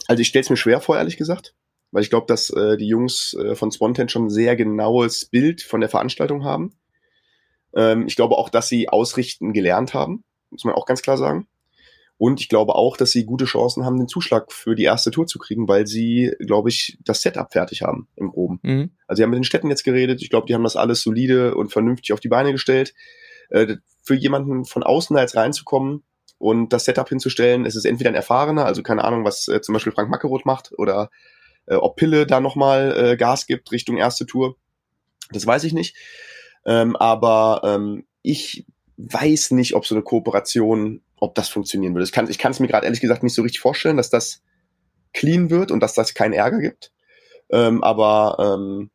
Also 0.06 0.20
ich 0.20 0.28
stelle 0.28 0.42
es 0.42 0.50
mir 0.50 0.56
schwer 0.56 0.80
vor, 0.80 0.96
ehrlich 0.96 1.16
gesagt. 1.16 1.54
Weil 1.90 2.02
ich 2.02 2.10
glaube, 2.10 2.26
dass 2.26 2.50
äh, 2.50 2.76
die 2.76 2.86
Jungs 2.86 3.34
äh, 3.34 3.54
von 3.54 3.72
Spontan 3.72 4.08
schon 4.08 4.26
ein 4.26 4.30
sehr 4.30 4.56
genaues 4.56 5.26
Bild 5.26 5.62
von 5.62 5.80
der 5.80 5.90
Veranstaltung 5.90 6.44
haben. 6.44 6.78
Ähm, 7.74 8.06
ich 8.06 8.14
glaube 8.14 8.36
auch, 8.36 8.48
dass 8.48 8.68
sie 8.68 8.88
ausrichten 8.88 9.52
gelernt 9.52 9.92
haben, 9.92 10.22
muss 10.50 10.64
man 10.64 10.74
auch 10.74 10.86
ganz 10.86 11.02
klar 11.02 11.16
sagen. 11.16 11.48
Und 12.18 12.40
ich 12.40 12.48
glaube 12.48 12.74
auch, 12.74 12.96
dass 12.96 13.12
sie 13.12 13.24
gute 13.24 13.44
Chancen 13.44 13.84
haben, 13.84 13.96
den 13.96 14.08
Zuschlag 14.08 14.52
für 14.52 14.74
die 14.74 14.82
erste 14.82 15.12
Tour 15.12 15.28
zu 15.28 15.38
kriegen, 15.38 15.68
weil 15.68 15.86
sie, 15.86 16.32
glaube 16.40 16.68
ich, 16.68 16.98
das 17.04 17.22
Setup 17.22 17.52
fertig 17.52 17.82
haben 17.82 18.08
im 18.16 18.30
Groben. 18.30 18.58
Mhm. 18.62 18.90
Also 19.06 19.18
sie 19.18 19.22
haben 19.22 19.30
mit 19.30 19.38
den 19.38 19.44
Städten 19.44 19.70
jetzt 19.70 19.84
geredet. 19.84 20.20
Ich 20.20 20.28
glaube, 20.28 20.46
die 20.46 20.54
haben 20.54 20.64
das 20.64 20.74
alles 20.74 21.00
solide 21.02 21.54
und 21.54 21.72
vernünftig 21.72 22.12
auf 22.12 22.18
die 22.18 22.28
Beine 22.28 22.50
gestellt. 22.50 22.92
Äh, 23.50 23.76
für 24.02 24.16
jemanden 24.16 24.64
von 24.64 24.82
außen 24.82 25.14
da 25.14 25.22
jetzt 25.22 25.36
reinzukommen 25.36 26.02
und 26.38 26.72
das 26.72 26.86
Setup 26.86 27.08
hinzustellen, 27.08 27.64
es 27.66 27.76
ist 27.76 27.84
entweder 27.84 28.10
ein 28.10 28.16
erfahrener, 28.16 28.64
also 28.64 28.82
keine 28.82 29.04
Ahnung, 29.04 29.24
was 29.24 29.46
äh, 29.46 29.60
zum 29.60 29.74
Beispiel 29.74 29.92
Frank 29.92 30.10
Mackeroth 30.10 30.44
macht 30.44 30.72
oder 30.76 31.10
äh, 31.66 31.76
ob 31.76 31.96
Pille 31.96 32.26
da 32.26 32.40
nochmal 32.40 32.96
äh, 32.96 33.16
Gas 33.16 33.46
gibt 33.46 33.70
Richtung 33.70 33.96
erste 33.96 34.26
Tour. 34.26 34.56
Das 35.30 35.46
weiß 35.46 35.64
ich 35.64 35.72
nicht. 35.72 35.96
Ähm, 36.64 36.96
aber 36.96 37.62
ähm, 37.64 38.06
ich 38.22 38.66
weiß 38.98 39.52
nicht, 39.52 39.74
ob 39.74 39.86
so 39.86 39.94
eine 39.94 40.02
Kooperation, 40.02 41.00
ob 41.16 41.34
das 41.34 41.48
funktionieren 41.48 41.94
würde. 41.94 42.04
Ich 42.04 42.12
kann 42.12 42.28
ich 42.28 42.38
kann 42.38 42.52
es 42.52 42.60
mir 42.60 42.68
gerade 42.68 42.84
ehrlich 42.84 43.00
gesagt 43.00 43.22
nicht 43.22 43.34
so 43.34 43.42
richtig 43.42 43.60
vorstellen, 43.60 43.96
dass 43.96 44.10
das 44.10 44.42
clean 45.14 45.50
wird 45.50 45.70
und 45.70 45.80
dass 45.80 45.94
das 45.94 46.14
keinen 46.14 46.34
Ärger 46.34 46.58
gibt. 46.58 46.92
Ähm, 47.50 47.82
aber 47.82 48.36
ähm, 48.38 48.90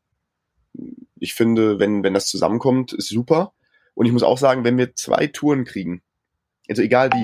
ich 1.20 1.34
finde, 1.34 1.80
wenn, 1.80 2.04
wenn 2.04 2.14
das 2.14 2.28
zusammenkommt, 2.28 2.94
ist 2.94 3.10
super. 3.10 3.54
Und 3.96 4.06
ich 4.06 4.12
muss 4.12 4.24
auch 4.24 4.38
sagen, 4.38 4.64
wenn 4.64 4.78
wir 4.78 4.96
zwei 4.96 5.28
Touren 5.28 5.66
kriegen, 5.66 6.02
also 6.70 6.82
egal 6.82 7.10
wie, 7.12 7.24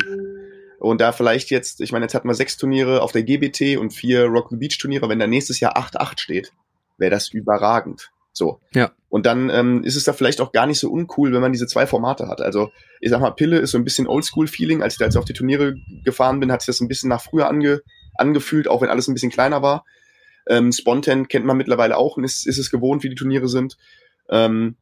und 0.79 1.01
da 1.01 1.11
vielleicht 1.11 1.49
jetzt, 1.49 1.81
ich 1.81 1.91
meine, 1.91 2.05
jetzt 2.05 2.13
hatten 2.13 2.27
wir 2.27 2.35
sechs 2.35 2.57
Turniere 2.57 3.01
auf 3.01 3.11
der 3.11 3.23
GBT 3.23 3.77
und 3.77 3.91
vier 3.91 4.25
Rock 4.25 4.49
the 4.49 4.55
Beach 4.55 4.77
Turniere, 4.77 5.09
wenn 5.09 5.19
da 5.19 5.27
nächstes 5.27 5.59
Jahr 5.59 5.77
8-8 5.77 6.19
steht, 6.19 6.53
wäre 6.97 7.11
das 7.11 7.29
überragend. 7.29 8.11
So. 8.31 8.61
Ja. 8.73 8.91
Und 9.09 9.25
dann 9.25 9.49
ähm, 9.49 9.83
ist 9.83 9.95
es 9.95 10.03
da 10.03 10.13
vielleicht 10.13 10.39
auch 10.39 10.51
gar 10.51 10.67
nicht 10.67 10.79
so 10.79 10.89
uncool, 10.89 11.33
wenn 11.33 11.41
man 11.41 11.51
diese 11.51 11.67
zwei 11.67 11.87
Formate 11.87 12.27
hat. 12.27 12.41
Also, 12.41 12.71
ich 13.01 13.09
sag 13.09 13.19
mal, 13.21 13.31
Pille 13.31 13.57
ist 13.57 13.71
so 13.71 13.77
ein 13.77 13.83
bisschen 13.83 14.07
Oldschool-Feeling. 14.07 14.83
Als 14.83 14.93
ich 14.93 14.99
da 14.99 15.05
jetzt 15.05 15.17
auf 15.17 15.25
die 15.25 15.33
Turniere 15.33 15.75
gefahren 16.03 16.39
bin, 16.39 16.51
hat 16.51 16.61
sich 16.61 16.67
das 16.67 16.79
ein 16.79 16.87
bisschen 16.87 17.09
nach 17.09 17.21
früher 17.21 17.47
ange, 17.47 17.81
angefühlt, 18.15 18.67
auch 18.67 18.81
wenn 18.81 18.89
alles 18.89 19.07
ein 19.07 19.15
bisschen 19.15 19.31
kleiner 19.31 19.61
war. 19.63 19.83
Ähm, 20.47 20.71
Spontan 20.71 21.27
kennt 21.27 21.45
man 21.45 21.57
mittlerweile 21.57 21.97
auch 21.97 22.17
und 22.17 22.23
ist, 22.23 22.45
ist 22.45 22.59
es 22.59 22.69
gewohnt, 22.69 23.03
wie 23.03 23.09
die 23.09 23.15
Turniere 23.15 23.47
sind. 23.47 23.77
Ähm, 24.29 24.75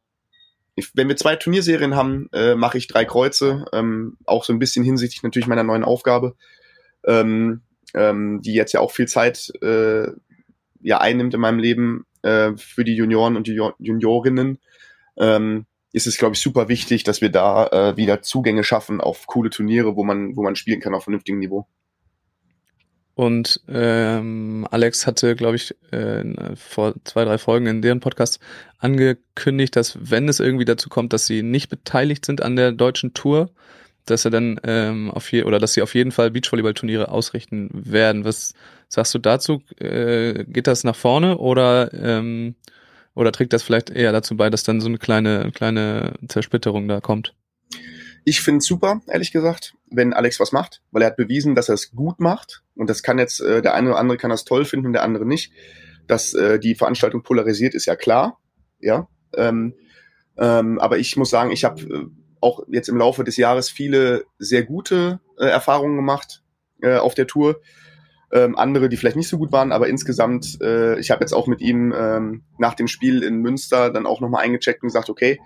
wenn 0.94 1.08
wir 1.08 1.16
zwei 1.16 1.36
Turnierserien 1.36 1.96
haben, 1.96 2.28
äh, 2.32 2.54
mache 2.54 2.78
ich 2.78 2.86
drei 2.86 3.04
Kreuze, 3.04 3.64
ähm, 3.72 4.16
auch 4.26 4.44
so 4.44 4.52
ein 4.52 4.58
bisschen 4.58 4.84
hinsichtlich 4.84 5.22
natürlich 5.22 5.48
meiner 5.48 5.64
neuen 5.64 5.84
Aufgabe, 5.84 6.36
ähm, 7.04 7.62
ähm, 7.94 8.42
die 8.42 8.52
jetzt 8.52 8.72
ja 8.72 8.80
auch 8.80 8.92
viel 8.92 9.08
Zeit 9.08 9.52
äh, 9.62 10.08
ja 10.80 10.98
einnimmt 10.98 11.34
in 11.34 11.40
meinem 11.40 11.58
Leben 11.58 12.06
äh, 12.22 12.52
für 12.56 12.84
die 12.84 12.94
Junioren 12.94 13.36
und 13.36 13.46
die 13.46 13.52
Junior 13.52 13.74
Juniorinnen. 13.78 14.58
Ähm, 15.16 15.66
ist 15.92 16.06
es, 16.06 16.18
glaube 16.18 16.34
ich, 16.34 16.40
super 16.40 16.68
wichtig, 16.68 17.02
dass 17.04 17.20
wir 17.20 17.30
da 17.30 17.66
äh, 17.68 17.96
wieder 17.96 18.20
Zugänge 18.22 18.62
schaffen 18.62 19.00
auf 19.00 19.26
coole 19.26 19.50
Turniere, 19.50 19.96
wo 19.96 20.04
man, 20.04 20.36
wo 20.36 20.42
man 20.42 20.54
spielen 20.54 20.80
kann 20.80 20.94
auf 20.94 21.04
vernünftigem 21.04 21.40
Niveau. 21.40 21.66
Und 23.14 23.60
ähm, 23.66 24.64
Alex 24.70 25.06
hatte, 25.06 25.34
glaube 25.34 25.56
ich, 25.56 25.74
äh, 25.90 26.54
vor 26.54 26.94
zwei, 27.02 27.24
drei 27.24 27.36
Folgen 27.38 27.66
in 27.66 27.82
deren 27.82 27.98
Podcast 27.98 28.38
angekündigt, 28.78 29.74
dass 29.74 29.98
wenn 30.00 30.28
es 30.28 30.38
irgendwie 30.38 30.64
dazu 30.64 30.88
kommt, 30.88 31.12
dass 31.12 31.26
sie 31.26 31.42
nicht 31.42 31.68
beteiligt 31.68 32.24
sind 32.24 32.42
an 32.42 32.54
der 32.54 32.70
deutschen 32.70 33.14
Tour, 33.14 33.50
dass 34.10 34.24
er 34.24 34.30
dann 34.30 34.60
ähm, 34.64 35.10
auf 35.10 35.30
je 35.32 35.44
oder 35.44 35.58
dass 35.58 35.74
sie 35.74 35.82
auf 35.82 35.94
jeden 35.94 36.12
Fall 36.12 36.30
Beachvolleyball-Turniere 36.30 37.10
ausrichten 37.10 37.70
werden. 37.72 38.24
Was 38.24 38.54
sagst 38.88 39.14
du 39.14 39.18
dazu? 39.18 39.62
Äh, 39.78 40.44
geht 40.44 40.66
das 40.66 40.84
nach 40.84 40.96
vorne 40.96 41.38
oder 41.38 41.92
ähm, 41.92 42.54
oder 43.14 43.32
trägt 43.32 43.52
das 43.52 43.62
vielleicht 43.62 43.90
eher 43.90 44.12
dazu 44.12 44.36
bei, 44.36 44.50
dass 44.50 44.62
dann 44.62 44.80
so 44.80 44.88
eine 44.88 44.98
kleine 44.98 45.50
kleine 45.52 46.14
Zersplitterung 46.28 46.88
da 46.88 47.00
kommt? 47.00 47.34
Ich 48.24 48.42
finde 48.42 48.58
es 48.58 48.66
super, 48.66 49.00
ehrlich 49.06 49.32
gesagt, 49.32 49.74
wenn 49.90 50.12
Alex 50.12 50.38
was 50.38 50.52
macht, 50.52 50.82
weil 50.90 51.02
er 51.02 51.08
hat 51.08 51.16
bewiesen, 51.16 51.54
dass 51.54 51.68
er 51.68 51.74
es 51.74 51.92
gut 51.92 52.20
macht. 52.20 52.62
Und 52.74 52.90
das 52.90 53.02
kann 53.02 53.18
jetzt, 53.18 53.40
äh, 53.40 53.62
der 53.62 53.74
eine 53.74 53.88
oder 53.88 53.98
andere 53.98 54.18
kann 54.18 54.30
das 54.30 54.44
toll 54.44 54.64
finden 54.66 54.86
und 54.86 54.92
der 54.92 55.02
andere 55.02 55.24
nicht. 55.26 55.52
Dass 56.06 56.34
äh, 56.34 56.58
die 56.58 56.74
Veranstaltung 56.74 57.22
polarisiert, 57.22 57.74
ist 57.74 57.86
ja 57.86 57.96
klar. 57.96 58.38
Ja. 58.80 59.08
Ähm, 59.34 59.74
ähm, 60.36 60.78
aber 60.78 60.98
ich 60.98 61.16
muss 61.16 61.30
sagen, 61.30 61.50
ich 61.50 61.64
habe 61.64 61.82
äh, 61.82 62.06
auch 62.40 62.60
jetzt 62.68 62.88
im 62.88 62.96
Laufe 62.96 63.24
des 63.24 63.36
Jahres 63.36 63.70
viele 63.70 64.24
sehr 64.38 64.62
gute 64.62 65.20
äh, 65.38 65.46
Erfahrungen 65.46 65.96
gemacht 65.96 66.42
äh, 66.82 66.96
auf 66.96 67.14
der 67.14 67.26
Tour. 67.26 67.60
Ähm, 68.30 68.58
andere, 68.58 68.90
die 68.90 68.98
vielleicht 68.98 69.16
nicht 69.16 69.28
so 69.28 69.38
gut 69.38 69.52
waren, 69.52 69.72
aber 69.72 69.88
insgesamt, 69.88 70.60
äh, 70.60 70.98
ich 70.98 71.10
habe 71.10 71.22
jetzt 71.22 71.32
auch 71.32 71.46
mit 71.46 71.62
ihm 71.62 71.94
ähm, 71.96 72.42
nach 72.58 72.74
dem 72.74 72.86
Spiel 72.86 73.22
in 73.22 73.38
Münster 73.38 73.90
dann 73.90 74.04
auch 74.04 74.20
nochmal 74.20 74.44
eingecheckt 74.44 74.82
und 74.82 74.88
gesagt, 74.88 75.08
okay, 75.08 75.40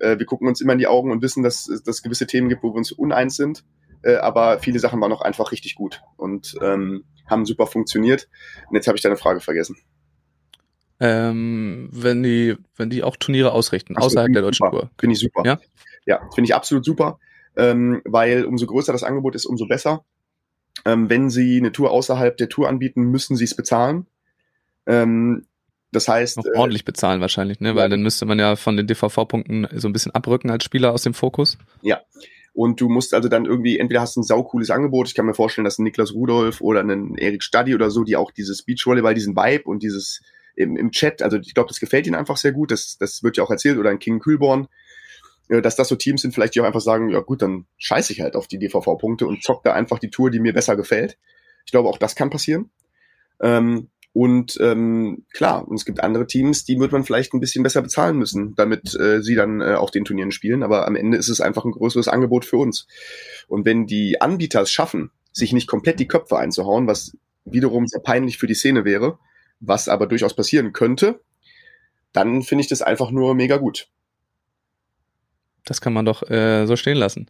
äh, 0.00 0.18
wir 0.18 0.26
gucken 0.26 0.48
uns 0.48 0.60
immer 0.60 0.72
in 0.72 0.80
die 0.80 0.88
Augen 0.88 1.12
und 1.12 1.22
wissen, 1.22 1.44
dass 1.44 1.68
es 1.68 2.02
gewisse 2.02 2.26
Themen 2.26 2.48
gibt, 2.48 2.64
wo 2.64 2.72
wir 2.72 2.78
uns 2.78 2.90
uneins 2.90 3.36
sind. 3.36 3.64
Äh, 4.02 4.16
aber 4.16 4.58
viele 4.58 4.78
Sachen 4.78 5.00
waren 5.00 5.12
auch 5.12 5.22
einfach 5.22 5.52
richtig 5.52 5.76
gut 5.76 6.02
und 6.16 6.56
ähm, 6.62 7.04
haben 7.26 7.46
super 7.46 7.66
funktioniert. 7.66 8.28
Und 8.68 8.74
jetzt 8.74 8.88
habe 8.88 8.96
ich 8.96 9.02
deine 9.02 9.16
Frage 9.16 9.40
vergessen. 9.40 9.76
Ähm, 10.98 11.88
wenn 11.92 12.22
die, 12.22 12.56
wenn 12.76 12.88
die 12.88 13.02
auch 13.02 13.16
Turniere 13.16 13.52
ausrichten, 13.52 13.94
so, 13.98 14.06
außerhalb 14.06 14.32
der 14.32 14.42
deutschen 14.42 14.66
super. 14.66 14.80
Tour. 14.80 14.90
Finde 14.98 15.14
ich 15.14 15.20
super. 15.20 15.42
Ja? 15.44 15.58
Ja, 16.06 16.20
finde 16.34 16.48
ich 16.48 16.54
absolut 16.54 16.84
super, 16.84 17.18
ähm, 17.56 18.00
weil 18.04 18.44
umso 18.44 18.66
größer 18.66 18.92
das 18.92 19.02
Angebot 19.02 19.34
ist, 19.34 19.46
umso 19.46 19.66
besser. 19.66 20.04
Ähm, 20.84 21.10
wenn 21.10 21.30
Sie 21.30 21.58
eine 21.58 21.72
Tour 21.72 21.90
außerhalb 21.90 22.36
der 22.36 22.48
Tour 22.48 22.68
anbieten, 22.68 23.02
müssen 23.02 23.36
Sie 23.36 23.44
es 23.44 23.56
bezahlen. 23.56 24.06
Ähm, 24.86 25.46
das 25.92 26.08
heißt, 26.08 26.36
Noch 26.36 26.44
äh, 26.44 26.56
ordentlich 26.56 26.84
bezahlen 26.84 27.20
wahrscheinlich, 27.20 27.60
ne? 27.60 27.70
ja. 27.70 27.76
Weil 27.76 27.88
dann 27.88 28.02
müsste 28.02 28.26
man 28.26 28.38
ja 28.38 28.56
von 28.56 28.76
den 28.76 28.86
DVV-Punkten 28.86 29.68
so 29.74 29.88
ein 29.88 29.92
bisschen 29.92 30.14
abrücken 30.14 30.50
als 30.50 30.64
Spieler 30.64 30.92
aus 30.92 31.02
dem 31.02 31.14
Fokus. 31.14 31.58
Und 32.52 32.80
du 32.80 32.88
musst 32.88 33.12
also 33.12 33.28
dann 33.28 33.44
irgendwie, 33.44 33.78
entweder 33.78 34.00
hast 34.00 34.16
du 34.16 34.20
ein 34.20 34.24
saucooles 34.24 34.70
Angebot, 34.70 35.08
ich 35.08 35.14
kann 35.14 35.26
mir 35.26 35.34
vorstellen, 35.34 35.66
dass 35.66 35.78
ein 35.78 35.82
Niklas 35.82 36.14
Rudolf 36.14 36.62
oder 36.62 36.80
ein 36.80 37.16
Erik 37.18 37.42
Stadi 37.42 37.74
oder 37.74 37.90
so, 37.90 38.02
die 38.02 38.16
auch 38.16 38.30
dieses 38.30 38.62
Beachvolleyball, 38.62 39.14
diesen 39.14 39.36
Vibe 39.36 39.64
und 39.64 39.82
dieses 39.82 40.22
im, 40.54 40.76
im 40.76 40.90
Chat, 40.90 41.20
also 41.20 41.36
ich 41.36 41.52
glaube, 41.52 41.68
das 41.68 41.80
gefällt 41.80 42.06
ihnen 42.06 42.16
einfach 42.16 42.38
sehr 42.38 42.52
gut, 42.52 42.70
das, 42.70 42.96
das 42.98 43.22
wird 43.22 43.36
ja 43.36 43.44
auch 43.44 43.50
erzählt, 43.50 43.76
oder 43.76 43.90
ein 43.90 43.98
King 43.98 44.20
Kühlborn, 44.20 44.68
dass 45.48 45.76
das 45.76 45.88
so 45.88 45.96
Teams 45.96 46.22
sind, 46.22 46.32
vielleicht 46.32 46.54
die 46.54 46.60
auch 46.60 46.64
einfach 46.64 46.80
sagen, 46.80 47.10
ja 47.10 47.20
gut, 47.20 47.42
dann 47.42 47.66
scheiße 47.78 48.12
ich 48.12 48.20
halt 48.20 48.36
auf 48.36 48.48
die 48.48 48.58
DVV-Punkte 48.58 49.26
und 49.26 49.42
zock 49.42 49.62
da 49.62 49.72
einfach 49.72 49.98
die 49.98 50.10
Tour, 50.10 50.30
die 50.30 50.40
mir 50.40 50.52
besser 50.52 50.76
gefällt. 50.76 51.18
Ich 51.64 51.72
glaube, 51.72 51.88
auch 51.88 51.98
das 51.98 52.14
kann 52.14 52.30
passieren. 52.30 52.70
Ähm, 53.40 53.88
und 54.12 54.56
ähm, 54.62 55.26
klar, 55.34 55.68
und 55.68 55.76
es 55.76 55.84
gibt 55.84 56.02
andere 56.02 56.26
Teams, 56.26 56.64
die 56.64 56.80
wird 56.80 56.90
man 56.90 57.04
vielleicht 57.04 57.34
ein 57.34 57.40
bisschen 57.40 57.62
besser 57.62 57.82
bezahlen 57.82 58.16
müssen, 58.16 58.54
damit 58.56 58.98
äh, 58.98 59.22
sie 59.22 59.34
dann 59.34 59.60
äh, 59.60 59.74
auf 59.74 59.90
den 59.90 60.06
Turnieren 60.06 60.30
spielen. 60.30 60.62
Aber 60.62 60.86
am 60.86 60.96
Ende 60.96 61.18
ist 61.18 61.28
es 61.28 61.42
einfach 61.42 61.66
ein 61.66 61.72
größeres 61.72 62.08
Angebot 62.08 62.46
für 62.46 62.56
uns. 62.56 62.86
Und 63.46 63.66
wenn 63.66 63.86
die 63.86 64.20
Anbieter 64.22 64.62
es 64.62 64.70
schaffen, 64.70 65.10
sich 65.32 65.52
nicht 65.52 65.68
komplett 65.68 66.00
die 66.00 66.08
Köpfe 66.08 66.38
einzuhauen, 66.38 66.86
was 66.86 67.14
wiederum 67.44 67.86
sehr 67.86 68.00
peinlich 68.00 68.38
für 68.38 68.46
die 68.46 68.54
Szene 68.54 68.86
wäre, 68.86 69.18
was 69.60 69.86
aber 69.86 70.06
durchaus 70.06 70.34
passieren 70.34 70.72
könnte, 70.72 71.20
dann 72.14 72.42
finde 72.42 72.62
ich 72.62 72.68
das 72.68 72.80
einfach 72.80 73.10
nur 73.10 73.34
mega 73.34 73.58
gut. 73.58 73.90
Das 75.66 75.82
kann 75.82 75.92
man 75.92 76.06
doch 76.06 76.28
äh, 76.30 76.64
so 76.66 76.76
stehen 76.76 76.96
lassen. 76.96 77.28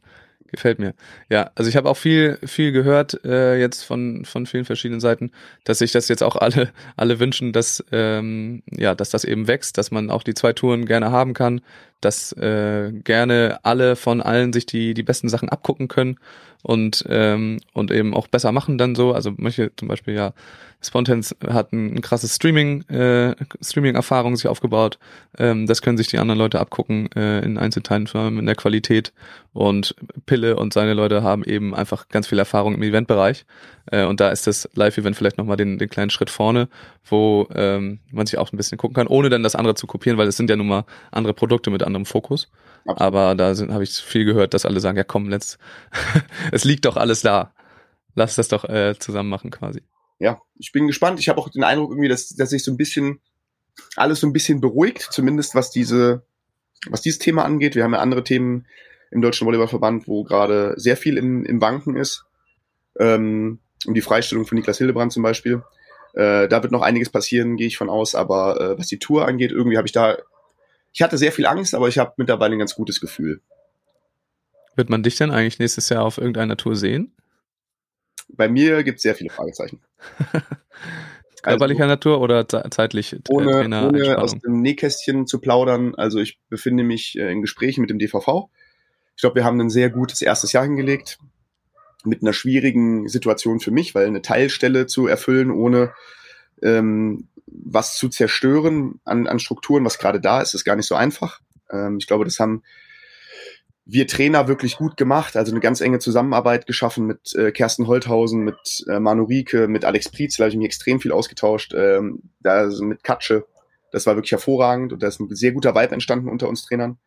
Gefällt 0.49 0.79
mir. 0.79 0.95
Ja, 1.29 1.51
also 1.57 1.69
ich 1.69 1.77
habe 1.77 1.91
auch 1.91 1.97
viel, 1.97 2.39
viel 2.45 2.71
gehört 2.71 3.25
äh, 3.25 3.59
jetzt 3.59 3.83
von 3.83 4.25
von 4.25 4.47
vielen 4.47 4.65
verschiedenen 4.65 5.01
Seiten, 5.01 5.33
dass 5.65 5.79
sich 5.79 5.91
das 5.91 6.07
jetzt 6.07 6.23
auch 6.23 6.37
alle 6.37 6.71
alle 6.97 7.19
wünschen, 7.19 7.53
dass 7.53 7.85
ähm, 7.91 8.63
ja, 8.71 8.95
dass 8.95 9.11
das 9.11 9.25
eben 9.25 9.49
wächst, 9.49 9.77
dass 9.77 9.91
man 9.91 10.09
auch 10.09 10.23
die 10.23 10.35
zwei 10.35 10.53
Touren 10.53 10.87
gerne 10.87 11.11
haben 11.11 11.35
kann, 11.35 11.63
dass 12.01 12.33
äh, 12.33 12.93
gerne 13.05 13.59
alle 13.63 13.97
von 13.97 14.21
allen 14.21 14.53
sich 14.53 14.67
die 14.67 14.95
die 14.95 15.03
besten 15.03 15.29
Sachen 15.29 15.49
abgucken 15.49 15.89
können 15.89 16.19
und 16.63 17.05
ähm, 17.09 17.61
und 17.73 17.91
eben 17.91 18.15
auch 18.15 18.29
besser 18.29 18.53
machen 18.53 18.79
dann 18.79 18.95
so. 18.95 19.13
Also 19.13 19.33
manche 19.37 19.71
zum 19.77 19.89
Beispiel 19.89 20.15
ja 20.15 20.33
Spontans 20.83 21.35
hat 21.47 21.73
ein, 21.73 21.97
ein 21.97 22.01
krasses 22.01 22.35
Streaming, 22.35 22.83
äh, 22.89 23.35
Streaming-Erfahrung 23.61 24.37
sich 24.37 24.47
aufgebaut. 24.47 24.99
Ähm, 25.39 25.67
das 25.67 25.83
können 25.83 25.97
sich 25.97 26.09
die 26.09 26.19
anderen 26.19 26.39
Leute 26.39 26.61
abgucken 26.61 27.11
äh, 27.13 27.41
in 27.41 27.59
Einzelteilen 27.59 28.07
in 28.39 28.47
der 28.47 28.55
Qualität. 28.55 29.13
Und 29.53 29.97
Pille 30.27 30.57
und 30.57 30.73
seine 30.73 30.95
Leute 30.95 31.23
haben 31.23 31.45
eben 31.45 31.75
einfach 31.75 32.09
ganz 32.09 32.27
viel 32.27 32.39
Erfahrung 32.39 32.75
im 32.75 32.83
Eventbereich. 32.83 33.47
Äh, 33.91 34.05
und 34.05 34.21
da 34.21 34.31
ist 34.31 34.47
das 34.47 34.69
Live-Event 34.75 35.17
vielleicht 35.17 35.39
nochmal 35.39 35.57
den, 35.57 35.79
den 35.79 35.89
kleinen 35.89 36.11
Schritt 36.11 36.31
vorne, 36.31 36.69
wo 37.05 37.49
ähm, 37.55 38.01
man 38.11 38.27
sich 38.27 38.39
auch 38.39 38.53
ein 38.53 38.57
bisschen 38.57 38.79
gucken 38.79 38.95
kann, 38.95 39.07
ohne 39.07 39.29
dann 39.29 39.43
das 39.43 39.55
andere 39.55 39.75
zu 39.75 39.87
kopieren, 39.87 40.19
weil 40.19 40.29
es 40.29 40.37
sind 40.37 40.51
ja 40.51 40.57
nun 40.57 40.69
mal 40.69 40.85
andere 41.11 41.35
Produkte 41.35 41.71
mit 41.71 41.83
anderem 41.83 42.07
Fokus. 42.07 42.51
Absolut. 42.87 43.01
Aber 43.01 43.35
da 43.35 43.55
habe 43.55 43.85
ich 43.85 43.91
viel 43.91 44.25
gehört, 44.25 44.55
dass 44.55 44.67
alle 44.67 44.81
sagen, 44.81 44.97
ja 44.97 45.05
komm, 45.05 45.29
let's, 45.29 45.59
es 46.53 46.65
liegt 46.65 46.85
doch 46.85 46.97
alles 46.97 47.23
da. 47.23 47.53
Lass 48.15 48.37
das 48.37 48.49
doch 48.49 48.65
äh, 48.65 48.95
zusammen 48.99 49.29
machen 49.29 49.51
quasi 49.51 49.83
ja, 50.19 50.41
ich 50.57 50.73
bin 50.73 50.87
gespannt. 50.87 51.21
Ich 51.21 51.29
habe 51.29 51.41
auch 51.41 51.49
den 51.49 51.65
Eindruck 51.65 51.91
irgendwie, 51.91 52.09
dass, 52.09 52.31
dass 52.31 52.51
sich 52.51 52.65
so 52.65 52.71
ein 52.71 52.77
bisschen 52.77 53.21
alles 53.97 54.21
so 54.21 54.27
ein 54.27 54.33
bisschen 54.33 54.61
beruhigt, 54.61 55.09
zumindest 55.11 55.55
was 55.55 55.71
diese, 55.71 56.25
was 56.89 57.03
dieses 57.03 57.19
Thema 57.19 57.45
angeht. 57.45 57.75
Wir 57.75 57.85
haben 57.85 57.93
ja 57.93 58.01
andere 58.01 58.25
Themen 58.25 58.67
im 59.11 59.21
Deutschen 59.21 59.47
Volleyballverband, 59.47 60.09
wo 60.09 60.25
gerade 60.25 60.75
sehr 60.77 60.97
viel 60.97 61.19
im, 61.19 61.45
im 61.45 61.61
Wanken 61.61 61.97
ist. 61.97 62.25
Ähm, 62.99 63.61
um 63.85 63.95
die 63.95 64.03
Freistellung 64.03 64.47
von 64.47 64.57
Niklas 64.57 64.79
Hildebrand 64.79 65.13
zum 65.13 65.23
Beispiel. 65.23 65.63
Äh, 66.15 66.49
da 66.49 66.63
wird 66.63 66.73
noch 66.73 66.83
einiges 66.83 67.11
passieren, 67.11 67.57
gehe 67.57 67.67
ich 67.67 67.77
von 67.77 67.91
aus. 67.91 68.15
Aber 68.15 68.61
äh, 68.61 68.79
was 68.79 68.87
die 68.87 68.99
Tour 68.99 69.27
angeht, 69.27 69.53
irgendwie 69.53 69.77
habe 69.77 69.87
ich 69.87 69.93
da, 69.93 70.17
ich 70.93 71.03
hatte 71.03 71.19
sehr 71.19 71.33
viel 71.33 71.47
Angst, 71.47 71.75
aber 71.75 71.89
ich 71.89 71.99
habe 71.99 72.15
mittlerweile 72.17 72.57
ein 72.57 72.59
ganz 72.59 72.75
gutes 72.75 73.01
Gefühl. 73.01 73.41
Wird 74.77 74.89
man 74.89 75.03
dich 75.03 75.17
denn 75.17 75.31
eigentlich 75.31 75.59
nächstes 75.59 75.89
Jahr 75.89 76.05
auf 76.05 76.19
irgendeiner 76.19 76.57
Tour 76.57 76.77
sehen? 76.77 77.15
Bei 78.29 78.49
mir 78.49 78.83
gibt 78.83 78.97
es 78.97 79.03
sehr 79.03 79.15
viele 79.15 79.31
Fragezeichen. 79.31 79.81
Körperlicher 81.43 81.83
also, 81.83 81.93
Natur 81.93 82.21
oder 82.21 82.49
zeitlich? 82.49 83.13
Äh, 83.13 83.21
ohne, 83.29 83.61
ohne 83.61 84.19
aus 84.19 84.35
dem 84.35 84.61
Nähkästchen 84.63 85.27
zu 85.27 85.41
plaudern. 85.41 85.95
Also 85.95 86.19
ich 86.19 86.41
befinde 86.49 86.83
mich 86.83 87.17
äh, 87.19 87.31
in 87.31 87.43
Gesprächen 87.43 87.83
mit 87.83 87.91
dem 87.91 87.99
DVV. 87.99 88.49
Ich 89.15 89.21
glaube, 89.21 89.37
wir 89.37 89.45
haben 89.45 89.61
ein 89.61 89.71
sehr 89.71 89.91
gutes 89.91 90.23
erstes 90.23 90.53
Jahr 90.53 90.65
hingelegt 90.65 91.19
mit 92.05 92.23
einer 92.23 92.33
schwierigen 92.33 93.09
Situation 93.09 93.61
für 93.61 93.71
mich, 93.71 93.95
weil 93.95 94.07
eine 94.07 94.23
Teilstelle 94.23 94.87
zu 94.87 95.07
erfüllen, 95.07 95.51
ohne 95.51 95.93
ähm, 96.63 97.29
was 97.47 97.97
zu 97.97 98.09
zerstören 98.09 99.01
an, 99.05 99.27
an 99.27 99.39
Strukturen, 99.39 99.85
was 99.85 99.99
gerade 99.99 100.21
da 100.21 100.41
ist, 100.41 100.55
ist 100.55 100.65
gar 100.65 100.77
nicht 100.77 100.87
so 100.87 100.95
einfach. 100.95 101.41
Ähm, 101.71 101.99
ich 101.99 102.07
glaube, 102.07 102.25
das 102.25 102.39
haben 102.39 102.63
wir 103.89 104.09
Trainer 104.09 104.49
wirklich 104.49 104.77
gut 104.77 104.97
gemacht, 104.97 105.37
also 105.37 105.53
eine 105.53 105.61
ganz 105.61 105.81
enge 105.81 106.01
Zusammenarbeit 106.01 106.67
geschaffen 106.67 107.07
mit 107.07 107.35
äh, 107.37 107.53
Kersten 107.53 107.87
Holthausen, 107.87 108.43
mit 108.43 108.85
äh, 108.89 108.99
Manu 108.99 109.25
Rieke, 109.25 109.69
mit 109.69 109.85
Alex 109.85 110.11
Prietz, 110.11 110.37
da 110.37 110.45
habe 110.45 110.51
ich 110.51 110.57
mich 110.57 110.67
extrem 110.67 111.01
viel 111.01 111.13
ausgetauscht, 111.13 111.73
ähm, 111.73 112.23
da 112.41 112.55
also 112.55 112.85
mit 112.85 113.05
Katsche, 113.05 113.47
das 113.93 114.05
war 114.07 114.17
wirklich 114.17 114.33
hervorragend 114.33 114.93
und 114.93 115.05
da 115.05 115.07
ist 115.07 115.21
ein 115.21 115.33
sehr 115.35 115.53
guter 115.53 115.77
Vibe 115.77 115.93
entstanden 115.93 116.29
unter 116.29 116.49
uns 116.49 116.65
Trainern. 116.65 116.99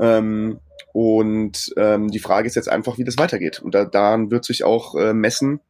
Ähm, 0.00 0.60
und 0.92 1.72
ähm, 1.76 2.10
die 2.10 2.18
Frage 2.18 2.46
ist 2.46 2.56
jetzt 2.56 2.68
einfach, 2.68 2.98
wie 2.98 3.04
das 3.04 3.18
weitergeht. 3.18 3.60
Und 3.60 3.74
da, 3.74 3.84
daran 3.84 4.30
wird 4.30 4.44
sich 4.44 4.64
auch 4.64 4.94
äh, 4.94 5.12
messen, 5.12 5.60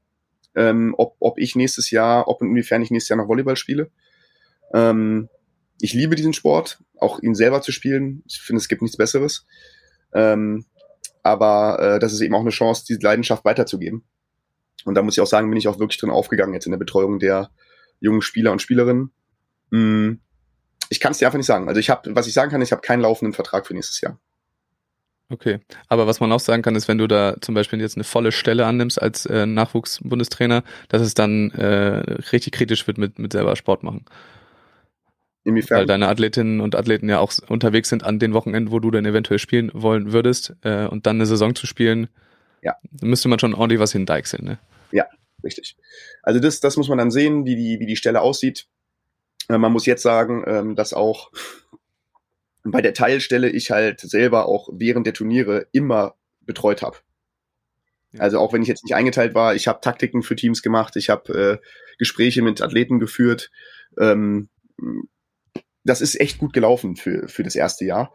ähm, 0.54 0.94
ob, 0.96 1.16
ob 1.20 1.38
ich 1.38 1.56
nächstes 1.56 1.90
Jahr, 1.90 2.28
ob 2.28 2.40
und 2.40 2.48
inwiefern 2.48 2.82
ich 2.82 2.90
nächstes 2.90 3.10
Jahr 3.10 3.18
noch 3.18 3.28
Volleyball 3.28 3.56
spiele. 3.56 3.90
Ähm, 4.72 5.28
ich 5.80 5.92
liebe 5.92 6.16
diesen 6.16 6.32
Sport, 6.32 6.82
auch 6.98 7.20
ihn 7.20 7.34
selber 7.34 7.62
zu 7.62 7.72
spielen. 7.72 8.22
Ich 8.26 8.40
finde, 8.40 8.58
es 8.58 8.68
gibt 8.68 8.82
nichts 8.82 8.96
Besseres. 8.96 9.46
Ähm, 10.12 10.64
aber 11.22 11.78
äh, 11.80 11.98
das 11.98 12.12
ist 12.12 12.20
eben 12.20 12.34
auch 12.34 12.40
eine 12.40 12.50
Chance, 12.50 12.84
diese 12.88 13.00
Leidenschaft 13.00 13.44
weiterzugeben. 13.44 14.04
Und 14.84 14.94
da 14.94 15.02
muss 15.02 15.16
ich 15.16 15.20
auch 15.20 15.26
sagen, 15.26 15.50
bin 15.50 15.58
ich 15.58 15.68
auch 15.68 15.78
wirklich 15.78 16.00
drin 16.00 16.10
aufgegangen 16.10 16.54
jetzt 16.54 16.66
in 16.66 16.72
der 16.72 16.78
Betreuung 16.78 17.18
der 17.18 17.50
jungen 18.00 18.22
Spieler 18.22 18.52
und 18.52 18.62
Spielerinnen. 18.62 19.12
Mm, 19.70 20.12
ich 20.90 21.00
kann 21.00 21.12
es 21.12 21.18
dir 21.18 21.26
einfach 21.26 21.38
nicht 21.38 21.46
sagen. 21.46 21.68
Also 21.68 21.80
ich 21.80 21.90
habe, 21.90 22.14
was 22.14 22.26
ich 22.26 22.32
sagen 22.32 22.50
kann, 22.50 22.62
ich 22.62 22.72
habe 22.72 22.82
keinen 22.82 23.00
laufenden 23.00 23.34
Vertrag 23.34 23.66
für 23.66 23.74
nächstes 23.74 24.00
Jahr. 24.00 24.18
Okay, 25.30 25.60
aber 25.88 26.06
was 26.06 26.20
man 26.20 26.32
auch 26.32 26.40
sagen 26.40 26.62
kann, 26.62 26.74
ist, 26.74 26.88
wenn 26.88 26.96
du 26.96 27.06
da 27.06 27.36
zum 27.42 27.54
Beispiel 27.54 27.80
jetzt 27.80 27.96
eine 27.96 28.04
volle 28.04 28.32
Stelle 28.32 28.64
annimmst 28.64 29.00
als 29.00 29.26
äh, 29.26 29.44
Nachwuchsbundestrainer, 29.44 30.64
dass 30.88 31.02
es 31.02 31.12
dann 31.12 31.50
äh, 31.50 32.22
richtig 32.32 32.54
kritisch 32.54 32.86
wird 32.86 32.96
mit, 32.96 33.18
mit 33.18 33.32
selber 33.32 33.54
Sport 33.54 33.82
machen. 33.82 34.06
Inwiefern? 35.44 35.80
Weil 35.80 35.86
deine 35.86 36.08
Athletinnen 36.08 36.60
und 36.62 36.74
Athleten 36.74 37.10
ja 37.10 37.18
auch 37.18 37.32
unterwegs 37.48 37.90
sind 37.90 38.04
an 38.04 38.18
den 38.18 38.32
Wochenenden, 38.32 38.72
wo 38.72 38.80
du 38.80 38.90
dann 38.90 39.04
eventuell 39.04 39.38
spielen 39.38 39.70
wollen 39.74 40.12
würdest 40.12 40.54
äh, 40.62 40.86
und 40.86 41.06
dann 41.06 41.16
eine 41.16 41.26
Saison 41.26 41.54
zu 41.54 41.66
spielen, 41.66 42.08
ja. 42.62 42.76
müsste 43.02 43.28
man 43.28 43.38
schon 43.38 43.52
ordentlich 43.52 43.80
was 43.80 43.92
hindeichseln, 43.92 44.44
ne? 44.44 44.58
Ja, 44.92 45.06
richtig. 45.44 45.76
Also 46.22 46.40
das, 46.40 46.60
das 46.60 46.78
muss 46.78 46.88
man 46.88 46.96
dann 46.96 47.10
sehen, 47.10 47.44
wie 47.44 47.54
die, 47.54 47.80
wie 47.80 47.86
die 47.86 47.96
Stelle 47.96 48.22
aussieht. 48.22 48.66
Äh, 49.48 49.58
man 49.58 49.72
muss 49.72 49.86
jetzt 49.86 50.02
sagen, 50.02 50.44
ähm, 50.46 50.76
dass 50.76 50.94
auch 50.94 51.30
bei 52.64 52.82
der 52.82 52.94
Teilstelle 52.94 53.48
ich 53.48 53.70
halt 53.70 54.00
selber 54.00 54.46
auch 54.46 54.68
während 54.72 55.06
der 55.06 55.14
Turniere 55.14 55.66
immer 55.72 56.14
betreut 56.40 56.82
habe. 56.82 56.98
Ja. 58.12 58.20
Also 58.20 58.38
auch 58.38 58.52
wenn 58.52 58.62
ich 58.62 58.68
jetzt 58.68 58.84
nicht 58.84 58.94
eingeteilt 58.94 59.34
war, 59.34 59.54
ich 59.54 59.68
habe 59.68 59.80
Taktiken 59.80 60.22
für 60.22 60.36
Teams 60.36 60.62
gemacht, 60.62 60.96
ich 60.96 61.10
habe 61.10 61.60
äh, 61.62 61.66
Gespräche 61.98 62.42
mit 62.42 62.62
Athleten 62.62 63.00
geführt. 63.00 63.50
Ähm, 63.98 64.48
das 65.84 66.00
ist 66.00 66.20
echt 66.20 66.38
gut 66.38 66.52
gelaufen 66.52 66.96
für, 66.96 67.28
für 67.28 67.42
das 67.42 67.56
erste 67.56 67.84
Jahr. 67.84 68.12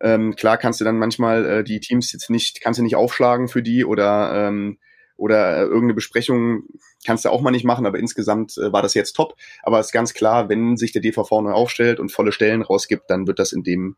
Ähm, 0.00 0.34
klar 0.34 0.56
kannst 0.56 0.80
du 0.80 0.84
dann 0.84 0.98
manchmal 0.98 1.46
äh, 1.46 1.64
die 1.64 1.80
Teams 1.80 2.12
jetzt 2.12 2.30
nicht, 2.30 2.60
kannst 2.62 2.78
du 2.78 2.82
nicht 2.82 2.96
aufschlagen 2.96 3.48
für 3.48 3.62
die 3.62 3.84
oder, 3.84 4.48
ähm, 4.48 4.78
oder 5.20 5.58
äh, 5.58 5.60
irgendeine 5.62 5.94
Besprechung 5.94 6.64
kannst 7.04 7.24
du 7.24 7.28
auch 7.28 7.42
mal 7.42 7.50
nicht 7.50 7.64
machen, 7.64 7.84
aber 7.84 7.98
insgesamt 7.98 8.56
äh, 8.56 8.72
war 8.72 8.80
das 8.80 8.94
jetzt 8.94 9.12
top. 9.12 9.36
Aber 9.62 9.78
es 9.78 9.86
ist 9.86 9.92
ganz 9.92 10.14
klar, 10.14 10.48
wenn 10.48 10.78
sich 10.78 10.92
der 10.92 11.02
DVV 11.02 11.42
neu 11.42 11.52
aufstellt 11.52 12.00
und 12.00 12.10
volle 12.10 12.32
Stellen 12.32 12.62
rausgibt, 12.62 13.04
dann 13.08 13.26
wird 13.26 13.38
das 13.38 13.52
in 13.52 13.62
dem 13.62 13.96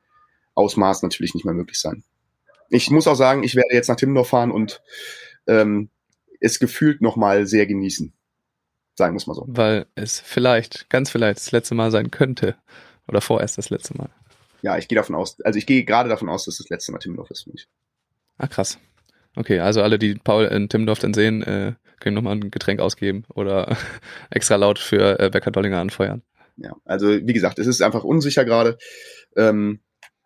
Ausmaß 0.54 1.02
natürlich 1.02 1.34
nicht 1.34 1.44
mehr 1.44 1.54
möglich 1.54 1.80
sein. 1.80 2.02
Ich 2.70 2.90
muss 2.90 3.06
auch 3.06 3.14
sagen, 3.14 3.44
ich 3.44 3.54
werde 3.54 3.72
jetzt 3.74 3.88
nach 3.88 3.96
Timmendorf 3.96 4.28
fahren 4.28 4.50
und 4.50 4.82
ähm, 5.46 5.90
es 6.40 6.58
gefühlt 6.58 7.00
nochmal 7.00 7.46
sehr 7.46 7.66
genießen. 7.66 8.12
Sagen 8.96 9.14
wir 9.14 9.18
es 9.18 9.26
mal 9.28 9.34
so. 9.34 9.44
Weil 9.46 9.86
es 9.94 10.18
vielleicht, 10.18 10.90
ganz 10.90 11.08
vielleicht 11.08 11.38
das 11.38 11.52
letzte 11.52 11.74
Mal 11.74 11.90
sein 11.92 12.10
könnte. 12.10 12.56
Oder 13.06 13.20
vorerst 13.20 13.58
das 13.58 13.70
letzte 13.70 13.96
Mal. 13.96 14.10
Ja, 14.62 14.76
ich 14.76 14.88
gehe 14.88 14.96
davon 14.96 15.14
aus, 15.14 15.40
also 15.42 15.56
ich 15.56 15.66
gehe 15.66 15.84
gerade 15.84 16.08
davon 16.08 16.28
aus, 16.28 16.44
dass 16.44 16.58
das 16.58 16.68
letzte 16.68 16.92
Mal 16.92 16.98
Timmendorf 16.98 17.30
ist 17.30 17.44
für 17.44 17.50
mich. 17.50 17.68
Ah, 18.38 18.48
krass. 18.48 18.78
Okay, 19.36 19.60
also 19.60 19.82
alle, 19.82 19.98
die 19.98 20.14
Paul 20.14 20.44
in 20.44 20.68
Timmendorf 20.68 20.98
dann 20.98 21.14
sehen, 21.14 21.42
äh, 21.42 21.72
können 22.00 22.14
nochmal 22.14 22.36
ein 22.36 22.50
Getränk 22.50 22.80
ausgeben 22.80 23.24
oder 23.34 23.76
extra 24.30 24.56
laut 24.56 24.78
für 24.78 25.18
äh, 25.20 25.30
Becker 25.30 25.50
Dollinger 25.50 25.80
anfeuern. 25.80 26.22
Ja, 26.56 26.76
also 26.84 27.08
wie 27.08 27.32
gesagt, 27.32 27.58
es 27.58 27.66
ist 27.66 27.80
einfach 27.80 28.04
unsicher 28.04 28.44
gerade. 28.44 28.76
Ähm, 29.36 29.80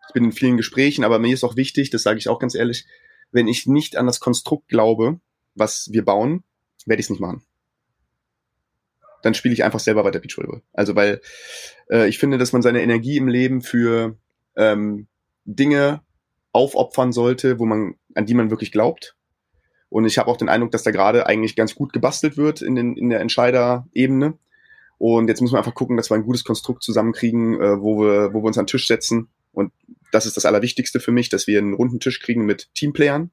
ich 0.07 0.13
bin 0.13 0.25
in 0.25 0.31
vielen 0.31 0.57
Gesprächen, 0.57 1.03
aber 1.03 1.19
mir 1.19 1.33
ist 1.33 1.43
auch 1.43 1.55
wichtig, 1.55 1.89
das 1.89 2.03
sage 2.03 2.19
ich 2.19 2.27
auch 2.29 2.39
ganz 2.39 2.55
ehrlich, 2.55 2.85
wenn 3.31 3.47
ich 3.47 3.65
nicht 3.65 3.97
an 3.97 4.07
das 4.07 4.19
Konstrukt 4.19 4.67
glaube, 4.67 5.19
was 5.55 5.89
wir 5.91 6.03
bauen, 6.03 6.43
werde 6.85 6.99
ich 6.99 7.05
es 7.05 7.09
nicht 7.09 7.21
machen 7.21 7.43
dann 9.21 9.33
spiele 9.33 9.53
ich 9.53 9.63
einfach 9.63 9.79
selber 9.79 10.03
weiter 10.03 10.19
Beachvolleyball. 10.19 10.61
Also 10.73 10.95
weil 10.95 11.21
äh, 11.89 12.07
ich 12.07 12.17
finde, 12.17 12.37
dass 12.37 12.53
man 12.53 12.61
seine 12.61 12.81
Energie 12.81 13.17
im 13.17 13.27
Leben 13.27 13.61
für 13.61 14.17
ähm, 14.55 15.07
Dinge 15.45 16.01
aufopfern 16.51 17.11
sollte, 17.11 17.59
wo 17.59 17.65
man 17.65 17.95
an 18.17 18.25
die 18.25 18.33
man 18.33 18.49
wirklich 18.49 18.71
glaubt. 18.71 19.15
Und 19.89 20.05
ich 20.05 20.17
habe 20.17 20.29
auch 20.29 20.37
den 20.37 20.49
Eindruck, 20.49 20.71
dass 20.71 20.83
da 20.83 20.91
gerade 20.91 21.27
eigentlich 21.27 21.55
ganz 21.55 21.75
gut 21.75 21.93
gebastelt 21.93 22.35
wird 22.35 22.61
in, 22.61 22.75
den, 22.75 22.97
in 22.97 23.09
der 23.09 23.21
Entscheiderebene. 23.21 24.37
Und 24.97 25.27
jetzt 25.27 25.41
müssen 25.41 25.53
wir 25.53 25.59
einfach 25.59 25.75
gucken, 25.75 25.95
dass 25.95 26.09
wir 26.09 26.15
ein 26.15 26.25
gutes 26.25 26.43
Konstrukt 26.43 26.83
zusammenkriegen, 26.83 27.61
äh, 27.61 27.79
wo, 27.79 28.01
wir, 28.01 28.33
wo 28.33 28.41
wir 28.41 28.47
uns 28.47 28.57
an 28.57 28.63
den 28.63 28.71
Tisch 28.71 28.87
setzen. 28.87 29.29
Und 29.53 29.71
das 30.11 30.25
ist 30.25 30.35
das 30.35 30.45
Allerwichtigste 30.45 30.99
für 30.99 31.11
mich, 31.11 31.29
dass 31.29 31.47
wir 31.47 31.59
einen 31.59 31.73
runden 31.73 31.99
Tisch 31.99 32.19
kriegen 32.19 32.45
mit 32.45 32.73
Teamplayern, 32.73 33.31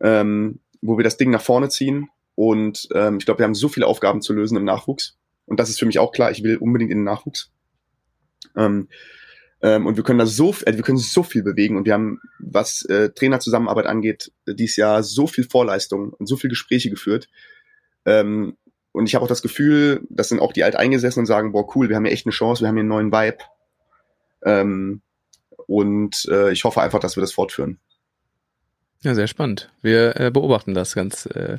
ähm, 0.00 0.60
wo 0.82 0.98
wir 0.98 1.04
das 1.04 1.16
Ding 1.16 1.30
nach 1.30 1.42
vorne 1.42 1.68
ziehen. 1.68 2.08
Und 2.34 2.88
ähm, 2.94 3.16
ich 3.18 3.24
glaube, 3.24 3.38
wir 3.38 3.44
haben 3.44 3.54
so 3.54 3.68
viele 3.68 3.86
Aufgaben 3.86 4.20
zu 4.20 4.34
lösen 4.34 4.56
im 4.56 4.64
Nachwuchs. 4.64 5.16
Und 5.46 5.60
das 5.60 5.70
ist 5.70 5.78
für 5.78 5.86
mich 5.86 5.98
auch 5.98 6.12
klar, 6.12 6.30
ich 6.32 6.42
will 6.42 6.56
unbedingt 6.56 6.90
in 6.90 6.98
den 6.98 7.04
Nachwuchs. 7.04 7.50
Ähm, 8.56 8.88
ähm, 9.62 9.86
und 9.86 9.96
wir 9.96 10.04
können 10.04 10.18
da 10.18 10.26
so, 10.26 10.54
äh, 10.64 10.74
wir 10.74 10.82
können 10.82 10.98
so 10.98 11.22
viel 11.22 11.42
bewegen 11.42 11.76
und 11.76 11.86
wir 11.86 11.94
haben, 11.94 12.20
was 12.38 12.84
äh, 12.84 13.10
Trainerzusammenarbeit 13.10 13.86
angeht, 13.86 14.32
dieses 14.46 14.76
Jahr 14.76 15.02
so 15.02 15.26
viel 15.26 15.44
Vorleistung 15.44 16.12
und 16.12 16.26
so 16.26 16.36
viel 16.36 16.50
Gespräche 16.50 16.90
geführt. 16.90 17.28
Ähm, 18.04 18.56
und 18.92 19.06
ich 19.06 19.14
habe 19.14 19.24
auch 19.24 19.28
das 19.28 19.42
Gefühl, 19.42 20.06
das 20.08 20.28
sind 20.28 20.40
auch 20.40 20.52
die 20.52 20.64
Alteingesessenen 20.64 21.26
sagen, 21.26 21.52
boah, 21.52 21.74
cool, 21.76 21.88
wir 21.88 21.96
haben 21.96 22.04
hier 22.04 22.12
echt 22.12 22.26
eine 22.26 22.32
Chance, 22.32 22.62
wir 22.62 22.68
haben 22.68 22.76
hier 22.76 22.80
einen 22.80 22.88
neuen 22.88 23.12
Vibe. 23.12 23.38
Ähm, 24.44 25.02
und 25.66 26.26
äh, 26.30 26.52
ich 26.52 26.64
hoffe 26.64 26.80
einfach, 26.80 27.00
dass 27.00 27.16
wir 27.16 27.20
das 27.20 27.32
fortführen. 27.32 27.78
Ja, 29.02 29.14
sehr 29.14 29.26
spannend. 29.26 29.70
Wir 29.82 30.18
äh, 30.18 30.30
beobachten 30.30 30.74
das 30.74 30.94
ganz, 30.94 31.26
äh, 31.26 31.58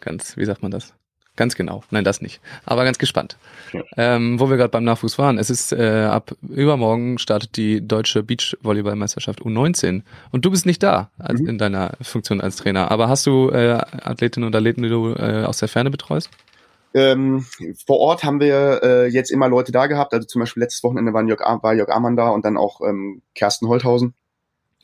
ganz, 0.00 0.36
wie 0.36 0.44
sagt 0.44 0.62
man 0.62 0.70
das? 0.70 0.94
Ganz 1.36 1.54
genau. 1.54 1.82
Nein, 1.90 2.02
das 2.04 2.20
nicht. 2.22 2.40
Aber 2.64 2.84
ganz 2.84 2.98
gespannt. 2.98 3.36
Ja. 3.72 3.82
Ähm, 3.96 4.40
wo 4.40 4.48
wir 4.48 4.56
gerade 4.56 4.70
beim 4.70 4.84
Nachwuchs 4.84 5.18
waren. 5.18 5.38
Es 5.38 5.50
ist 5.50 5.72
äh, 5.72 6.04
ab 6.10 6.34
übermorgen 6.48 7.18
startet 7.18 7.56
die 7.56 7.86
deutsche 7.86 8.22
Beachvolleyballmeisterschaft 8.22 9.42
U19 9.42 10.02
und 10.32 10.44
du 10.44 10.50
bist 10.50 10.64
nicht 10.66 10.82
da 10.82 11.10
als, 11.18 11.40
Mhm. 11.40 11.48
in 11.50 11.58
deiner 11.58 11.92
Funktion 12.00 12.40
als 12.40 12.56
Trainer. 12.56 12.90
Aber 12.90 13.08
hast 13.08 13.26
du 13.26 13.50
äh, 13.50 13.72
Athletinnen 14.02 14.46
und 14.46 14.56
Athleten, 14.56 14.82
die 14.82 14.88
du 14.88 15.12
äh, 15.14 15.44
aus 15.44 15.58
der 15.58 15.68
Ferne 15.68 15.90
betreust? 15.90 16.30
Ähm, 16.94 17.44
vor 17.86 17.98
Ort 17.98 18.24
haben 18.24 18.40
wir 18.40 18.80
äh, 18.82 19.06
jetzt 19.08 19.30
immer 19.30 19.48
Leute 19.48 19.70
da 19.72 19.86
gehabt. 19.86 20.14
Also 20.14 20.26
zum 20.26 20.40
Beispiel 20.40 20.62
letztes 20.62 20.82
Wochenende 20.82 21.12
war 21.12 21.22
Jörg, 21.24 21.40
war 21.62 21.74
Jörg 21.74 21.90
Amann 21.90 22.16
da 22.16 22.28
und 22.30 22.44
dann 22.46 22.56
auch 22.56 22.80
ähm, 22.80 23.20
Kersten 23.34 23.68
Holthausen. 23.68 24.14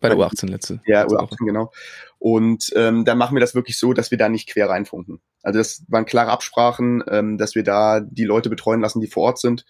Bei 0.03 0.09
der 0.11 0.19
Ja. 0.19 0.27
U18 0.27 0.51
letzte. 0.51 0.81
Ja, 0.85 1.01
letzte 1.03 1.15
oder 1.15 1.23
Woche. 1.25 1.33
18, 1.35 1.47
genau. 1.47 1.73
Und 2.19 2.71
ähm, 2.77 3.05
dann 3.07 3.17
machen 3.17 3.35
wir 3.37 3.41
das 3.41 3.55
wirklich 3.55 3.79
so, 3.79 3.95
dass 3.95 4.11
wir 4.11 4.19
da 4.19 4.29
nicht 4.29 4.49
quer 4.51 4.69
reinfunken. 4.69 5.21
Also 5.43 5.59
das 5.59 5.85
waren 5.89 6.05
klare 6.05 6.31
Absprachen, 6.31 7.03
ähm, 7.09 7.39
dass 7.39 7.55
wir 7.55 7.65
da 7.65 8.01
die 8.01 8.25
Leute 8.25 8.51
betreuen 8.51 8.81
lassen, 8.81 9.01
die 9.01 9.09
vor 9.09 9.25
Ort 9.25 9.39
sind. 9.39 9.65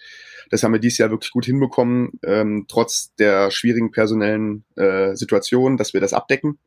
Das 0.50 0.62
haben 0.62 0.72
wir 0.72 0.80
dieses 0.80 0.98
Jahr 0.98 1.10
wirklich 1.10 1.30
gut 1.30 1.46
hinbekommen, 1.46 2.12
ähm, 2.24 2.66
trotz 2.68 3.14
der 3.14 3.50
schwierigen 3.50 3.90
personellen 3.90 4.64
äh, 4.76 5.14
Situation, 5.14 5.76
dass 5.76 5.94
wir 5.94 6.00
das 6.00 6.12
abdecken. 6.12 6.58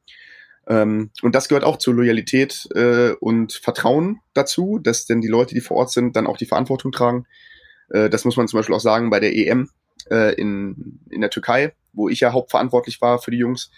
Ähm, 0.67 1.11
und 1.21 1.35
das 1.35 1.47
gehört 1.47 1.63
auch 1.63 1.77
zur 1.77 1.93
Loyalität 1.93 2.67
äh, 2.73 3.11
und 3.19 3.53
Vertrauen 3.53 4.21
dazu, 4.33 4.79
dass 4.79 5.05
denn 5.05 5.21
die 5.21 5.27
Leute, 5.27 5.53
die 5.53 5.61
vor 5.61 5.77
Ort 5.77 5.91
sind, 5.91 6.15
dann 6.15 6.27
auch 6.27 6.37
die 6.37 6.47
Verantwortung 6.47 6.91
tragen. 6.91 7.27
Äh, 7.89 8.09
das 8.09 8.25
muss 8.25 8.37
man 8.37 8.47
zum 8.47 8.59
Beispiel 8.59 8.75
auch 8.75 8.79
sagen 8.79 9.09
bei 9.09 9.19
der 9.19 9.35
EM 9.35 9.69
äh, 10.09 10.33
in, 10.33 10.99
in 11.09 11.21
der 11.21 11.29
Türkei, 11.29 11.73
wo 11.93 12.09
ich 12.09 12.19
ja 12.19 12.33
hauptverantwortlich 12.33 13.01
war 13.01 13.19
für 13.19 13.31
die 13.31 13.37
Jungs. 13.37 13.69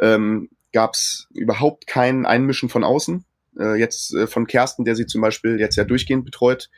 Ähm, 0.00 0.48
gab 0.72 0.94
es 0.94 1.26
überhaupt 1.34 1.86
kein 1.86 2.26
Einmischen 2.26 2.68
von 2.68 2.84
außen. 2.84 3.24
Äh, 3.58 3.78
jetzt 3.78 4.14
äh, 4.14 4.26
von 4.26 4.46
Kersten, 4.46 4.84
der 4.84 4.96
sie 4.96 5.06
zum 5.06 5.20
Beispiel 5.20 5.58
jetzt 5.58 5.76
ja 5.76 5.84
durchgehend 5.84 6.24
betreut. 6.24 6.70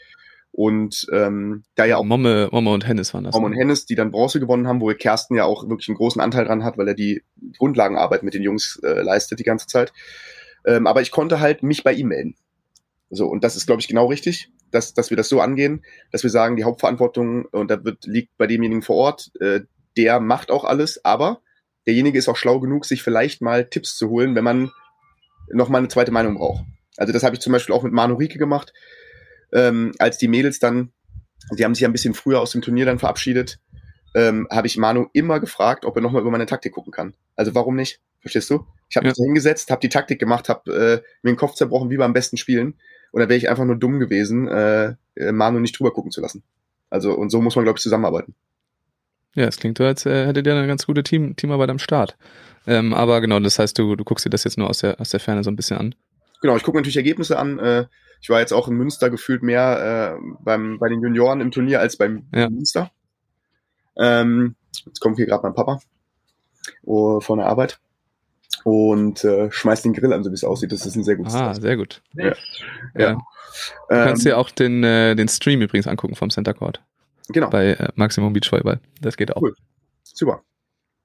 Und 0.53 1.07
ähm, 1.13 1.65
da 1.77 1.87
ja 1.87 1.97
auch 1.97 2.05
Momme, 2.05 2.49
Momme 2.53 2.71
und 2.71 2.87
Hennis 2.87 3.15
waren 3.15 3.25
das. 3.25 3.33
Baum 3.33 3.45
und 3.45 3.53
ne? 3.53 3.59
Hennes, 3.59 3.87
die 3.87 3.95
dann 3.95 4.11
Bronze 4.11 4.39
gewonnen 4.39 4.69
haben, 4.69 4.83
wo 4.83 4.93
Kersten 4.93 5.35
ja 5.35 5.45
auch 5.45 5.67
wirklich 5.69 5.89
einen 5.89 5.97
großen 5.97 6.21
Anteil 6.21 6.45
dran 6.45 6.63
hat, 6.63 6.77
weil 6.77 6.89
er 6.89 6.95
die 6.95 7.23
Grundlagenarbeit 7.57 8.23
mit 8.23 8.35
den 8.35 8.43
Jungs 8.43 8.79
äh, 8.83 9.01
leistet 9.01 9.39
die 9.39 9.45
ganze 9.45 9.67
Zeit. 9.67 9.95
Ähm, 10.67 10.87
aber 10.87 11.01
ich 11.01 11.11
konnte 11.11 11.41
halt 11.41 11.63
mich 11.63 11.83
bei 11.83 11.95
ihm 11.95 12.09
melden. 12.09 12.35
So, 13.09 13.27
und 13.29 13.45
das 13.45 13.57
ist, 13.57 13.67
glaube 13.67 13.81
ich, 13.81 13.89
genau 13.89 14.07
richtig, 14.07 14.51
dass, 14.71 14.95
dass 14.95 15.11
wir 15.11 15.17
das 15.17 15.29
so 15.29 15.41
angehen, 15.41 15.85
dass 16.11 16.23
wir 16.23 16.31
sagen, 16.31 16.57
die 16.57 16.65
Hauptverantwortung, 16.65 17.47
und 17.47 17.71
da 17.71 17.83
wird, 17.85 18.05
liegt 18.05 18.37
bei 18.37 18.47
demjenigen 18.47 18.83
vor 18.83 18.97
Ort, 18.97 19.31
äh, 19.41 19.61
der 19.97 20.21
macht 20.21 20.51
auch 20.51 20.65
alles, 20.65 21.05
aber 21.05 21.41
derjenige 21.87 22.19
ist 22.19 22.29
auch 22.29 22.37
schlau 22.37 22.61
genug, 22.61 22.85
sich 22.85 23.03
vielleicht 23.03 23.43
mal 23.43 23.67
Tipps 23.67 23.97
zu 23.97 24.09
holen, 24.09 24.35
wenn 24.35 24.45
man 24.45 24.71
noch 25.53 25.69
mal 25.69 25.79
eine 25.79 25.89
zweite 25.89 26.13
Meinung 26.13 26.35
braucht. 26.35 26.65
Also 26.97 27.13
das 27.13 27.23
habe 27.23 27.35
ich 27.35 27.41
zum 27.41 27.53
Beispiel 27.53 27.75
auch 27.75 27.83
mit 27.83 27.93
Manu 27.93 28.15
Rieke 28.15 28.39
gemacht, 28.39 28.73
ähm, 29.53 29.93
als 29.99 30.19
die 30.19 30.29
Mädels 30.29 30.59
dann, 30.59 30.93
die 31.57 31.65
haben 31.65 31.75
sich 31.75 31.83
ja 31.83 31.89
ein 31.89 31.93
bisschen 31.93 32.15
früher 32.15 32.41
aus 32.41 32.53
dem 32.53 32.63
Turnier 32.63 32.87
dann 32.87 32.99
verabschiedet, 32.99 33.59
ähm, 34.15 34.47
habe 34.51 34.67
ich 34.67 34.77
Manu 34.77 35.07
immer 35.13 35.41
gefragt, 35.41 35.85
ob 35.85 35.97
er 35.97 36.03
nochmal 36.03 36.23
über 36.23 36.31
meine 36.31 36.47
Taktik 36.47 36.73
gucken 36.73 36.93
kann. 36.93 37.15
Also 37.37 37.55
warum 37.55 37.77
nicht? 37.77 38.01
Verstehst 38.21 38.51
du? 38.51 38.67
Ich 38.89 38.97
habe 38.97 39.07
Ja. 39.07 39.11
mich 39.11 39.19
da 39.19 39.25
hingesetzt, 39.25 39.71
habe 39.71 39.81
die 39.81 39.89
Taktik 39.89 40.19
gemacht, 40.19 40.49
habe 40.49 40.71
äh, 40.73 41.09
mir 41.23 41.33
den 41.33 41.37
Kopf 41.37 41.55
zerbrochen, 41.55 41.91
wie 41.91 41.97
beim 41.97 42.13
besten 42.13 42.37
Spielen. 42.37 42.75
Und 43.11 43.21
da 43.21 43.29
wäre 43.29 43.37
ich 43.37 43.49
einfach 43.49 43.65
nur 43.65 43.77
dumm 43.77 44.01
gewesen, 44.01 44.49
äh, 44.49 44.95
äh, 45.17 45.33
Manu 45.33 45.59
nicht 45.61 45.79
drüber 45.79 45.93
gucken 45.93 46.11
zu 46.11 46.21
lassen. 46.21 46.43
Also 46.91 47.15
und 47.15 47.31
so 47.31 47.41
muss 47.41 47.57
man, 47.57 47.65
glaube 47.65 47.79
ich, 47.79 47.83
zusammenarbeiten. 47.83 48.35
Ja, 49.35 49.47
es 49.47 49.57
klingt 49.57 49.79
so, 49.79 49.85
als 49.85 50.05
äh, 50.05 50.27
hättet 50.27 50.47
ihr 50.47 50.55
eine 50.55 50.67
ganz 50.67 50.87
gute 50.87 51.03
Team, 51.03 51.37
Teamarbeit 51.37 51.71
am 51.71 51.79
Start. 51.79 52.17
Ähm, 52.67 52.95
aber 52.95 53.21
genau, 53.21 53.41
das 53.41 53.59
heißt, 53.59 53.79
du, 53.79 53.97
du 53.97 54.05
guckst 54.05 54.25
dir 54.25 54.31
das 54.31 54.45
jetzt 54.45 54.59
nur 54.59 54.69
aus 54.71 54.79
der, 54.79 55.01
aus 55.01 55.11
der 55.11 55.21
Ferne 55.21 55.43
so 55.43 55.51
ein 55.51 55.57
bisschen 55.57 55.79
an. 55.79 55.95
Genau, 56.41 56.57
ich 56.57 56.63
gucke 56.63 56.77
natürlich 56.79 56.97
Ergebnisse 56.97 57.39
an. 57.39 57.59
Äh, 57.59 57.87
ich 58.21 58.29
war 58.31 58.41
jetzt 58.41 58.53
auch 58.53 58.69
in 58.69 58.75
Münster 58.75 59.11
gefühlt 59.11 59.43
mehr 59.43 60.19
äh, 60.19 60.23
beim, 60.45 60.79
bei 60.79 60.89
den 60.89 61.01
Junioren 61.03 61.41
im 61.41 61.51
Turnier 61.51 61.81
als 61.81 61.97
beim 61.97 62.27
Ja. 62.35 62.49
Münster. 62.51 62.91
Ähm, 63.97 64.55
jetzt 64.87 65.01
kommt 65.01 65.17
hier 65.17 65.27
gerade 65.27 65.43
mein 65.43 65.55
Papa 65.55 65.81
oh, 66.85 67.21
von 67.21 67.39
der 67.39 67.47
Arbeit 67.49 67.79
und 68.65 69.23
äh, 69.25 69.51
schmeißt 69.51 69.85
den 69.85 69.93
Grill 69.93 70.13
an, 70.13 70.23
so 70.25 70.31
wie 70.31 70.35
es 70.35 70.45
aussieht. 70.45 70.73
Das 70.73 70.87
ist 70.87 70.95
ein 70.97 71.05
sehr 71.05 71.17
gutes 71.17 71.35
Ah, 71.35 71.49
Zeichen. 71.49 71.63
sehr 71.63 71.77
gut. 71.77 72.03
Ja. 72.15 72.25
Ja. 72.27 72.35
Ja. 72.97 73.13
Du 73.13 73.19
kannst 73.89 74.23
Ähm, 74.25 74.31
dir 74.31 74.39
auch 74.39 74.51
den, 74.51 74.83
äh, 74.85 75.15
den 75.15 75.29
Stream 75.29 75.61
übrigens 75.61 75.87
angucken 75.87 76.15
vom 76.15 76.31
Center 76.31 76.55
Court 76.55 76.81
genau. 77.29 77.51
bei 77.51 77.73
äh, 77.73 77.89
Maximum 77.97 78.33
Beach 78.33 78.51
Volleyball. 78.51 78.81
Das 79.01 79.17
geht 79.17 79.37
auch. 79.37 79.43
Cool. 79.43 79.55
Super. 80.05 80.43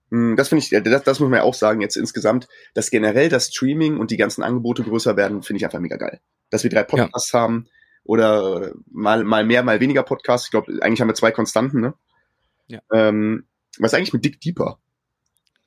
Mm, 0.10 0.36
Das 0.36 0.50
finde 0.50 0.64
ich, 0.64 0.70
das, 0.70 1.04
das 1.04 1.20
muss 1.20 1.30
man 1.30 1.40
ja 1.40 1.44
auch 1.44 1.54
sagen, 1.54 1.82
jetzt 1.82 1.98
insgesamt, 1.98 2.48
dass 2.74 2.90
generell 2.90 3.30
das 3.30 3.48
Streaming 3.48 3.98
und 3.98 4.12
die 4.12 4.18
ganzen 4.18 4.44
Angebote 4.44 4.84
größer 4.84 5.18
werden, 5.18 5.44
finde 5.44 5.58
ich 5.58 5.66
einfach 5.66 5.80
mega 5.80 5.98
geil. 5.98 6.20
Dass 6.50 6.64
wir 6.64 6.70
drei 6.70 6.84
Podcasts 6.84 7.34
haben 7.34 7.68
oder 8.04 8.70
äh, 8.70 8.74
mal, 8.90 9.24
mal 9.24 9.46
mehr, 9.46 9.64
mal 9.64 9.80
weniger 9.80 10.04
Podcasts. 10.04 10.48
Ich 10.48 10.52
glaube, 10.52 10.72
eigentlich 10.82 11.02
haben 11.02 11.10
wir 11.10 11.16
zwei 11.16 11.32
Konstanten, 11.32 11.82
ne? 11.82 11.94
Ja. 12.68 12.80
Ähm, 12.94 13.46
was 13.80 13.92
ist 13.92 13.98
eigentlich 13.98 14.14
mit 14.14 14.26
Dick 14.26 14.42
Deeper? 14.42 14.80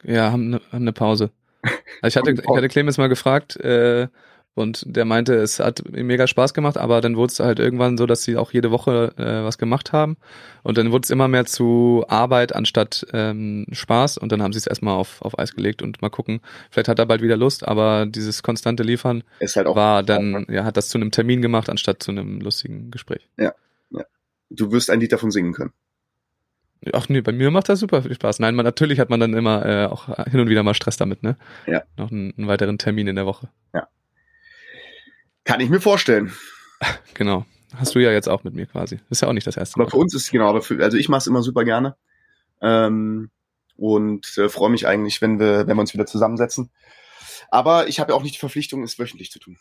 Ja, 0.03 0.33
haben 0.33 0.55
eine, 0.55 0.61
eine 0.73 0.93
Pause. 0.93 1.31
Also 1.63 1.75
ich 2.09 2.17
hatte, 2.17 2.43
ich 2.43 2.57
hatte 2.57 2.69
Clemens 2.69 2.99
mal 2.99 3.09
gefragt 3.09 3.57
äh, 3.57 4.09
und 4.55 4.83
der 4.87 5.05
meinte, 5.05 5.35
es 5.35 5.61
hat 5.61 5.81
ihm 5.81 6.07
mega 6.07 6.27
Spaß 6.27 6.55
gemacht, 6.55 6.77
aber 6.77 7.01
dann 7.01 7.17
wurde 7.17 7.33
es 7.33 7.41
halt 7.41 7.59
irgendwann 7.59 7.97
so, 7.97 8.07
dass 8.07 8.23
sie 8.23 8.37
auch 8.37 8.53
jede 8.53 8.71
Woche 8.71 9.13
äh, 9.17 9.45
was 9.45 9.59
gemacht 9.59 9.93
haben 9.93 10.17
und 10.63 10.77
dann 10.77 10.93
wurde 10.93 11.05
es 11.05 11.11
immer 11.11 11.29
mehr 11.29 11.47
zu 11.47 12.05
Arbeit 12.09 12.55
anstatt 12.55 13.07
ähm, 13.13 13.67
Spaß 13.71 14.19
und 14.19 14.33
dann 14.33 14.43
haben 14.43 14.53
sie 14.53 14.59
es 14.59 14.67
erstmal 14.67 14.97
auf, 14.97 15.23
auf 15.23 15.39
Eis 15.39 15.55
gelegt 15.55 15.83
und 15.83 16.03
mal 16.03 16.11
gucken, 16.11 16.41
vielleicht 16.71 16.89
hat 16.89 16.99
er 16.99 17.07
bald 17.07 17.23
wieder 17.23 17.37
Lust, 17.37 17.67
aber 17.67 18.07
dieses 18.07 18.43
konstante 18.43 18.83
Liefern 18.83 19.23
Ist 19.39 19.57
halt 19.57 19.67
auch. 19.67 19.77
war 19.77 20.03
dann, 20.03 20.47
ja, 20.51 20.65
hat 20.65 20.77
das 20.77 20.89
zu 20.89 20.99
einem 20.99 21.11
Termin 21.11 21.43
gemacht 21.43 21.69
anstatt 21.71 22.03
zu 22.03 22.11
einem 22.11 22.41
lustigen 22.41 22.91
Gespräch. 22.91 23.29
Du 24.51 24.73
wirst 24.73 24.91
ein 24.91 25.01
Lied 25.01 25.13
davon 25.13 25.31
singen 25.31 25.53
können. 25.53 25.73
Ach 26.93 27.09
nee, 27.09 27.21
bei 27.21 27.33
mir 27.33 27.51
macht 27.51 27.69
das 27.69 27.81
super 27.81 28.03
viel 28.03 28.15
Spaß. 28.15 28.41
Nein, 28.41 28.55
man, 28.55 28.65
natürlich 28.65 28.99
hat 28.99 29.11
man 29.11 29.21
dann 29.21 29.35
immer 29.35 29.65
äh, 29.67 29.87
auch 29.87 30.07
hin 30.27 30.41
und 30.41 30.49
wieder 30.49 30.63
mal 30.63 30.75
Stress 30.75 30.97
damit, 30.97 31.23
ne? 31.23 31.37
Ja. 31.67 31.83
Noch 31.97 32.11
einen, 32.11 32.35
einen 32.37 32.49
weiteren 32.49 32.79
Termin 32.79 33.07
in 33.07 33.17
der 33.17 33.27
Woche. 33.27 33.49
Kann 35.51 35.61
ich 35.61 35.71
mir 35.71 35.81
vorstellen. 35.81 36.33
Genau. 37.15 37.45
Hast 37.77 37.95
du 37.95 37.99
ja 37.99 38.11
jetzt 38.11 38.29
auch 38.29 38.43
mit 38.43 38.55
mir 38.55 38.65
quasi. 38.67 38.99
Ist 39.11 39.21
ja 39.23 39.29
auch 39.29 39.33
nicht 39.35 39.47
das 39.47 39.57
erste 39.57 39.79
Mal. 39.79 39.85
Aber 39.85 39.91
für 39.91 39.97
uns 39.99 40.15
ist 40.15 40.23
es 40.25 40.31
genau, 40.31 40.55
also 40.55 40.97
ich 40.97 41.09
mache 41.11 41.19
es 41.19 41.27
immer 41.27 41.43
super 41.43 41.65
gerne. 41.65 41.95
Ähm, 42.63 43.31
und 43.77 44.37
äh, 44.39 44.49
freue 44.49 44.71
mich 44.71 44.87
eigentlich, 44.87 45.21
wenn 45.21 45.39
wir, 45.39 45.67
wenn 45.67 45.77
wir 45.77 45.81
uns 45.83 45.93
wieder 45.95 46.07
zusammensetzen. 46.07 46.71
Aber 47.51 47.89
ich 47.89 48.01
habe 48.01 48.13
ja 48.13 48.17
auch 48.17 48.23
nicht 48.23 48.35
die 48.37 48.39
Verpflichtung, 48.41 48.83
es 48.83 48.99
wöchentlich 48.99 49.31
zu 49.31 49.39
tun. 49.39 49.59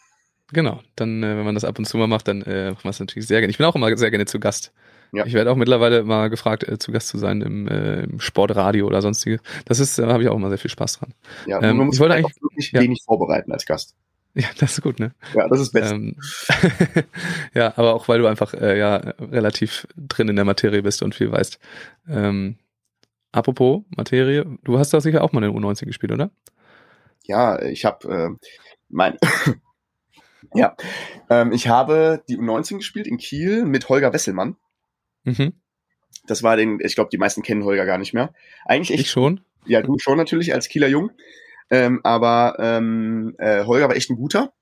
Genau. 0.54 0.82
Dann, 0.96 1.22
äh, 1.24 1.38
wenn 1.38 1.44
man 1.46 1.56
das 1.56 1.66
ab 1.66 1.78
und 1.78 1.86
zu 1.86 1.98
mal 1.98 2.08
macht, 2.08 2.28
dann 2.30 2.42
äh, 2.44 2.72
macht 2.72 2.86
man 2.86 2.92
es 2.92 3.00
natürlich 3.00 3.28
sehr 3.28 3.42
gerne. 3.42 3.52
Ich 3.52 3.58
bin 3.58 3.66
auch 3.68 3.76
immer 3.76 3.96
sehr 3.98 4.10
gerne 4.12 4.26
zu 4.26 4.40
Gast. 4.40 4.72
Ja. 5.12 5.26
Ich 5.26 5.34
werde 5.34 5.52
auch 5.52 5.56
mittlerweile 5.56 6.04
mal 6.04 6.30
gefragt, 6.30 6.64
äh, 6.68 6.78
zu 6.80 6.92
Gast 6.92 7.10
zu 7.10 7.18
sein 7.18 7.42
im, 7.42 7.68
äh, 7.68 8.04
im 8.04 8.20
Sportradio 8.20 8.88
oder 8.88 9.02
sonstige. 9.02 9.40
Das 9.66 9.80
ist, 9.80 10.00
äh, 10.00 10.06
habe 10.06 10.24
ich 10.24 10.30
auch 10.30 10.36
immer 10.36 10.50
sehr 10.50 10.58
viel 10.60 10.72
Spaß 10.72 11.00
dran. 11.00 11.14
Ja, 11.48 11.62
Ähm, 11.62 11.78
man 11.78 11.88
muss 11.88 11.96
ich 11.96 12.00
wollte 12.02 12.16
eigentlich- 12.16 12.36
auch 12.38 12.42
wirklich 12.50 12.72
ja. 12.72 12.80
wenig 12.82 13.02
vorbereiten 13.06 13.52
als 13.52 13.66
Gast. 13.66 13.96
Ja, 14.36 14.48
das 14.60 14.74
ist 14.74 14.82
gut, 14.82 15.00
ne? 15.00 15.14
Ja, 15.34 15.48
das 15.48 15.60
ist 15.60 15.72
best. 15.72 15.92
Ähm, 15.92 16.16
ja, 17.54 17.74
aber 17.78 17.96
auch 17.96 18.08
weil 18.08 18.20
du 18.20 18.28
einfach 18.28 18.54
äh, 18.54 18.78
ja 18.78 18.96
relativ 19.20 19.88
drin 19.98 20.30
in 20.30 20.36
der 20.36 20.46
Materie 20.46 20.84
bist 20.84 21.02
und 21.02 21.16
viel 21.16 21.32
weißt. 21.32 21.60
Ähm, 22.08 22.58
apropos 23.32 23.84
Materie, 23.96 24.46
du 24.64 24.78
hast 24.78 24.94
doch 24.94 25.02
sicher 25.02 25.24
auch 25.24 25.32
mal 25.32 25.44
in 25.44 25.52
der 25.52 25.62
U19 25.62 25.86
gespielt, 25.86 26.12
oder? 26.12 26.30
Ja, 27.26 27.62
ich 27.62 27.86
habe 27.86 28.08
äh, 28.40 28.48
mein 28.88 29.18
ja, 30.54 30.76
ähm, 31.30 31.52
ich 31.52 31.68
habe 31.68 32.24
die 32.30 32.38
U19 32.38 32.78
gespielt 32.78 33.08
in 33.08 33.18
Kiel 33.18 33.66
mit 33.66 33.90
Holger 33.90 34.14
Wesselmann. 34.14 34.56
Mhm. 35.24 35.54
Das 36.28 36.44
war 36.44 36.56
den, 36.56 36.80
ich 36.82 36.96
glaube, 36.96 37.10
die 37.12 37.18
meisten 37.18 37.42
kennen 37.42 37.64
Holger 37.64 37.86
gar 37.86 37.98
nicht 37.98 38.14
mehr. 38.14 38.34
Eigentlich 38.66 38.92
echt 38.92 39.02
Ich 39.02 39.12
schon. 39.12 39.42
Ja, 39.66 39.82
du 39.82 39.98
schon 40.00 40.18
natürlich 40.18 40.54
als 40.54 40.70
Kieler 40.70 40.88
Jung. 40.88 41.12
Ähm, 41.70 42.00
aber 42.04 42.56
ähm, 42.60 43.36
äh, 43.38 43.64
Holger 43.66 43.90
war 43.90 43.96
echt 43.96 44.10
ein 44.10 44.16
guter. 44.16 44.54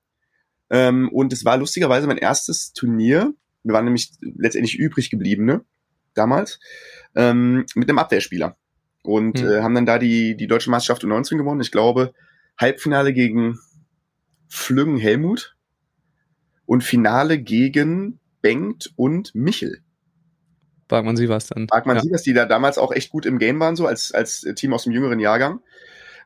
Ähm, 0.70 1.08
und 1.10 1.32
es 1.32 1.44
war 1.44 1.56
lustigerweise 1.56 2.06
mein 2.06 2.18
erstes 2.18 2.72
Turnier. 2.72 3.32
Wir 3.62 3.74
waren 3.74 3.84
nämlich 3.84 4.12
letztendlich 4.20 4.78
übrig 4.78 5.10
geblieben, 5.10 5.44
ne? 5.44 5.64
Damals. 6.14 6.60
Ähm, 7.14 7.64
mit 7.74 7.88
einem 7.88 7.98
Abwehrspieler. 7.98 8.56
Und 9.02 9.40
Hm. 9.40 9.48
äh, 9.48 9.62
haben 9.62 9.74
dann 9.74 9.86
da 9.86 9.98
die, 9.98 10.36
die 10.36 10.46
deutsche 10.46 10.70
Meisterschaft 10.70 11.04
U19 11.04 11.38
gewonnen. 11.38 11.60
Ich 11.60 11.70
glaube, 11.70 12.12
Halbfinale 12.58 13.12
gegen 13.12 13.58
Flüggen 14.48 14.98
Helmut 14.98 15.56
und 16.66 16.84
Finale 16.84 17.38
gegen 17.38 18.20
Bengt 18.42 18.92
und 18.96 19.34
Michel. 19.34 19.82
Wagmann 20.88 21.16
sie 21.16 21.28
was 21.28 21.46
dann. 21.48 21.66
Mag 21.70 21.86
man 21.86 21.96
ja. 21.96 22.02
sieht, 22.02 22.12
dass 22.12 22.22
die 22.22 22.32
da 22.32 22.46
damals 22.46 22.78
auch 22.78 22.92
echt 22.92 23.10
gut 23.10 23.26
im 23.26 23.38
Game 23.38 23.60
waren, 23.60 23.76
so 23.76 23.86
als, 23.86 24.12
als 24.12 24.40
Team 24.56 24.72
aus 24.72 24.84
dem 24.84 24.92
jüngeren 24.92 25.20
Jahrgang. 25.20 25.60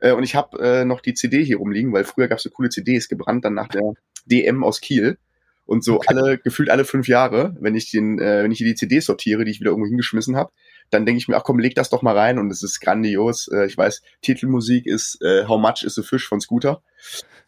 Äh, 0.02 0.12
und 0.12 0.24
ich 0.24 0.34
habe 0.34 0.58
äh, 0.58 0.84
noch 0.84 1.00
die 1.00 1.14
CD 1.14 1.44
hier 1.44 1.58
rumliegen, 1.58 1.92
weil 1.92 2.04
früher 2.04 2.28
gab 2.28 2.38
es 2.38 2.44
so 2.44 2.50
coole 2.50 2.68
CDs 2.68 3.08
gebrannt, 3.08 3.44
dann 3.44 3.54
nach 3.54 3.68
der 3.68 3.94
DM 4.26 4.64
aus 4.64 4.80
Kiel. 4.80 5.16
Und 5.64 5.84
so 5.84 6.00
alle, 6.06 6.38
gefühlt 6.38 6.70
alle 6.70 6.84
fünf 6.84 7.06
Jahre, 7.06 7.56
wenn 7.60 7.76
ich 7.76 7.90
den, 7.92 8.18
äh, 8.18 8.42
wenn 8.42 8.50
ich 8.50 8.58
hier 8.58 8.66
die 8.66 8.74
CDs 8.74 9.06
sortiere, 9.06 9.44
die 9.44 9.52
ich 9.52 9.60
wieder 9.60 9.70
irgendwo 9.70 9.86
hingeschmissen 9.86 10.36
habe, 10.36 10.52
dann 10.90 11.06
denke 11.06 11.18
ich 11.18 11.28
mir, 11.28 11.36
ach 11.36 11.44
komm, 11.44 11.60
leg 11.60 11.76
das 11.76 11.88
doch 11.88 12.02
mal 12.02 12.18
rein 12.18 12.40
und 12.40 12.50
es 12.50 12.64
ist 12.64 12.80
grandios. 12.80 13.48
Äh, 13.48 13.66
ich 13.66 13.78
weiß, 13.78 14.02
Titelmusik 14.22 14.86
ist 14.86 15.22
äh, 15.22 15.46
How 15.46 15.60
Much 15.60 15.84
is 15.84 15.98
a 15.98 16.02
Fish 16.02 16.26
von 16.26 16.40
Scooter. 16.40 16.82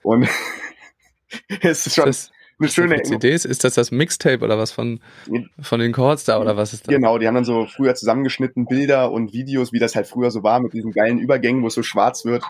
Und 0.05 0.29
es 1.61 1.89
ist 1.89 1.97
schon 1.97 2.07
Das, 2.07 2.31
eine 2.59 2.69
schöne. 2.69 3.03
CDs, 3.03 3.45
ist 3.45 3.65
das 3.65 3.75
das 3.75 3.91
Mixtape 3.91 4.45
oder 4.45 4.59
was 4.59 4.71
von, 4.71 5.01
von 5.61 5.81
den 5.81 5.93
Chords 5.93 6.25
da 6.25 6.41
oder 6.41 6.57
was 6.57 6.73
ist 6.73 6.87
das? 6.87 6.95
Genau, 6.95 7.19
die 7.19 7.27
haben 7.27 7.35
dann 7.35 7.45
so 7.45 7.67
früher 7.67 7.95
zusammengeschnitten 7.95 8.67
Bilder 8.67 9.11
und 9.11 9.33
Videos, 9.33 9.73
wie 9.73 9.79
das 9.79 9.97
halt 9.97 10.07
früher 10.07 10.31
so 10.31 10.43
war, 10.43 10.61
mit 10.61 10.73
diesen 10.73 10.93
geilen 10.93 11.19
Übergängen, 11.19 11.63
wo 11.63 11.67
es 11.67 11.75
so 11.75 11.83
schwarz 11.83 12.25
wird. 12.25 12.45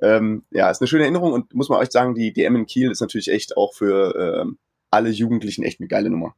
Ähm, 0.00 0.42
ja, 0.50 0.70
ist 0.70 0.80
eine 0.80 0.88
schöne 0.88 1.04
Erinnerung 1.04 1.32
und 1.32 1.54
muss 1.54 1.68
man 1.68 1.78
euch 1.78 1.90
sagen, 1.90 2.14
die 2.14 2.32
DM 2.32 2.56
in 2.56 2.66
Kiel 2.66 2.90
ist 2.90 3.00
natürlich 3.00 3.30
echt 3.30 3.56
auch 3.56 3.74
für 3.74 4.42
ähm, 4.42 4.58
alle 4.90 5.10
Jugendlichen 5.10 5.62
echt 5.62 5.80
eine 5.80 5.88
geile 5.88 6.10
Nummer. 6.10 6.34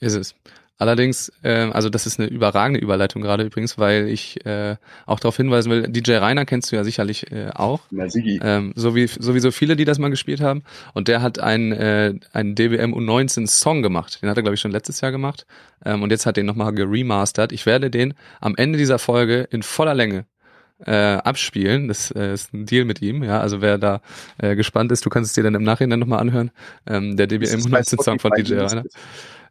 Ist 0.00 0.16
es. 0.16 0.34
Allerdings, 0.80 1.30
ähm, 1.44 1.74
also 1.74 1.90
das 1.90 2.06
ist 2.06 2.18
eine 2.18 2.30
überragende 2.30 2.80
Überleitung 2.80 3.20
gerade 3.20 3.44
übrigens, 3.44 3.76
weil 3.76 4.08
ich 4.08 4.46
äh, 4.46 4.76
auch 5.04 5.20
darauf 5.20 5.36
hinweisen 5.36 5.70
will, 5.70 5.82
DJ 5.82 6.14
Rainer 6.14 6.46
kennst 6.46 6.72
du 6.72 6.76
ja 6.76 6.84
sicherlich 6.84 7.30
äh, 7.30 7.50
auch. 7.54 7.80
Na, 7.90 8.08
Sigi. 8.08 8.40
Ähm, 8.42 8.72
so 8.74 8.94
wie 8.94 9.06
sowieso 9.06 9.50
viele, 9.50 9.76
die 9.76 9.84
das 9.84 9.98
mal 9.98 10.08
gespielt 10.08 10.40
haben. 10.40 10.62
Und 10.94 11.08
der 11.08 11.20
hat 11.20 11.38
einen, 11.38 11.72
äh, 11.72 12.14
einen 12.32 12.54
DBM 12.54 12.94
U19 12.94 13.46
Song 13.46 13.82
gemacht. 13.82 14.22
Den 14.22 14.30
hat 14.30 14.38
er, 14.38 14.42
glaube 14.42 14.54
ich, 14.54 14.60
schon 14.62 14.70
letztes 14.70 15.02
Jahr 15.02 15.12
gemacht. 15.12 15.44
Ähm, 15.84 16.02
und 16.02 16.12
jetzt 16.12 16.24
hat 16.24 16.38
den 16.38 16.46
nochmal 16.46 16.72
geremastert. 16.72 17.52
Ich 17.52 17.66
werde 17.66 17.90
den 17.90 18.14
am 18.40 18.56
Ende 18.56 18.78
dieser 18.78 18.98
Folge 18.98 19.46
in 19.50 19.62
voller 19.62 19.94
Länge 19.94 20.24
äh, 20.86 20.92
abspielen. 20.92 21.88
Das 21.88 22.10
äh, 22.10 22.32
ist 22.32 22.54
ein 22.54 22.64
Deal 22.64 22.86
mit 22.86 23.02
ihm. 23.02 23.22
Ja, 23.22 23.40
also 23.40 23.60
wer 23.60 23.76
da 23.76 24.00
äh, 24.38 24.56
gespannt 24.56 24.92
ist, 24.92 25.04
du 25.04 25.10
kannst 25.10 25.28
es 25.28 25.34
dir 25.34 25.42
dann 25.42 25.54
im 25.54 25.62
Nachhinein 25.62 25.98
nochmal 25.98 26.20
anhören. 26.20 26.50
Ähm, 26.86 27.18
der 27.18 27.26
DBM 27.26 27.42
Ist 27.42 27.54
es 27.66 27.70
bei 27.70 27.80
U19 27.80 28.02
Song 28.02 28.18
von 28.18 28.32
Spotify 28.32 28.42
DJ 28.42 28.54
Rainer. 28.54 28.84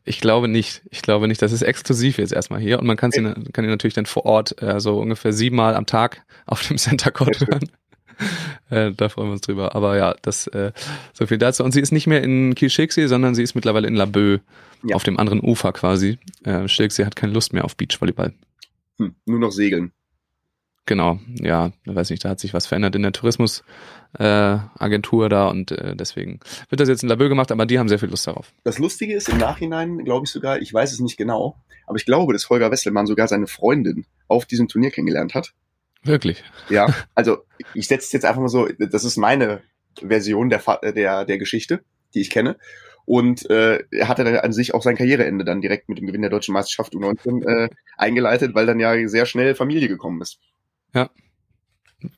Ich 0.05 0.21
glaube 0.21 0.47
nicht. 0.47 0.81
Ich 0.89 1.01
glaube 1.01 1.27
nicht. 1.27 1.41
Das 1.41 1.51
ist 1.51 1.61
exklusiv 1.61 2.17
jetzt 2.17 2.33
erstmal 2.33 2.59
hier 2.59 2.79
und 2.79 2.87
man 2.87 2.97
kann 2.97 3.11
ihn, 3.11 3.51
kann 3.53 3.63
ihn 3.63 3.69
natürlich 3.69 3.93
dann 3.93 4.05
vor 4.05 4.25
Ort 4.25 4.61
äh, 4.61 4.79
so 4.79 4.99
ungefähr 4.99 5.33
siebenmal 5.33 5.75
am 5.75 5.85
Tag 5.85 6.23
auf 6.45 6.65
dem 6.67 6.77
Center 6.77 7.11
Court 7.11 7.39
hören. 7.39 7.69
äh, 8.69 8.91
da 8.91 9.09
freuen 9.09 9.27
wir 9.29 9.33
uns 9.33 9.41
drüber. 9.41 9.75
Aber 9.75 9.97
ja, 9.97 10.15
das 10.21 10.47
äh, 10.47 10.71
so 11.13 11.27
viel 11.27 11.37
dazu. 11.37 11.63
Und 11.63 11.71
sie 11.71 11.81
ist 11.81 11.91
nicht 11.91 12.07
mehr 12.07 12.23
in 12.23 12.55
Kiel-Schilksee, 12.55 13.07
sondern 13.07 13.35
sie 13.35 13.43
ist 13.43 13.55
mittlerweile 13.55 13.87
in 13.87 13.95
Laboe 13.95 14.41
Ja. 14.83 14.95
auf 14.95 15.03
dem 15.03 15.17
anderen 15.19 15.41
Ufer 15.41 15.71
quasi. 15.73 16.17
Äh, 16.43 16.67
Schilksee 16.67 17.05
hat 17.05 17.15
keine 17.15 17.33
Lust 17.33 17.53
mehr 17.53 17.65
auf 17.65 17.75
Beachvolleyball. 17.75 18.33
Hm, 18.97 19.15
nur 19.25 19.39
noch 19.39 19.51
segeln. 19.51 19.91
Genau, 20.89 21.19
ja, 21.39 21.71
weiß 21.85 22.09
nicht, 22.09 22.25
da 22.25 22.29
hat 22.29 22.39
sich 22.39 22.55
was 22.55 22.65
verändert 22.65 22.95
in 22.95 23.03
der 23.03 23.11
Tourismusagentur 23.11 25.25
äh, 25.25 25.29
da 25.29 25.47
und 25.47 25.69
äh, 25.69 25.95
deswegen 25.95 26.39
wird 26.69 26.79
das 26.79 26.89
jetzt 26.89 27.03
in 27.03 27.09
Laboe 27.09 27.29
gemacht, 27.29 27.51
aber 27.51 27.67
die 27.67 27.77
haben 27.77 27.87
sehr 27.87 27.99
viel 27.99 28.09
Lust 28.09 28.25
darauf. 28.25 28.51
Das 28.63 28.79
Lustige 28.79 29.13
ist, 29.13 29.29
im 29.29 29.37
Nachhinein 29.37 29.99
glaube 29.99 30.25
ich 30.25 30.31
sogar, 30.31 30.59
ich 30.59 30.73
weiß 30.73 30.91
es 30.91 30.99
nicht 30.99 31.15
genau, 31.15 31.57
aber 31.85 31.97
ich 31.97 32.05
glaube, 32.05 32.33
dass 32.33 32.49
Holger 32.49 32.71
Wesselmann 32.71 33.05
sogar 33.05 33.27
seine 33.27 33.45
Freundin 33.45 34.07
auf 34.27 34.47
diesem 34.47 34.67
Turnier 34.67 34.89
kennengelernt 34.89 35.35
hat. 35.35 35.53
Wirklich. 36.01 36.43
Ja, 36.71 36.87
also 37.13 37.37
ich 37.75 37.87
setze 37.87 38.07
es 38.07 38.11
jetzt 38.11 38.25
einfach 38.25 38.41
mal 38.41 38.47
so, 38.47 38.67
das 38.79 39.03
ist 39.03 39.17
meine 39.17 39.61
Version 40.01 40.49
der, 40.49 40.63
der, 40.95 41.23
der 41.23 41.37
Geschichte, 41.37 41.81
die 42.15 42.21
ich 42.21 42.31
kenne. 42.31 42.57
Und 43.05 43.47
äh, 43.51 43.83
er 43.91 44.07
hatte 44.07 44.23
dann 44.23 44.37
an 44.37 44.53
sich 44.53 44.73
auch 44.73 44.81
sein 44.81 44.95
Karriereende 44.95 45.45
dann 45.45 45.61
direkt 45.61 45.87
mit 45.87 45.99
dem 45.99 46.07
Gewinn 46.07 46.21
der 46.21 46.31
deutschen 46.31 46.53
Meisterschaft 46.53 46.93
U19 46.93 47.45
äh, 47.45 47.69
eingeleitet, 47.95 48.55
weil 48.55 48.65
dann 48.65 48.79
ja 48.79 49.07
sehr 49.07 49.27
schnell 49.27 49.53
Familie 49.53 49.87
gekommen 49.87 50.19
ist. 50.21 50.39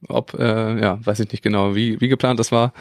Ob, 0.09 0.36
äh, 0.36 0.80
ja, 0.80 1.03
weiß 1.03 1.22
ich 1.22 1.32
nicht 1.32 1.43
genau, 1.43 1.76
wie, 1.76 1.99
wie 2.01 2.07
geplant 2.07 2.39
das 2.39 2.51
war. 2.51 2.72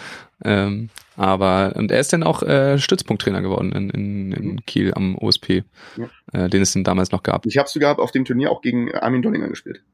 Ähm, 0.44 0.90
aber, 1.16 1.72
und 1.76 1.90
er 1.90 1.98
ist 2.00 2.12
dann 2.12 2.22
auch 2.22 2.42
äh, 2.42 2.78
Stützpunkttrainer 2.78 3.40
geworden 3.40 3.72
in, 3.72 3.90
in, 3.90 4.32
in 4.32 4.66
Kiel 4.66 4.92
am 4.94 5.16
OSP, 5.16 5.64
Ja. 5.96 6.10
äh, 6.32 6.48
den 6.50 6.60
es 6.62 6.72
denn 6.72 6.84
damals 6.84 7.10
noch 7.10 7.22
gab. 7.22 7.46
Ich 7.46 7.56
habe 7.56 7.68
sogar 7.68 7.98
auf 7.98 8.10
dem 8.10 8.24
Turnier 8.26 8.50
auch 8.50 8.60
gegen 8.60 8.94
Armin 8.94 9.22
Dollinger 9.22 9.48
gespielt. 9.48 9.82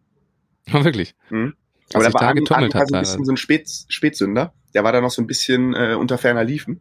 Ja, 0.69 0.85
wirklich. 0.85 1.15
Mhm. 1.31 1.55
Sich 1.87 2.03
da 2.13 2.19
Armin, 2.27 2.43
getummelt 2.45 2.75
Armin 2.75 2.75
war 2.75 2.81
hat. 2.81 2.89
so 2.89 2.97
ein 2.97 3.01
bisschen 3.03 3.25
so 3.25 3.33
ein 3.33 3.37
Spät, 3.37 3.71
Spätsünder. 3.87 4.53
Der 4.75 4.83
war 4.83 4.91
da 4.91 5.01
noch 5.01 5.13
so 5.13 5.23
ein 5.23 5.29
bisschen 5.29 5.75
äh, 5.75 5.95
unter 5.95 6.19
ferner 6.19 6.43
Liefen. 6.43 6.81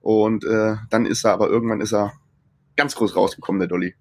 Und 0.00 0.42
äh, 0.42 0.74
dann 0.90 1.06
ist 1.06 1.24
er, 1.24 1.30
aber 1.32 1.48
irgendwann 1.48 1.80
ist 1.80 1.92
er 1.92 2.12
ganz 2.76 2.96
groß 2.96 3.14
rausgekommen, 3.14 3.60
der 3.60 3.68
Dolly. 3.68 3.94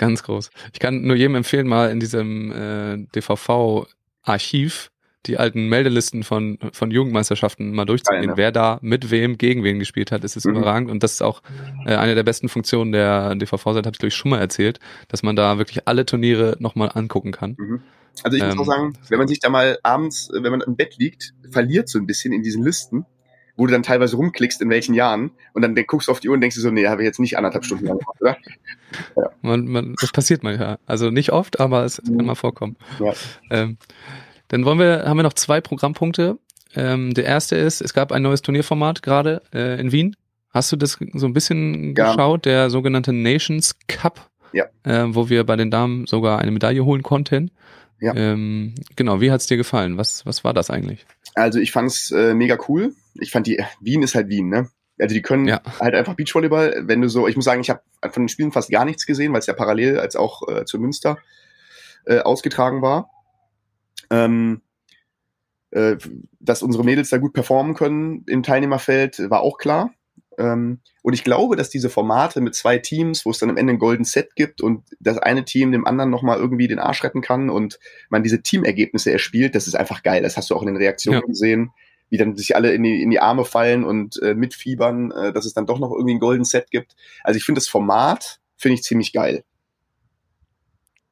Ganz 0.00 0.22
groß. 0.22 0.50
Ich 0.72 0.78
kann 0.80 1.02
nur 1.02 1.14
jedem 1.14 1.34
empfehlen, 1.34 1.66
mal 1.68 1.90
in 1.90 2.00
diesem 2.00 2.50
äh, 2.50 2.96
DVV-Archiv 3.14 4.90
die 5.26 5.36
alten 5.36 5.68
Meldelisten 5.68 6.22
von, 6.22 6.58
von 6.72 6.90
Jugendmeisterschaften 6.90 7.72
mal 7.74 7.84
durchzugehen, 7.84 8.22
Geil, 8.22 8.30
ne? 8.30 8.36
wer 8.38 8.50
da 8.52 8.78
mit 8.80 9.10
wem 9.10 9.36
gegen 9.36 9.62
wen 9.62 9.78
gespielt 9.78 10.10
hat. 10.10 10.24
Es 10.24 10.34
ist 10.36 10.46
Mhm. 10.46 10.56
überragend 10.56 10.90
und 10.90 11.02
das 11.02 11.12
ist 11.12 11.22
auch 11.22 11.42
äh, 11.84 11.94
eine 11.96 12.14
der 12.14 12.22
besten 12.22 12.48
Funktionen 12.48 12.92
der 12.92 13.34
DVV-Seite, 13.34 13.86
habe 13.86 13.94
ich 13.94 13.98
glaube 13.98 14.08
ich 14.08 14.14
schon 14.14 14.30
mal 14.30 14.38
erzählt, 14.40 14.80
dass 15.08 15.22
man 15.22 15.36
da 15.36 15.58
wirklich 15.58 15.86
alle 15.86 16.06
Turniere 16.06 16.56
nochmal 16.60 16.90
angucken 16.94 17.32
kann. 17.32 17.56
Mhm. 17.58 17.82
Also 18.24 18.38
ich 18.38 18.42
muss 18.42 18.54
Ähm, 18.54 18.60
auch 18.60 18.64
sagen, 18.64 18.92
wenn 19.10 19.18
man 19.18 19.28
sich 19.28 19.40
da 19.40 19.50
mal 19.50 19.78
abends, 19.82 20.30
wenn 20.32 20.50
man 20.50 20.62
im 20.62 20.76
Bett 20.76 20.96
liegt, 20.96 21.34
verliert 21.50 21.90
so 21.90 21.98
ein 21.98 22.06
bisschen 22.06 22.32
in 22.32 22.42
diesen 22.42 22.64
Listen, 22.64 23.04
wo 23.60 23.66
du 23.66 23.72
dann 23.72 23.82
teilweise 23.82 24.16
rumklickst, 24.16 24.62
in 24.62 24.70
welchen 24.70 24.94
Jahren, 24.94 25.32
und 25.52 25.60
dann 25.60 25.74
guckst 25.86 26.08
du 26.08 26.12
auf 26.12 26.20
die 26.20 26.28
Uhr 26.30 26.34
und 26.34 26.40
denkst 26.40 26.56
dir 26.56 26.62
so, 26.62 26.70
nee, 26.70 26.86
habe 26.86 27.02
ich 27.02 27.06
jetzt 27.06 27.20
nicht 27.20 27.36
anderthalb 27.36 27.62
Stunden 27.66 27.84
lang 27.86 27.98
gemacht, 27.98 28.16
oder? 28.22 28.36
Man, 29.42 29.66
man, 29.66 29.94
das 30.00 30.12
passiert 30.12 30.42
manchmal. 30.42 30.78
Also 30.86 31.10
nicht 31.10 31.30
oft, 31.30 31.60
aber 31.60 31.84
es 31.84 31.98
kann 32.02 32.14
Mhm. 32.14 32.24
mal 32.24 32.34
vorkommen. 32.34 32.76
Ja. 32.98 33.12
Ähm, 33.50 33.76
dann 34.48 34.64
wollen 34.64 34.78
wir, 34.78 35.04
haben 35.04 35.18
wir 35.18 35.22
noch 35.24 35.34
zwei 35.34 35.60
Programmpunkte. 35.60 36.38
Ähm, 36.74 37.12
der 37.12 37.24
erste 37.26 37.56
ist, 37.56 37.82
es 37.82 37.92
gab 37.92 38.12
ein 38.12 38.22
neues 38.22 38.40
Turnierformat 38.42 39.02
gerade 39.02 39.42
äh, 39.52 39.78
in 39.78 39.92
Wien. 39.92 40.16
Hast 40.54 40.72
du 40.72 40.76
das 40.76 40.98
so 41.12 41.26
ein 41.26 41.32
bisschen 41.34 41.94
Ja. 41.94 42.12
geschaut? 42.12 42.46
Der 42.46 42.70
sogenannte 42.70 43.12
Nations 43.12 43.76
Cup, 43.88 44.30
Ja. 44.52 44.64
äh, 44.84 45.04
wo 45.14 45.28
wir 45.28 45.44
bei 45.44 45.56
den 45.56 45.70
Damen 45.70 46.06
sogar 46.06 46.38
eine 46.38 46.50
Medaille 46.50 46.84
holen 46.84 47.02
konnten. 47.02 47.50
Ja. 48.00 48.14
Ähm, 48.16 48.74
genau, 48.96 49.20
wie 49.20 49.30
hat's 49.30 49.46
dir 49.46 49.58
gefallen? 49.58 49.98
Was, 49.98 50.24
was 50.24 50.42
war 50.44 50.54
das 50.54 50.70
eigentlich? 50.70 51.04
Also 51.34 51.58
ich 51.60 51.70
fand's 51.70 52.10
äh, 52.10 52.32
mega 52.34 52.56
cool. 52.68 52.94
Ich 53.14 53.30
fand 53.30 53.46
die, 53.46 53.62
Wien 53.80 54.02
ist 54.02 54.14
halt 54.14 54.28
Wien, 54.28 54.48
ne? 54.48 54.68
Also 54.98 55.14
die 55.14 55.22
können 55.22 55.46
Ja. 55.48 55.62
halt 55.80 55.94
einfach 55.94 56.14
Beachvolleyball, 56.14 56.82
wenn 56.86 57.00
du 57.00 57.08
so, 57.08 57.26
ich 57.26 57.34
muss 57.36 57.44
sagen, 57.46 57.62
ich 57.62 57.70
habe 57.70 57.80
von 58.10 58.24
den 58.24 58.28
Spielen 58.28 58.52
fast 58.52 58.70
gar 58.70 58.84
nichts 58.84 59.06
gesehen, 59.06 59.32
weil 59.32 59.40
es 59.40 59.46
ja 59.46 59.54
parallel 59.54 59.98
als 59.98 60.14
auch 60.16 60.46
äh, 60.48 60.64
zu 60.66 60.78
Münster 60.78 61.18
äh, 62.04 62.18
ausgetragen 62.18 62.82
war. 62.82 63.10
Ähm, 64.10 64.60
äh, 65.70 65.96
dass 66.40 66.62
unsere 66.62 66.84
Mädels 66.84 67.10
da 67.10 67.18
gut 67.18 67.32
performen 67.32 67.74
können 67.74 68.24
im 68.26 68.42
Teilnehmerfeld, 68.42 69.30
war 69.30 69.40
auch 69.40 69.56
klar. 69.56 69.94
Ähm, 70.38 70.80
und 71.02 71.12
ich 71.12 71.22
glaube, 71.24 71.54
dass 71.56 71.70
diese 71.70 71.90
Formate 71.90 72.40
mit 72.40 72.54
zwei 72.54 72.78
Teams, 72.78 73.24
wo 73.24 73.30
es 73.30 73.38
dann 73.38 73.50
am 73.50 73.56
Ende 73.56 73.74
ein 73.74 73.78
Golden 73.78 74.04
Set 74.04 74.34
gibt 74.36 74.60
und 74.60 74.84
das 74.98 75.18
eine 75.18 75.44
Team 75.44 75.70
dem 75.72 75.86
anderen 75.86 76.10
nochmal 76.10 76.38
irgendwie 76.38 76.66
den 76.68 76.78
Arsch 76.78 77.04
retten 77.04 77.20
kann 77.20 77.50
und 77.50 77.78
man 78.08 78.22
diese 78.22 78.42
Teamergebnisse 78.42 79.12
erspielt, 79.12 79.54
das 79.54 79.66
ist 79.66 79.76
einfach 79.76 80.02
geil. 80.02 80.22
Das 80.22 80.36
hast 80.36 80.50
du 80.50 80.56
auch 80.56 80.62
in 80.62 80.66
den 80.68 80.76
Reaktionen 80.76 81.20
Ja. 81.20 81.26
gesehen, 81.26 81.70
wie 82.10 82.18
dann 82.18 82.36
sich 82.36 82.54
alle 82.54 82.74
in 82.74 82.82
die, 82.82 83.02
in 83.02 83.10
die 83.10 83.20
Arme 83.20 83.44
fallen 83.44 83.84
und 83.84 84.20
äh, 84.22 84.34
mitfiebern, 84.34 85.10
äh, 85.12 85.32
dass 85.32 85.46
es 85.46 85.54
dann 85.54 85.66
doch 85.66 85.78
noch 85.78 85.92
irgendwie 85.92 86.14
ein 86.14 86.20
Golden 86.20 86.44
Set 86.44 86.70
gibt. 86.70 86.94
Also 87.24 87.38
ich 87.38 87.44
finde 87.44 87.60
das 87.60 87.68
Format, 87.68 88.40
finde 88.56 88.74
ich 88.74 88.82
ziemlich 88.82 89.12
geil. 89.12 89.44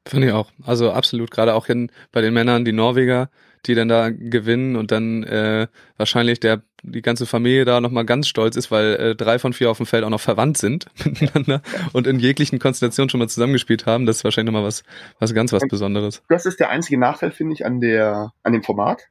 Finde 0.05 0.27
ich 0.27 0.33
auch. 0.33 0.51
Also 0.63 0.91
absolut, 0.91 1.31
gerade 1.31 1.53
auch 1.53 1.67
in, 1.69 1.91
bei 2.11 2.21
den 2.21 2.33
Männern, 2.33 2.65
die 2.65 2.71
Norweger, 2.71 3.29
die 3.65 3.75
dann 3.75 3.87
da 3.87 4.09
gewinnen 4.09 4.75
und 4.75 4.91
dann 4.91 5.23
äh, 5.23 5.67
wahrscheinlich 5.97 6.39
der 6.39 6.63
die 6.81 7.01
ganze 7.01 7.25
Familie 7.25 7.65
da 7.65 7.81
nochmal 7.81 8.05
ganz 8.05 8.27
stolz 8.27 8.55
ist, 8.55 8.71
weil 8.71 8.95
äh, 8.95 9.15
drei 9.15 9.37
von 9.37 9.51
vier 9.51 9.69
auf 9.69 9.77
dem 9.77 9.85
Feld 9.85 10.05
auch 10.05 10.09
noch 10.09 10.21
verwandt 10.21 10.57
sind 10.57 10.85
miteinander 11.05 11.61
und 11.91 12.07
in 12.07 12.19
jeglichen 12.19 12.57
Konstellationen 12.57 13.09
schon 13.09 13.19
mal 13.19 13.27
zusammengespielt 13.27 13.85
haben. 13.85 14.05
Das 14.05 14.17
ist 14.17 14.23
wahrscheinlich 14.23 14.53
nochmal 14.53 14.67
was, 14.67 14.83
was 15.19 15.33
ganz 15.33 15.51
was 15.51 15.67
Besonderes. 15.67 16.23
Das 16.29 16.45
ist 16.45 16.59
der 16.59 16.69
einzige 16.69 16.97
Nachteil, 16.97 17.31
finde 17.31 17.53
ich, 17.53 17.65
an 17.65 17.81
der, 17.81 18.31
an 18.43 18.53
dem 18.53 18.63
Format. 18.63 19.09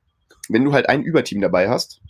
Wenn 0.49 0.65
du 0.65 0.73
halt 0.73 0.89
ein 0.89 1.03
Überteam 1.03 1.41
dabei 1.41 1.69
hast, 1.69 2.01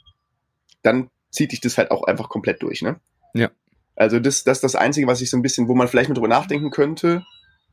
dann 0.82 1.11
zieht 1.30 1.53
dich 1.53 1.61
das 1.61 1.76
halt 1.78 1.91
auch 1.91 2.05
einfach 2.05 2.28
komplett 2.28 2.62
durch, 2.62 2.82
ne? 2.82 3.01
Ja. 3.34 3.51
Also 3.97 4.20
das, 4.20 4.45
das 4.45 4.59
ist 4.59 4.64
das 4.64 4.74
Einzige, 4.76 5.07
was 5.07 5.20
ich 5.20 5.30
so 5.30 5.36
ein 5.36 5.43
bisschen, 5.43 5.68
wo 5.68 5.74
man 5.74 5.89
vielleicht 5.89 6.09
mal 6.09 6.14
drüber 6.14 6.28
nachdenken 6.28 6.70
könnte, 6.70 7.24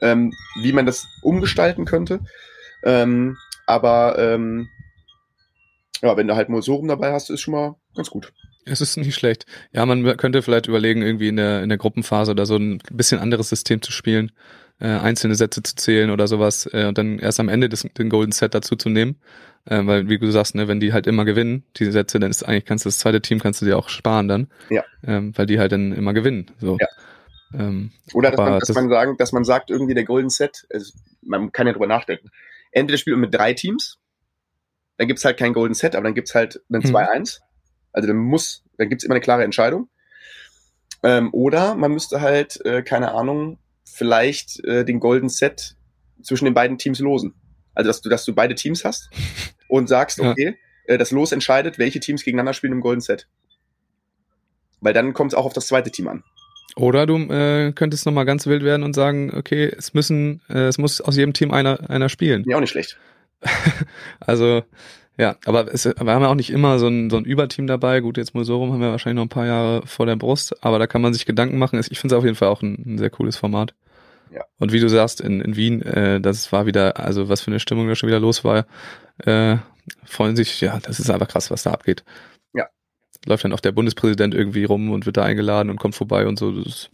ähm, 0.01 0.33
wie 0.61 0.73
man 0.73 0.85
das 0.85 1.07
umgestalten 1.21 1.85
könnte. 1.85 2.19
Ähm, 2.83 3.37
aber 3.67 4.17
ähm, 4.19 4.69
Ja, 6.01 6.17
wenn 6.17 6.27
du 6.27 6.35
halt 6.35 6.49
Mosorum 6.49 6.87
dabei 6.87 7.13
hast, 7.13 7.29
ist 7.29 7.41
schon 7.41 7.53
mal 7.53 7.75
ganz 7.95 8.09
gut. 8.09 8.33
Es 8.65 8.81
ist 8.81 8.97
nicht 8.97 9.15
schlecht. 9.15 9.45
Ja, 9.71 9.85
man 9.85 10.17
könnte 10.17 10.41
vielleicht 10.41 10.67
überlegen, 10.67 11.01
irgendwie 11.01 11.27
in 11.27 11.37
der, 11.37 11.63
in 11.63 11.69
der 11.69 11.77
Gruppenphase 11.77 12.31
oder 12.31 12.45
so 12.45 12.57
ein 12.57 12.79
bisschen 12.91 13.19
anderes 13.19 13.49
System 13.49 13.81
zu 13.81 13.91
spielen, 13.91 14.31
äh, 14.79 14.87
einzelne 14.87 15.35
Sätze 15.35 15.63
zu 15.63 15.75
zählen 15.75 16.09
oder 16.09 16.27
sowas 16.27 16.67
äh, 16.73 16.85
und 16.85 16.97
dann 16.97 17.19
erst 17.19 17.39
am 17.39 17.49
Ende 17.49 17.69
des, 17.69 17.81
den 17.97 18.09
Golden 18.09 18.31
Set 18.31 18.53
dazu 18.53 18.75
zu 18.75 18.89
nehmen. 18.89 19.15
Äh, 19.65 19.85
weil, 19.85 20.09
wie 20.09 20.19
du 20.19 20.29
sagst, 20.31 20.53
ne, 20.55 20.67
wenn 20.67 20.79
die 20.79 20.93
halt 20.93 21.07
immer 21.07 21.25
gewinnen, 21.25 21.63
diese 21.77 21.91
Sätze, 21.91 22.19
dann 22.19 22.29
ist 22.29 22.43
eigentlich, 22.43 22.65
kannst 22.65 22.85
du 22.85 22.89
das 22.89 22.99
zweite 22.99 23.21
Team 23.21 23.39
kannst 23.39 23.61
du 23.61 23.65
dir 23.65 23.77
auch 23.77 23.89
sparen 23.89 24.27
dann. 24.27 24.47
Ja. 24.69 24.83
Ähm, 25.05 25.35
weil 25.37 25.45
die 25.47 25.59
halt 25.59 25.71
dann 25.71 25.91
immer 25.91 26.13
gewinnen. 26.13 26.51
So. 26.59 26.77
Ja. 26.79 26.87
Ähm, 27.53 27.91
Oder 28.13 28.31
dass, 28.31 28.37
man, 28.39 28.59
dass, 28.59 28.67
das- 28.67 28.75
man 28.75 28.89
sagen, 28.89 29.17
dass 29.17 29.31
man 29.31 29.43
sagt, 29.43 29.69
irgendwie 29.71 29.93
der 29.95 30.03
Golden 30.05 30.29
Set, 30.29 30.67
also 30.71 30.93
man 31.21 31.51
kann 31.51 31.65
ja 31.67 31.73
drüber 31.73 31.87
nachdenken. 31.87 32.29
Entweder 32.71 32.97
spielt 32.97 33.15
man 33.15 33.21
mit 33.21 33.33
drei 33.33 33.53
Teams, 33.53 33.97
dann 34.97 35.07
gibt's 35.07 35.25
halt 35.25 35.37
kein 35.37 35.53
Golden 35.53 35.73
Set, 35.73 35.95
aber 35.95 36.03
dann 36.03 36.13
gibt's 36.15 36.35
halt 36.35 36.61
einen 36.71 36.83
Hm. 36.83 36.95
2-1. 36.95 37.39
Also 37.93 38.07
dann 38.07 38.17
muss, 38.17 38.63
dann 38.77 38.89
gibt's 38.89 39.03
immer 39.05 39.15
eine 39.15 39.21
klare 39.21 39.43
Entscheidung. 39.45 39.89
Ähm, 41.01 41.29
oder 41.33 41.75
man 41.75 41.91
müsste 41.93 42.21
halt, 42.21 42.63
äh, 42.65 42.81
keine 42.83 43.13
Ahnung, 43.13 43.57
vielleicht 43.85 44.63
äh, 44.65 44.83
den 44.85 44.99
Golden 44.99 45.29
Set 45.29 45.75
zwischen 46.21 46.45
den 46.45 46.53
beiden 46.53 46.77
Teams 46.77 46.99
losen. 46.99 47.33
Also 47.73 47.89
dass 47.89 48.01
du, 48.01 48.09
dass 48.09 48.25
du 48.25 48.33
beide 48.33 48.55
Teams 48.55 48.83
hast 48.85 49.09
und 49.69 49.87
sagst, 49.87 50.19
Ja. 50.19 50.31
okay, 50.31 50.57
äh, 50.85 50.97
das 50.97 51.11
Los 51.11 51.31
entscheidet, 51.31 51.77
welche 51.77 51.99
Teams 51.99 52.23
gegeneinander 52.23 52.53
spielen 52.53 52.73
im 52.73 52.81
Golden 52.81 53.01
Set. 53.01 53.27
Weil 54.81 54.93
dann 54.93 55.13
kommt 55.13 55.33
es 55.33 55.37
auch 55.37 55.45
auf 55.45 55.53
das 55.53 55.67
zweite 55.67 55.91
Team 55.91 56.07
an. 56.07 56.23
Oder 56.75 57.05
du 57.05 57.17
äh, 57.31 57.71
könntest 57.71 58.05
nochmal 58.05 58.25
ganz 58.25 58.45
wild 58.47 58.63
werden 58.63 58.83
und 58.83 58.93
sagen, 58.93 59.33
okay, 59.33 59.73
es 59.77 59.93
müssen, 59.93 60.41
äh, 60.49 60.65
es 60.67 60.77
muss 60.77 60.99
aus 60.99 61.15
jedem 61.15 61.33
Team 61.33 61.51
einer, 61.51 61.89
einer 61.89 62.09
spielen. 62.09 62.43
Ja, 62.47 62.57
auch 62.57 62.61
nicht 62.61 62.71
schlecht. 62.71 62.97
Also, 64.19 64.63
ja, 65.17 65.37
aber 65.45 65.73
es, 65.73 65.85
wir 65.85 65.95
haben 65.95 66.21
ja 66.21 66.27
auch 66.27 66.35
nicht 66.35 66.49
immer 66.49 66.77
so 66.77 66.87
ein, 66.87 67.09
so 67.09 67.17
ein 67.17 67.25
Überteam 67.25 67.67
dabei. 67.67 68.01
Gut, 68.01 68.17
jetzt 68.17 68.33
Mosorum 68.33 68.73
haben 68.73 68.81
wir 68.81 68.91
wahrscheinlich 68.91 69.15
noch 69.15 69.25
ein 69.25 69.29
paar 69.29 69.45
Jahre 69.45 69.87
vor 69.87 70.05
der 70.05 70.17
Brust, 70.17 70.63
aber 70.63 70.77
da 70.77 70.87
kann 70.87 71.01
man 71.01 71.13
sich 71.13 71.25
Gedanken 71.25 71.57
machen. 71.57 71.79
Ich 71.79 71.99
finde 71.99 72.15
es 72.15 72.17
auf 72.17 72.25
jeden 72.25 72.35
Fall 72.35 72.49
auch 72.49 72.61
ein, 72.61 72.83
ein 72.85 72.97
sehr 72.97 73.09
cooles 73.09 73.37
Format. 73.37 73.73
Ja. 74.33 74.43
Und 74.59 74.73
wie 74.73 74.79
du 74.79 74.89
sagst, 74.89 75.21
in, 75.21 75.39
in 75.39 75.55
Wien, 75.55 75.81
äh, 75.83 76.19
das 76.19 76.51
war 76.51 76.65
wieder, 76.65 76.99
also 76.99 77.29
was 77.29 77.41
für 77.41 77.51
eine 77.51 77.59
Stimmung 77.59 77.87
da 77.87 77.95
schon 77.95 78.07
wieder 78.07 78.19
los 78.19 78.43
war, 78.43 78.65
äh, 79.19 79.57
freuen 80.03 80.35
sich, 80.35 80.59
ja, 80.59 80.79
das 80.79 80.99
ist 80.99 81.09
einfach 81.09 81.29
krass, 81.29 81.49
was 81.51 81.63
da 81.63 81.71
abgeht. 81.71 82.03
Ja. 82.53 82.67
Läuft 83.25 83.45
dann 83.45 83.53
auch 83.53 83.61
der 83.61 83.71
Bundespräsident 83.71 84.33
irgendwie 84.33 84.65
rum 84.65 84.91
und 84.91 85.05
wird 85.05 85.15
da 85.15 85.23
eingeladen 85.23 85.69
und 85.69 85.79
kommt 85.79 85.95
vorbei 85.95 86.27
und 86.27 86.37
so. 86.37 86.51
Ist, 86.51 86.89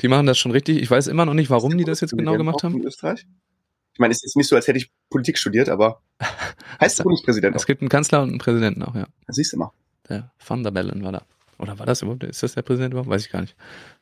die 0.00 0.08
machen 0.08 0.26
das 0.26 0.38
schon 0.38 0.52
richtig. 0.52 0.80
Ich 0.80 0.90
weiß 0.90 1.08
immer 1.08 1.26
noch 1.26 1.34
nicht, 1.34 1.50
warum 1.50 1.76
die 1.76 1.84
das 1.84 2.00
jetzt 2.00 2.16
genau 2.16 2.36
gemacht 2.36 2.62
haben. 2.62 2.76
In 2.76 2.86
Österreich? 2.86 3.26
Ich 3.98 4.00
meine, 4.00 4.12
es 4.12 4.22
ist 4.22 4.36
nicht 4.36 4.46
so, 4.46 4.54
als 4.54 4.68
hätte 4.68 4.78
ich 4.78 4.92
Politik 5.10 5.36
studiert, 5.38 5.68
aber 5.68 6.00
heißt 6.80 7.02
Bundespräsident 7.02 7.56
Es 7.56 7.66
gibt 7.66 7.82
einen 7.82 7.88
Kanzler 7.88 8.22
und 8.22 8.28
einen 8.28 8.38
Präsidenten 8.38 8.84
auch, 8.84 8.94
ja. 8.94 9.08
Das 9.26 9.34
siehst 9.34 9.52
du 9.52 9.56
mal. 9.56 9.72
Der 10.08 10.30
Van 10.46 10.62
der 10.62 10.70
Bellen 10.70 11.02
war 11.02 11.10
da. 11.10 11.22
Oder 11.58 11.80
war 11.80 11.84
das 11.84 12.02
überhaupt? 12.02 12.22
Ist 12.22 12.44
das 12.44 12.54
der 12.54 12.62
Präsident 12.62 12.92
überhaupt? 12.94 13.10
Weiß 13.10 13.26
ich 13.26 13.32
gar 13.32 13.40
nicht. 13.40 13.56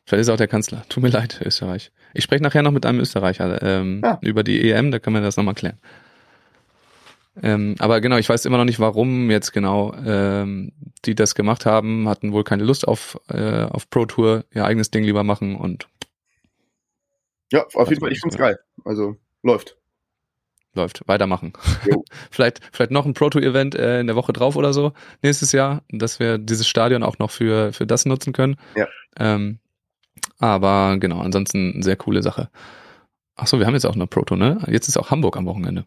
Vielleicht 0.04 0.20
ist 0.20 0.28
er 0.28 0.34
auch 0.34 0.38
der 0.38 0.48
Kanzler. 0.48 0.84
Tut 0.90 1.02
mir 1.02 1.08
leid, 1.08 1.40
Österreich. 1.42 1.92
Ich 2.12 2.24
spreche 2.24 2.42
nachher 2.42 2.62
noch 2.62 2.72
mit 2.72 2.84
einem 2.84 3.00
Österreicher 3.00 3.62
ähm, 3.62 4.02
Ah. 4.04 4.18
über 4.20 4.44
die 4.44 4.70
EM, 4.70 4.90
da 4.90 4.98
können 4.98 5.16
wir 5.16 5.22
das 5.22 5.38
nochmal 5.38 5.54
klären. 5.54 5.78
Ähm, 7.42 7.74
aber 7.78 8.02
genau, 8.02 8.18
ich 8.18 8.28
weiß 8.28 8.44
immer 8.44 8.58
noch 8.58 8.66
nicht, 8.66 8.78
warum 8.80 9.30
jetzt 9.30 9.52
genau 9.52 9.94
ähm, 9.94 10.72
die 11.06 11.14
das 11.14 11.34
gemacht 11.34 11.64
haben, 11.64 12.06
hatten 12.06 12.32
wohl 12.32 12.44
keine 12.44 12.64
Lust 12.64 12.86
auf, 12.86 13.18
äh, 13.30 13.62
auf 13.62 13.88
Pro 13.88 14.04
Tour, 14.04 14.44
ihr 14.52 14.66
eigenes 14.66 14.90
Ding 14.90 15.04
lieber 15.04 15.24
machen 15.24 15.56
und 15.56 15.88
Ja, 17.50 17.64
auf 17.72 17.88
jeden 17.88 18.00
Fall, 18.00 18.12
ich 18.12 18.20
find's 18.20 18.36
gut, 18.36 18.44
geil. 18.44 18.58
Also, 18.84 19.16
läuft. 19.42 19.78
Läuft, 20.76 21.02
weitermachen. 21.06 21.52
Vielleicht, 22.30 22.60
vielleicht 22.72 22.90
noch 22.90 23.06
ein 23.06 23.14
Pro 23.14 23.30
Tour 23.30 23.42
Event 23.42 23.74
äh, 23.74 24.00
in 24.00 24.06
der 24.06 24.16
Woche 24.16 24.32
drauf 24.32 24.56
oder 24.56 24.72
so, 24.72 24.92
nächstes 25.22 25.52
Jahr, 25.52 25.82
dass 25.90 26.18
wir 26.18 26.38
dieses 26.38 26.68
Stadion 26.68 27.02
auch 27.02 27.18
noch 27.18 27.30
für, 27.30 27.72
für 27.72 27.86
das 27.86 28.06
nutzen 28.06 28.32
können. 28.32 28.56
Ja. 28.74 28.86
Ähm, 29.18 29.58
aber 30.38 30.96
genau, 30.98 31.20
ansonsten 31.20 31.72
eine 31.74 31.82
sehr 31.82 31.96
coole 31.96 32.22
Sache. 32.22 32.50
Ach 33.36 33.46
so, 33.46 33.58
wir 33.58 33.66
haben 33.66 33.74
jetzt 33.74 33.86
auch 33.86 33.94
eine 33.94 34.06
Pro 34.06 34.22
Tour, 34.22 34.36
ne? 34.36 34.58
Jetzt 34.68 34.88
ist 34.88 34.96
auch 34.96 35.10
Hamburg 35.10 35.36
am 35.36 35.46
Wochenende. 35.46 35.84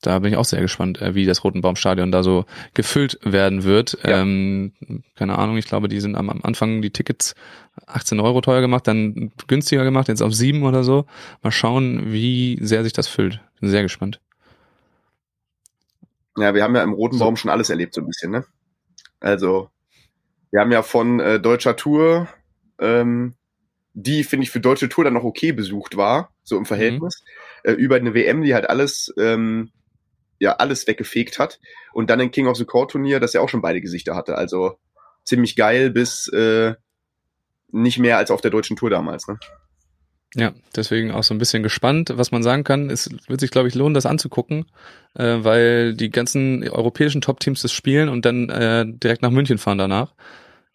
Da 0.00 0.18
bin 0.18 0.32
ich 0.32 0.36
auch 0.36 0.44
sehr 0.44 0.60
gespannt, 0.60 1.00
äh, 1.00 1.14
wie 1.14 1.24
das 1.24 1.44
Rotenbaumstadion 1.44 2.12
da 2.12 2.22
so 2.22 2.44
gefüllt 2.74 3.18
werden 3.22 3.64
wird. 3.64 3.98
Ja. 4.02 4.20
Ähm, 4.20 4.72
keine 5.14 5.38
Ahnung, 5.38 5.56
ich 5.56 5.66
glaube, 5.66 5.88
die 5.88 6.00
sind 6.00 6.14
am, 6.14 6.28
am 6.28 6.42
Anfang 6.42 6.82
die 6.82 6.90
Tickets 6.90 7.34
18 7.86 8.20
Euro 8.20 8.40
teuer 8.40 8.60
gemacht, 8.60 8.86
dann 8.86 9.32
günstiger 9.46 9.84
gemacht, 9.84 10.08
jetzt 10.08 10.22
auf 10.22 10.34
7 10.34 10.62
oder 10.62 10.84
so. 10.84 11.06
Mal 11.42 11.50
schauen, 11.50 12.12
wie 12.12 12.58
sehr 12.60 12.84
sich 12.84 12.92
das 12.92 13.08
füllt. 13.08 13.40
Bin 13.60 13.70
sehr 13.70 13.82
gespannt. 13.82 14.20
Ja, 16.36 16.54
wir 16.54 16.62
haben 16.62 16.74
ja 16.74 16.82
im 16.82 16.92
Roten 16.92 17.18
So. 17.18 17.24
Baum 17.24 17.36
schon 17.36 17.50
alles 17.50 17.70
erlebt, 17.70 17.94
so 17.94 18.00
ein 18.00 18.06
bisschen, 18.06 18.30
ne? 18.30 18.44
Also, 19.20 19.70
wir 20.50 20.60
haben 20.60 20.72
ja 20.72 20.82
von 20.82 21.20
äh, 21.20 21.40
deutscher 21.40 21.76
Tour, 21.76 22.28
ähm, 22.78 23.34
die, 23.94 24.24
finde 24.24 24.44
ich, 24.44 24.50
für 24.50 24.60
deutsche 24.60 24.88
Tour 24.88 25.04
dann 25.04 25.14
noch 25.14 25.24
okay 25.24 25.52
besucht 25.52 25.96
war, 25.96 26.30
so 26.42 26.56
im 26.56 26.66
Verhältnis, 26.66 27.22
äh, 27.62 27.72
über 27.72 27.96
eine 27.96 28.14
WM, 28.14 28.42
die 28.42 28.54
halt 28.54 28.68
alles, 28.68 29.14
ähm, 29.16 29.70
ja, 30.44 30.52
alles 30.56 30.86
weggefegt 30.86 31.38
hat. 31.38 31.58
Und 31.92 32.10
dann 32.10 32.20
ein 32.20 32.30
King 32.30 32.46
of 32.46 32.56
the 32.56 32.64
Court 32.64 32.90
Turnier, 32.90 33.18
das 33.18 33.32
ja 33.32 33.40
auch 33.40 33.48
schon 33.48 33.62
beide 33.62 33.80
Gesichter 33.80 34.14
hatte. 34.14 34.36
Also 34.36 34.78
ziemlich 35.24 35.56
geil 35.56 35.90
bis 35.90 36.28
äh, 36.28 36.74
nicht 37.72 37.98
mehr 37.98 38.18
als 38.18 38.30
auf 38.30 38.42
der 38.42 38.50
deutschen 38.50 38.76
Tour 38.76 38.90
damals, 38.90 39.26
ne? 39.26 39.38
Ja, 40.36 40.52
deswegen 40.74 41.12
auch 41.12 41.22
so 41.22 41.32
ein 41.32 41.38
bisschen 41.38 41.62
gespannt, 41.62 42.12
was 42.16 42.32
man 42.32 42.42
sagen 42.42 42.64
kann. 42.64 42.90
Es 42.90 43.08
wird 43.28 43.40
sich, 43.40 43.52
glaube 43.52 43.68
ich, 43.68 43.76
lohnen, 43.76 43.94
das 43.94 44.04
anzugucken, 44.04 44.66
äh, 45.14 45.36
weil 45.38 45.94
die 45.94 46.10
ganzen 46.10 46.68
europäischen 46.68 47.20
Top-Teams 47.20 47.62
das 47.62 47.72
spielen 47.72 48.08
und 48.08 48.26
dann 48.26 48.50
äh, 48.50 48.84
direkt 48.86 49.22
nach 49.22 49.30
München 49.30 49.58
fahren 49.58 49.78
danach. 49.78 50.12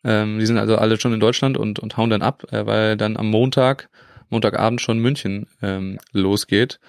Ähm, 0.05 0.39
die 0.39 0.45
sind 0.45 0.57
also 0.57 0.77
alle 0.77 0.97
schon 0.97 1.13
in 1.13 1.19
Deutschland 1.19 1.57
und, 1.57 1.77
und 1.77 1.97
hauen 1.97 2.09
dann 2.09 2.21
ab, 2.21 2.45
äh, 2.53 2.65
weil 2.65 2.95
dann 2.95 3.17
am 3.17 3.29
Montag, 3.29 3.89
Montagabend 4.29 4.79
schon 4.79 4.99
München 4.99 5.47
ähm, 5.61 5.99
losgeht. 6.13 6.79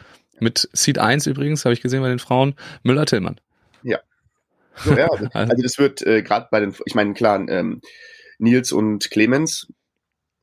Mit 0.40 0.68
Seed 0.72 0.98
1 0.98 1.26
übrigens, 1.26 1.64
habe 1.64 1.72
ich 1.74 1.80
gesehen 1.80 2.02
bei 2.02 2.08
den 2.08 2.18
Frauen, 2.18 2.54
Müller-Tillmann. 2.82 3.40
So, 4.82 4.94
ja, 4.94 5.08
also, 5.10 5.26
Also- 5.32 5.62
das 5.62 5.78
wird 5.78 6.00
äh, 6.02 6.22
gerade 6.22 6.48
bei 6.50 6.60
den, 6.60 6.74
ich 6.86 6.94
meine, 6.94 7.12
klar, 7.12 7.46
ähm, 7.48 7.80
Nils 8.38 8.72
und 8.72 9.10
Clemens, 9.10 9.70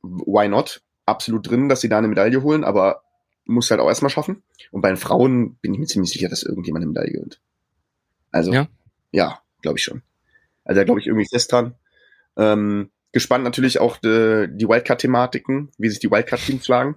why 0.04 0.48
not? 0.48 0.82
Absolut 1.06 1.50
drin, 1.50 1.70
dass 1.70 1.82
sie 1.82 1.90
da 1.90 1.98
eine 1.98 2.08
Medaille 2.08 2.44
holen, 2.44 2.64
aber 2.64 3.02
muss 3.46 3.72
halt 3.72 3.80
auch 3.80 3.88
erstmal 3.88 4.10
schaffen. 4.12 4.44
Und 4.72 4.82
bei 4.82 4.90
den 4.90 4.98
Frauen 4.98 5.56
bin 5.56 5.74
ich 5.74 5.80
mir 5.80 5.86
ziemlich 5.88 6.12
sicher, 6.12 6.28
dass 6.30 6.44
irgendjemand 6.44 6.84
eine 6.84 6.90
Medaille 6.92 7.14
gewinnt. 7.14 7.40
Also, 8.32 8.54
Ja? 8.54 8.68
ja, 9.12 9.40
glaube 9.62 9.78
ich 9.80 9.84
schon. 9.86 10.04
Also 10.66 10.82
da 10.82 10.84
glaube 10.84 11.00
ich 11.00 11.08
irgendwie 11.08 11.28
fest 11.28 11.52
dran. 11.52 11.74
Ähm, 12.36 12.92
gespannt 13.14 13.46
natürlich 13.46 13.80
auch 13.80 13.98
die, 13.98 14.48
die 14.52 14.68
Wildcard-Thematiken, 14.68 15.70
wie 15.78 15.90
sich 15.90 16.00
die 16.00 16.12
Wildcard-Teams 16.12 16.66
schlagen. 16.66 16.96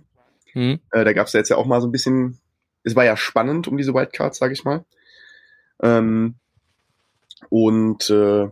Mhm. 0.55 0.81
Äh, 0.91 1.05
da 1.05 1.13
gab 1.13 1.29
es 1.29 1.33
ja 1.33 1.39
jetzt 1.39 1.49
ja 1.51 1.57
auch 1.57 1.67
mal 1.67 1.81
so 1.81 1.87
ein 1.87 1.93
bisschen, 1.93 2.39
es 2.85 2.97
war 2.97 3.05
ja 3.05 3.17
spannend 3.17 3.69
um 3.69 3.77
diese 3.77 3.95
Wildcards, 3.95 4.39
sage 4.39 4.53
ich 4.53 4.65
mal. 4.65 4.85
Ähm, 5.83 6.35
und 7.49 8.11
äh, 8.11 8.49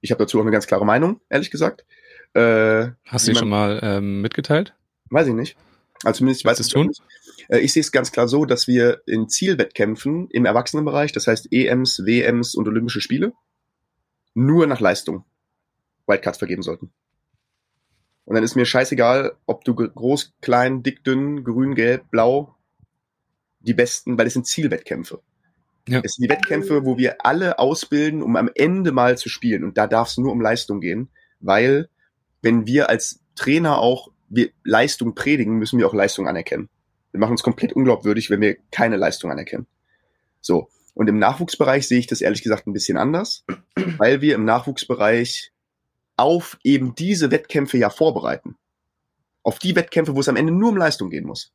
ich 0.00 0.10
habe 0.10 0.18
dazu 0.24 0.38
auch 0.38 0.42
eine 0.42 0.50
ganz 0.50 0.66
klare 0.66 0.84
Meinung, 0.84 1.20
ehrlich 1.28 1.50
gesagt. 1.50 1.84
Äh, 2.34 2.88
Hast 3.06 3.26
du 3.26 3.32
die 3.32 3.38
schon 3.38 3.48
mal 3.48 3.80
ähm, 3.82 4.20
mitgeteilt? 4.20 4.74
Weiß 5.10 5.26
ich 5.26 5.34
nicht. 5.34 5.56
Also 6.04 6.18
zumindest 6.18 6.40
ich 6.40 6.44
weiß 6.44 6.60
es 6.60 6.68
tun? 6.68 6.88
nicht. 6.88 7.02
Äh, 7.48 7.58
Ich 7.58 7.72
sehe 7.72 7.80
es 7.80 7.92
ganz 7.92 8.10
klar 8.12 8.28
so, 8.28 8.44
dass 8.44 8.66
wir 8.66 9.02
in 9.06 9.28
Zielwettkämpfen 9.28 10.28
im 10.30 10.44
Erwachsenenbereich, 10.44 11.12
das 11.12 11.26
heißt 11.26 11.52
EMs, 11.52 12.04
WMs 12.04 12.54
und 12.54 12.66
Olympische 12.68 13.00
Spiele, 13.00 13.32
nur 14.34 14.66
nach 14.66 14.80
Leistung 14.80 15.24
Wildcards 16.06 16.38
vergeben 16.38 16.62
sollten. 16.62 16.90
Und 18.24 18.34
dann 18.34 18.44
ist 18.44 18.54
mir 18.56 18.66
scheißegal, 18.66 19.36
ob 19.46 19.64
du 19.64 19.74
groß, 19.74 20.32
klein, 20.40 20.82
dick, 20.82 21.04
dünn, 21.04 21.44
grün, 21.44 21.74
gelb, 21.74 22.10
blau, 22.10 22.54
die 23.62 23.74
besten, 23.74 24.18
weil 24.18 24.26
es 24.26 24.34
sind 24.34 24.46
Zielwettkämpfe. 24.46 25.20
Ja. 25.88 26.00
Es 26.04 26.14
sind 26.14 26.24
die 26.24 26.30
Wettkämpfe, 26.30 26.84
wo 26.84 26.96
wir 26.96 27.24
alle 27.24 27.58
ausbilden, 27.58 28.22
um 28.22 28.36
am 28.36 28.50
Ende 28.54 28.92
mal 28.92 29.18
zu 29.18 29.28
spielen. 29.28 29.64
Und 29.64 29.76
da 29.76 29.86
darf 29.86 30.08
es 30.08 30.18
nur 30.18 30.32
um 30.32 30.40
Leistung 30.40 30.80
gehen, 30.80 31.08
weil 31.40 31.88
wenn 32.40 32.66
wir 32.66 32.88
als 32.88 33.20
Trainer 33.34 33.78
auch 33.78 34.10
wir 34.28 34.50
Leistung 34.64 35.14
predigen, 35.14 35.58
müssen 35.58 35.78
wir 35.78 35.86
auch 35.86 35.94
Leistung 35.94 36.26
anerkennen. 36.26 36.68
Wir 37.10 37.20
machen 37.20 37.32
uns 37.32 37.42
komplett 37.42 37.74
unglaubwürdig, 37.74 38.30
wenn 38.30 38.40
wir 38.40 38.56
keine 38.70 38.96
Leistung 38.96 39.30
anerkennen. 39.30 39.66
So. 40.40 40.68
Und 40.94 41.08
im 41.08 41.18
Nachwuchsbereich 41.18 41.86
sehe 41.86 41.98
ich 41.98 42.06
das 42.06 42.20
ehrlich 42.20 42.42
gesagt 42.42 42.66
ein 42.66 42.72
bisschen 42.72 42.96
anders, 42.96 43.44
weil 43.98 44.20
wir 44.20 44.34
im 44.34 44.44
Nachwuchsbereich 44.44 45.52
auf 46.16 46.58
eben 46.62 46.94
diese 46.94 47.30
Wettkämpfe 47.30 47.78
ja 47.78 47.90
vorbereiten. 47.90 48.56
Auf 49.42 49.58
die 49.58 49.74
Wettkämpfe, 49.74 50.14
wo 50.14 50.20
es 50.20 50.28
am 50.28 50.36
Ende 50.36 50.52
nur 50.52 50.70
um 50.70 50.76
Leistung 50.76 51.10
gehen 51.10 51.26
muss. 51.26 51.52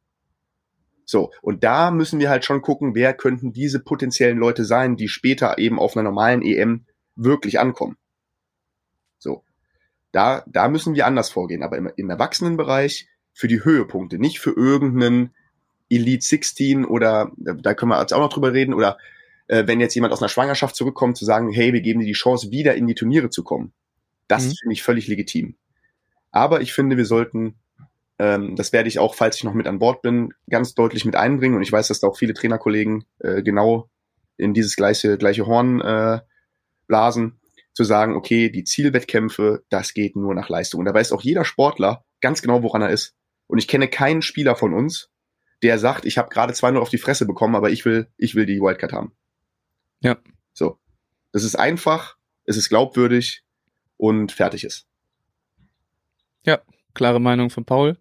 So, 1.10 1.32
und 1.42 1.64
da 1.64 1.90
müssen 1.90 2.20
wir 2.20 2.30
halt 2.30 2.44
schon 2.44 2.62
gucken, 2.62 2.94
wer 2.94 3.14
könnten 3.14 3.54
diese 3.54 3.80
potenziellen 3.80 4.38
Leute 4.38 4.66
sein, 4.66 4.98
die 4.98 5.08
später 5.08 5.58
eben 5.58 5.80
auf 5.80 5.96
einer 5.96 6.04
normalen 6.04 6.42
EM 6.42 6.86
wirklich 7.16 7.60
ankommen. 7.62 7.96
So. 9.18 9.44
Da, 10.12 10.44
da 10.48 10.68
müssen 10.68 10.96
wir 10.96 11.06
anders 11.06 11.30
vorgehen, 11.30 11.64
aber 11.64 11.78
im, 11.78 11.90
im 11.96 12.10
Erwachsenenbereich 12.10 13.08
für 13.34 13.48
die 13.48 13.64
Höhepunkte, 13.64 14.20
nicht 14.20 14.40
für 14.40 14.52
irgendeinen 14.52 15.34
Elite 15.90 16.26
16 16.26 16.84
oder 16.84 17.32
da 17.38 17.74
können 17.74 17.92
wir 17.92 18.02
jetzt 18.02 18.14
auch 18.14 18.20
noch 18.20 18.34
drüber 18.34 18.52
reden 18.52 18.74
oder 18.74 18.98
äh, 19.48 19.66
wenn 19.66 19.80
jetzt 19.80 19.96
jemand 19.96 20.12
aus 20.12 20.22
einer 20.22 20.28
Schwangerschaft 20.30 20.76
zurückkommt, 20.76 21.16
zu 21.16 21.24
sagen, 21.24 21.50
hey, 21.52 21.72
wir 21.72 21.82
geben 21.82 22.02
dir 22.02 22.06
die 22.06 22.12
Chance, 22.14 22.52
wieder 22.52 22.76
in 22.76 22.86
die 22.86 22.96
Turniere 22.96 23.30
zu 23.30 23.44
kommen. 23.44 23.72
Das 24.28 24.46
Mhm. 24.48 24.54
finde 24.60 24.74
ich 24.74 24.84
völlig 24.84 25.08
legitim. 25.08 25.56
Aber 26.32 26.60
ich 26.60 26.74
finde, 26.74 26.98
wir 26.98 27.06
sollten, 27.06 27.56
ähm, 28.20 28.56
das 28.56 28.74
werde 28.74 28.90
ich 28.90 29.00
auch, 29.00 29.16
falls 29.16 29.38
ich 29.38 29.44
noch 29.44 29.54
mit 29.54 29.68
an 29.68 29.80
Bord 29.80 30.02
bin, 30.02 30.34
ganz 30.50 30.74
deutlich 30.74 31.06
mit 31.06 31.16
einbringen. 31.16 31.56
Und 31.56 31.62
ich 31.62 31.72
weiß, 31.72 31.88
dass 31.88 32.00
da 32.00 32.08
auch 32.08 32.18
viele 32.18 32.34
Trainerkollegen 32.34 33.06
äh, 33.20 33.44
genau 33.44 33.90
in 34.38 34.54
dieses 34.54 34.76
gleiche, 34.76 35.18
gleiche 35.18 35.46
Horn 35.46 35.82
äh, 35.82 36.20
blasen, 36.88 37.40
zu 37.74 37.84
sagen, 37.84 38.16
okay, 38.16 38.50
die 38.50 38.64
Zielwettkämpfe, 38.64 39.64
das 39.70 39.94
geht 39.94 40.16
nur 40.16 40.34
nach 40.34 40.50
Leistung. 40.50 40.80
Und 40.80 40.86
da 40.86 40.94
weiß 40.94 41.12
auch 41.12 41.22
jeder 41.22 41.46
Sportler 41.46 42.06
ganz 42.22 42.42
genau, 42.42 42.64
woran 42.64 42.82
er 42.82 42.90
ist. 42.90 43.16
Und 43.46 43.60
ich 43.60 43.68
kenne 43.68 43.88
keinen 43.88 44.24
Spieler 44.24 44.56
von 44.56 44.74
uns, 44.74 45.12
der 45.62 45.78
sagt, 45.78 46.06
ich 46.06 46.18
habe 46.18 46.30
gerade 46.30 46.54
2-0 46.54 46.78
auf 46.80 46.90
die 46.90 46.98
Fresse 46.98 47.26
bekommen, 47.26 47.56
aber 47.56 47.70
ich 47.70 47.86
will, 47.86 48.08
ich 48.18 48.36
will 48.36 48.46
die 48.46 48.60
Wildcard 48.60 48.94
haben. 48.94 49.16
Ja. 50.02 50.18
So. 50.54 50.80
Das 51.32 51.44
ist 51.44 51.56
einfach, 51.56 52.18
es 52.46 52.58
ist 52.58 52.70
glaubwürdig 52.70 53.44
und 53.98 54.32
fertig 54.32 54.64
ist. 54.64 54.88
klare 56.94 57.22
Meinung 57.22 57.50
von 57.50 57.64
Paul. 57.64 57.98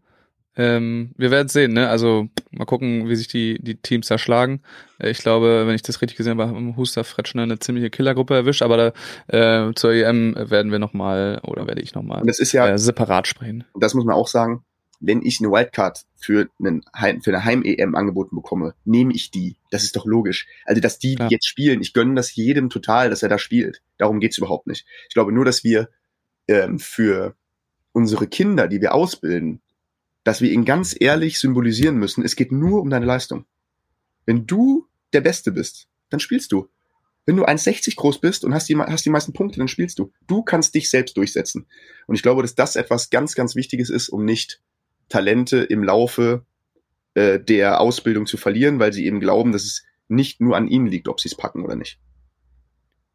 Ähm, 0.57 1.11
wir 1.16 1.30
werden 1.30 1.48
sehen, 1.48 1.74
ne? 1.74 1.88
Also 1.88 2.28
mal 2.50 2.64
gucken, 2.64 3.09
wie 3.09 3.16
sich 3.16 3.28
die, 3.28 3.59
die 3.62 3.76
Teams 3.76 4.09
da 4.09 4.16
schlagen. 4.16 4.62
Äh, 4.98 5.11
Ich 5.11 5.18
glaube, 5.18 5.66
wenn 5.66 5.74
ich 5.74 5.82
das 5.82 6.00
richtig 6.00 6.16
gesehen 6.16 6.38
habe, 6.38 6.48
haben 6.48 6.76
Huster 6.76 7.04
Fretschner 7.04 7.42
eine 7.42 7.59
ziemliche 7.59 7.90
Killergruppe 7.90 8.34
erwischt, 8.34 8.62
aber 8.62 8.92
da, 9.28 9.66
äh, 9.68 9.74
zur 9.74 9.92
EM 9.92 10.34
werden 10.36 10.72
wir 10.72 10.78
nochmal, 10.78 11.40
oder 11.44 11.66
werde 11.66 11.82
ich 11.82 11.94
nochmal 11.94 12.22
ja, 12.24 12.68
äh, 12.68 12.78
separat 12.78 13.26
sprechen. 13.26 13.64
das 13.78 13.94
muss 13.94 14.04
man 14.04 14.14
auch 14.14 14.28
sagen, 14.28 14.64
wenn 14.98 15.22
ich 15.22 15.40
eine 15.40 15.50
Wildcard 15.50 16.04
für, 16.16 16.48
einen 16.59 16.82
Heim, 16.96 17.20
für 17.20 17.30
eine 17.30 17.44
Heim-EM 17.44 17.94
angeboten 17.94 18.34
bekomme, 18.34 18.74
nehme 18.86 19.12
ich 19.12 19.30
die. 19.30 19.57
Das 19.70 19.84
ist 19.84 19.94
doch 19.94 20.07
logisch. 20.07 20.46
Also, 20.64 20.80
dass 20.80 20.98
die, 20.98 21.11
die 21.11 21.16
Klar. 21.16 21.30
jetzt 21.30 21.46
spielen, 21.46 21.82
ich 21.82 21.92
gönne 21.92 22.14
das 22.14 22.34
jedem 22.34 22.70
total, 22.70 23.11
dass 23.11 23.22
er 23.22 23.28
da 23.28 23.38
spielt. 23.38 23.82
Darum 23.98 24.20
geht's 24.20 24.38
überhaupt 24.38 24.66
nicht. 24.66 24.86
Ich 25.09 25.14
glaube 25.14 25.32
nur, 25.32 25.44
dass 25.44 25.64
wir 25.64 25.90
ähm, 26.48 26.78
für 26.78 27.34
unsere 27.92 28.26
Kinder, 28.26 28.68
die 28.68 28.80
wir 28.80 28.94
ausbilden, 28.94 29.61
dass 30.26 30.40
wir 30.40 30.50
ihnen 30.50 30.64
ganz 30.64 30.96
ehrlich 30.98 31.38
symbolisieren 31.38 31.98
müssen, 31.98 32.24
es 32.24 32.34
geht 32.34 32.50
nur 32.50 32.80
um 32.82 32.90
deine 32.90 33.06
Leistung. 33.06 33.44
Wenn 34.24 34.44
du 34.44 34.88
der 35.12 35.20
Beste 35.20 35.52
bist, 35.52 35.86
dann 36.10 36.18
spielst 36.18 36.50
du. 36.50 36.68
Wenn 37.26 37.36
du 37.36 37.44
1,60 37.44 37.94
groß 37.94 38.20
bist 38.20 38.44
und 38.44 38.52
hast 38.52 38.68
die, 38.68 38.76
hast 38.76 39.06
die 39.06 39.10
meisten 39.10 39.32
Punkte, 39.32 39.60
dann 39.60 39.68
spielst 39.68 40.00
du. 40.00 40.10
Du 40.26 40.42
kannst 40.42 40.74
dich 40.74 40.90
selbst 40.90 41.16
durchsetzen. 41.16 41.68
Und 42.08 42.16
ich 42.16 42.22
glaube, 42.22 42.42
dass 42.42 42.56
das 42.56 42.74
etwas 42.74 43.10
ganz, 43.10 43.36
ganz 43.36 43.54
Wichtiges 43.54 43.88
ist, 43.88 44.08
um 44.08 44.24
nicht 44.24 44.60
Talente 45.08 45.58
im 45.58 45.84
Laufe 45.84 46.44
äh, 47.14 47.38
der 47.38 47.80
Ausbildung 47.80 48.26
zu 48.26 48.36
verlieren, 48.36 48.80
weil 48.80 48.92
sie 48.92 49.06
eben 49.06 49.20
glauben, 49.20 49.52
dass 49.52 49.62
es 49.62 49.84
nicht 50.08 50.40
nur 50.40 50.56
an 50.56 50.66
ihnen 50.66 50.88
liegt, 50.88 51.06
ob 51.06 51.20
sie 51.20 51.28
es 51.28 51.36
packen 51.36 51.62
oder 51.64 51.76
nicht. 51.76 52.00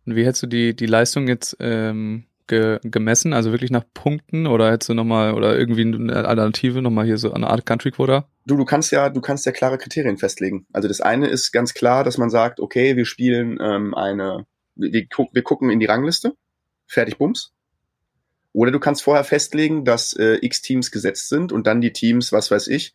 Und 0.05 0.15
wie 0.15 0.25
hättest 0.25 0.43
du 0.43 0.47
die, 0.47 0.73
die 0.77 0.85
Leistung 0.85 1.27
jetzt 1.27 1.57
ähm, 1.59 2.23
ge, 2.51 2.79
gemessen? 2.83 3.33
Also 3.33 3.51
wirklich 3.51 3.71
nach 3.71 3.85
Punkten 3.93 4.45
oder 4.45 4.71
hättest 4.71 4.89
du 4.89 4.93
nochmal, 4.93 5.33
oder 5.33 5.57
irgendwie 5.57 5.81
eine 5.81 6.27
Alternative, 6.27 6.81
nochmal 6.81 7.05
hier 7.05 7.17
so 7.17 7.33
eine 7.33 7.49
Art 7.49 7.65
Country 7.65 7.91
Quota? 7.91 8.27
Du, 8.45 8.57
du 8.57 8.65
kannst 8.65 8.91
ja, 8.91 9.09
du 9.09 9.21
kannst 9.21 9.45
ja 9.45 9.51
klare 9.51 9.77
Kriterien 9.77 10.17
festlegen. 10.17 10.67
Also 10.71 10.87
das 10.87 11.01
eine 11.01 11.27
ist 11.27 11.51
ganz 11.51 11.73
klar, 11.73 12.03
dass 12.03 12.17
man 12.17 12.29
sagt, 12.29 12.59
okay, 12.59 12.95
wir 12.95 13.05
spielen 13.05 13.57
ähm, 13.59 13.95
eine, 13.95 14.45
wir, 14.75 14.93
wir, 14.93 15.07
guck, 15.07 15.33
wir 15.33 15.41
gucken 15.41 15.69
in 15.69 15.79
die 15.79 15.85
Rangliste, 15.87 16.35
fertig 16.85 17.17
Bums. 17.17 17.53
Oder 18.53 18.71
du 18.71 18.79
kannst 18.79 19.01
vorher 19.01 19.23
festlegen, 19.23 19.85
dass 19.85 20.13
äh, 20.13 20.37
x 20.41 20.61
Teams 20.61 20.91
gesetzt 20.91 21.29
sind 21.29 21.51
und 21.51 21.65
dann 21.65 21.79
die 21.81 21.93
Teams, 21.93 22.33
was 22.33 22.51
weiß 22.51 22.67
ich, 22.67 22.93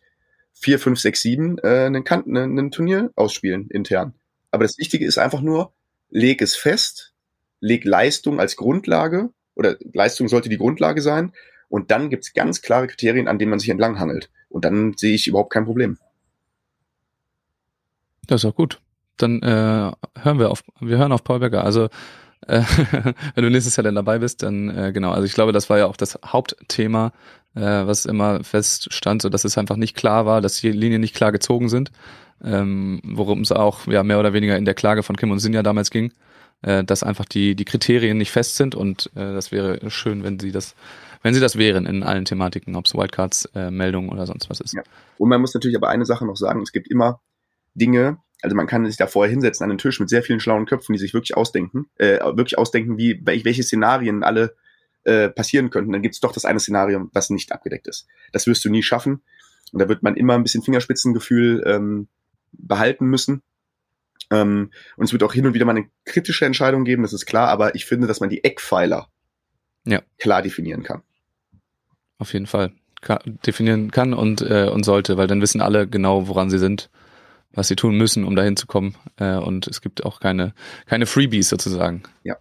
4, 0.53 0.79
5, 0.79 0.99
6, 0.99 1.21
7, 1.21 1.57
äh, 1.63 1.85
einen, 1.85 2.03
kan 2.03 2.23
einen, 2.25 2.57
einen 2.57 2.71
Turnier 2.71 3.11
ausspielen 3.15 3.67
intern. 3.69 4.13
Aber 4.51 4.63
das 4.63 4.77
Wichtige 4.77 5.05
ist 5.05 5.17
einfach 5.17 5.41
nur, 5.41 5.73
leg 6.09 6.41
es 6.41 6.55
fest, 6.55 7.13
leg 7.59 7.85
Leistung 7.85 8.39
als 8.39 8.55
Grundlage 8.55 9.29
oder 9.57 9.75
Leistung 9.93 10.27
sollte 10.27 10.49
die 10.49 10.57
Grundlage 10.57 11.01
sein 11.01 11.33
und 11.69 11.91
dann 11.91 12.09
gibt's 12.09 12.33
ganz 12.33 12.61
klare 12.61 12.87
Kriterien, 12.87 13.27
an 13.27 13.39
denen 13.39 13.49
man 13.49 13.59
sich 13.59 13.69
entlanghangelt. 13.69 14.29
Und 14.49 14.63
dann 14.63 14.93
sehe 14.95 15.15
ich 15.15 15.27
überhaupt 15.27 15.51
kein 15.51 15.65
Problem. 15.65 15.97
Das 18.27 18.43
ist 18.43 18.49
auch 18.49 18.55
gut. 18.55 18.79
Dann 19.17 19.41
äh, 19.41 19.91
hören 20.21 20.39
wir 20.39 20.51
auf, 20.51 20.63
wir 20.79 20.97
hören 20.97 21.11
auf 21.11 21.23
Paul 21.23 21.39
Becker. 21.39 21.63
Also 21.63 21.89
äh, 22.45 22.61
wenn 23.35 23.43
du 23.43 23.49
nächstes 23.49 23.75
Jahr 23.75 23.83
dann 23.83 23.95
dabei 23.95 24.19
bist, 24.19 24.43
dann 24.43 24.69
äh, 24.69 24.91
genau. 24.93 25.11
Also 25.11 25.25
ich 25.25 25.33
glaube, 25.33 25.51
das 25.51 25.69
war 25.69 25.77
ja 25.77 25.87
auch 25.87 25.97
das 25.97 26.19
Hauptthema, 26.25 27.11
äh, 27.55 27.61
was 27.61 28.05
immer 28.05 28.43
feststand, 28.43 29.21
so 29.21 29.29
dass 29.29 29.43
es 29.43 29.57
einfach 29.57 29.75
nicht 29.75 29.95
klar 29.95 30.25
war, 30.25 30.41
dass 30.41 30.59
die 30.59 30.71
Linien 30.71 31.01
nicht 31.01 31.15
klar 31.15 31.31
gezogen 31.31 31.67
sind, 31.67 31.91
ähm, 32.43 33.01
worum 33.03 33.41
es 33.41 33.51
auch 33.51 33.87
ja 33.87 34.03
mehr 34.03 34.19
oder 34.19 34.33
weniger 34.33 34.57
in 34.57 34.65
der 34.65 34.75
Klage 34.75 35.03
von 35.03 35.17
Kim 35.17 35.31
und 35.31 35.39
Sinja 35.39 35.63
damals 35.63 35.89
ging, 35.89 36.13
äh, 36.61 36.83
dass 36.83 37.03
einfach 37.03 37.25
die 37.25 37.55
die 37.55 37.65
Kriterien 37.65 38.17
nicht 38.17 38.31
fest 38.31 38.55
sind 38.55 38.75
und 38.75 39.11
äh, 39.15 39.33
das 39.33 39.51
wäre 39.51 39.89
schön, 39.89 40.23
wenn 40.23 40.39
sie 40.39 40.51
das 40.51 40.75
wenn 41.23 41.33
sie 41.33 41.39
das 41.39 41.57
wären 41.57 41.85
in 41.85 42.03
allen 42.03 42.25
Thematiken, 42.25 42.75
ob 42.75 42.85
es 42.85 42.93
Wildcards, 42.93 43.45
äh, 43.55 43.71
Meldungen 43.71 44.09
oder 44.09 44.25
sonst 44.27 44.49
was 44.49 44.59
ist. 44.59 44.73
Ja. 44.73 44.83
Und 45.17 45.29
man 45.29 45.41
muss 45.41 45.53
natürlich 45.53 45.75
aber 45.75 45.89
eine 45.89 46.05
Sache 46.05 46.25
noch 46.25 46.37
sagen, 46.37 46.61
es 46.61 46.71
gibt 46.71 46.87
immer 46.87 47.21
Dinge, 47.73 48.17
also 48.41 48.55
man 48.55 48.67
kann 48.67 48.85
sich 48.85 48.97
da 48.97 49.07
vorher 49.07 49.31
hinsetzen 49.31 49.63
an 49.63 49.69
den 49.69 49.79
Tisch 49.79 49.99
mit 49.99 50.09
sehr 50.09 50.21
vielen 50.21 50.39
schlauen 50.39 50.65
Köpfen, 50.67 50.93
die 50.93 50.99
sich 50.99 51.13
wirklich 51.13 51.35
ausdenken, 51.35 51.87
äh, 51.97 52.19
wirklich 52.19 52.57
ausdenken, 52.57 52.97
wie 52.97 53.15
wel- 53.25 53.45
welche 53.45 53.63
Szenarien 53.63 54.23
alle 54.23 54.55
äh, 55.05 55.29
passieren 55.29 55.69
könnten. 55.69 55.91
Dann 55.91 56.01
gibt 56.01 56.15
es 56.15 56.21
doch 56.21 56.31
das 56.31 56.45
eine 56.45 56.59
Szenario, 56.59 57.09
was 57.13 57.29
nicht 57.31 57.51
abgedeckt 57.51 57.87
ist. 57.87 58.07
Das 58.31 58.45
wirst 58.45 58.63
du 58.63 58.69
nie 58.69 58.83
schaffen. 58.83 59.21
Und 59.73 59.79
da 59.81 59.89
wird 59.89 60.03
man 60.03 60.15
immer 60.15 60.35
ein 60.35 60.43
bisschen 60.43 60.63
Fingerspitzengefühl 60.63 61.63
ähm, 61.65 62.07
behalten 62.51 63.07
müssen. 63.07 63.41
Ähm, 64.29 64.71
und 64.97 65.05
es 65.05 65.13
wird 65.13 65.23
auch 65.23 65.33
hin 65.33 65.45
und 65.45 65.53
wieder 65.53 65.65
mal 65.65 65.75
eine 65.75 65.89
kritische 66.05 66.45
Entscheidung 66.45 66.83
geben, 66.83 67.03
das 67.03 67.13
ist 67.13 67.25
klar, 67.25 67.47
aber 67.49 67.75
ich 67.75 67.85
finde, 67.85 68.07
dass 68.07 68.19
man 68.19 68.29
die 68.29 68.43
Eckpfeiler 68.43 69.07
Ja. 69.85 70.01
klar 70.19 70.41
definieren 70.41 70.83
kann. 70.83 71.01
Auf 72.17 72.33
jeden 72.33 72.47
Fall. 72.47 72.71
Ka 73.01 73.19
definieren 73.45 73.91
kann 73.91 74.13
und, 74.13 74.41
äh, 74.41 74.69
und 74.73 74.83
sollte, 74.83 75.17
weil 75.17 75.27
dann 75.27 75.39
wissen 75.41 75.61
alle 75.61 75.87
genau, 75.87 76.27
woran 76.27 76.49
sie 76.49 76.57
sind, 76.57 76.89
was 77.51 77.67
sie 77.67 77.75
tun 77.75 77.95
müssen, 77.95 78.23
um 78.25 78.35
dahin 78.35 78.57
zu 78.57 78.65
kommen. 78.67 78.95
Äh, 79.17 79.35
und 79.35 79.67
es 79.67 79.81
gibt 79.81 80.03
auch 80.03 80.19
keine, 80.19 80.53
keine 80.87 81.05
Freebies 81.05 81.47
sozusagen. 81.49 82.03
Ja. 82.23 82.37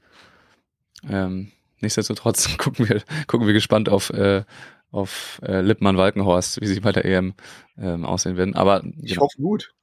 Ähm, 1.08 1.52
nichtsdestotrotz 1.80 2.56
gucken 2.58 2.88
wir, 2.88 3.02
gucken 3.26 3.46
wir 3.46 3.52
gespannt 3.54 3.88
auf, 3.90 4.10
äh, 4.10 4.44
auf 4.90 5.40
äh, 5.44 5.60
Lippmann-Walkenhorst, 5.60 6.60
wie 6.62 6.66
sie 6.66 6.80
bei 6.80 6.92
der 6.92 7.04
EM 7.04 7.34
ähm, 7.78 8.04
aussehen 8.06 8.36
werden. 8.38 8.54
Aber 8.56 8.82
Ich 9.02 9.10
genau. 9.12 9.22
hoffe 9.26 9.40
gut. 9.40 9.74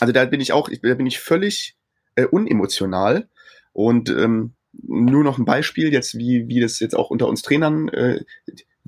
Also 0.00 0.12
da 0.12 0.24
bin 0.24 0.40
ich 0.40 0.52
auch, 0.52 0.68
da 0.68 0.94
bin 0.94 1.06
ich 1.06 1.20
völlig 1.20 1.76
äh, 2.16 2.24
unemotional 2.24 3.28
und 3.72 4.10
ähm, 4.10 4.54
nur 4.72 5.24
noch 5.24 5.38
ein 5.38 5.44
Beispiel 5.44 5.92
jetzt, 5.92 6.16
wie, 6.16 6.48
wie 6.48 6.60
das 6.60 6.80
jetzt 6.80 6.94
auch 6.94 7.10
unter 7.10 7.28
uns 7.28 7.42
Trainern, 7.42 7.88
äh, 7.88 8.24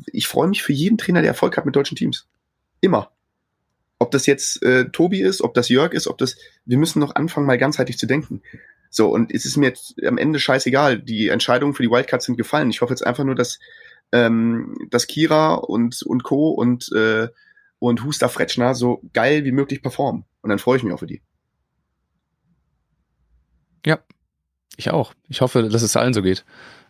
ich 0.06 0.26
freue 0.26 0.48
mich 0.48 0.62
für 0.62 0.72
jeden 0.72 0.98
Trainer, 0.98 1.20
der 1.20 1.28
Erfolg 1.28 1.56
hat 1.56 1.66
mit 1.66 1.76
deutschen 1.76 1.96
Teams. 1.96 2.26
Immer. 2.80 3.12
Ob 3.98 4.10
das 4.10 4.26
jetzt 4.26 4.62
äh, 4.62 4.90
Tobi 4.90 5.20
ist, 5.20 5.42
ob 5.42 5.54
das 5.54 5.68
Jörg 5.68 5.92
ist, 5.92 6.08
ob 6.08 6.18
das, 6.18 6.36
wir 6.64 6.78
müssen 6.78 6.98
noch 6.98 7.14
anfangen, 7.14 7.46
mal 7.46 7.58
ganzheitlich 7.58 7.98
zu 7.98 8.06
denken. 8.06 8.42
So, 8.90 9.08
und 9.08 9.32
es 9.32 9.44
ist 9.44 9.56
mir 9.56 9.66
jetzt 9.66 9.94
am 10.04 10.18
Ende 10.18 10.38
scheißegal. 10.38 10.98
Die 10.98 11.28
Entscheidungen 11.28 11.74
für 11.74 11.82
die 11.82 11.90
Wildcards 11.90 12.26
sind 12.26 12.36
gefallen. 12.36 12.70
Ich 12.70 12.80
hoffe 12.80 12.92
jetzt 12.92 13.06
einfach 13.06 13.24
nur, 13.24 13.34
dass, 13.34 13.58
ähm, 14.12 14.76
dass 14.90 15.06
Kira 15.06 15.54
und, 15.54 16.02
und 16.02 16.24
Co. 16.24 16.50
und, 16.50 16.90
äh, 16.92 17.28
und 17.78 18.04
Huster 18.04 18.28
Fretschner 18.28 18.74
so 18.74 19.02
geil 19.12 19.44
wie 19.44 19.52
möglich 19.52 19.82
performen. 19.82 20.24
Und 20.42 20.50
dann 20.50 20.58
freue 20.58 20.76
ich 20.76 20.82
mich 20.82 20.92
auch 20.92 20.98
für 20.98 21.06
die. 21.06 21.22
Ich 24.76 24.90
auch. 24.90 25.14
Ich 25.28 25.40
hoffe, 25.40 25.68
dass 25.68 25.82
es 25.82 25.96
allen 25.96 26.14
so 26.14 26.22
geht. 26.22 26.44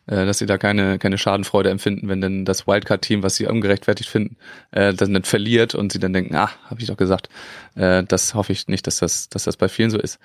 Äh, 0.07 0.27
dass 0.27 0.39
sie 0.39 0.47
da 0.47 0.59
keine, 0.59 0.99
keine 0.99 1.17
Schadenfreude 1.17 1.71
empfinden, 1.71 2.09
wenn 2.09 2.21
denn 2.21 2.45
das 2.45 2.67
Wildcard-Team, 2.67 3.23
was 3.23 3.37
sie 3.37 3.47
ungerechtfertigt 3.47 4.11
finden, 4.11 4.37
äh, 4.73 4.93
dann 4.95 5.13
nicht 5.13 5.29
verliert 5.29 5.77
und 5.77 5.93
sie 5.93 6.01
dann 6.01 6.13
denken, 6.13 6.35
ah, 6.35 6.51
habe 6.69 6.81
ich 6.81 6.89
doch 6.89 6.97
gesagt. 6.97 7.29
Äh, 7.77 8.03
das 8.03 8.35
hoffe 8.35 8.53
ich 8.53 8.67
nicht, 8.67 8.87
dass 8.89 8.99
das, 8.99 9.29
dass 9.29 9.45
das 9.45 9.57
bei 9.57 9.69
vielen 9.69 9.91
so 9.91 9.99
ist. 9.99 10.19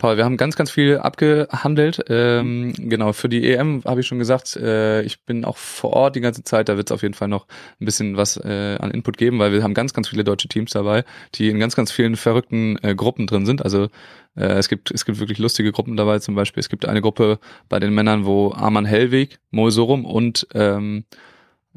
Paul, 0.00 0.16
wir 0.16 0.24
haben 0.24 0.38
ganz, 0.38 0.56
ganz 0.56 0.70
viel 0.70 0.96
abgehandelt. 0.96 2.02
Ähm, 2.08 2.72
genau, 2.78 3.12
für 3.12 3.28
die 3.28 3.52
EM 3.52 3.82
habe 3.84 4.00
ich 4.00 4.06
schon 4.06 4.18
gesagt, 4.18 4.56
äh, 4.56 5.02
ich 5.02 5.26
bin 5.26 5.44
auch 5.44 5.58
vor 5.58 5.92
Ort 5.92 6.16
die 6.16 6.22
ganze 6.22 6.42
Zeit. 6.42 6.70
Da 6.70 6.78
wird 6.78 6.88
es 6.88 6.94
auf 6.94 7.02
jeden 7.02 7.12
Fall 7.12 7.28
noch 7.28 7.46
ein 7.78 7.84
bisschen 7.84 8.16
was 8.16 8.38
äh, 8.38 8.78
an 8.80 8.90
Input 8.92 9.18
geben, 9.18 9.38
weil 9.38 9.52
wir 9.52 9.62
haben 9.62 9.74
ganz, 9.74 9.92
ganz 9.92 10.08
viele 10.08 10.24
deutsche 10.24 10.48
Teams 10.48 10.70
dabei, 10.70 11.04
die 11.34 11.50
in 11.50 11.60
ganz, 11.60 11.76
ganz 11.76 11.92
vielen 11.92 12.16
verrückten 12.16 12.78
äh, 12.82 12.94
Gruppen 12.94 13.26
drin 13.26 13.44
sind. 13.44 13.62
Also 13.62 13.88
äh, 14.36 14.46
es 14.46 14.70
gibt 14.70 14.90
es 14.90 15.04
gibt 15.04 15.20
wirklich 15.20 15.38
lustige 15.38 15.70
Gruppen 15.70 15.98
dabei. 15.98 16.18
Zum 16.18 16.34
Beispiel 16.34 16.62
es 16.62 16.70
gibt 16.70 16.86
eine 16.86 17.02
Gruppe 17.02 17.38
bei 17.68 17.78
den 17.78 17.94
Männern, 17.94 18.24
wo 18.24 18.54
Arman 18.54 18.86
Hellweg, 18.86 19.38
Mo 19.50 19.68
Sorum 19.68 20.06
und 20.06 20.46
ähm, 20.54 21.04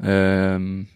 ähm, 0.02 0.88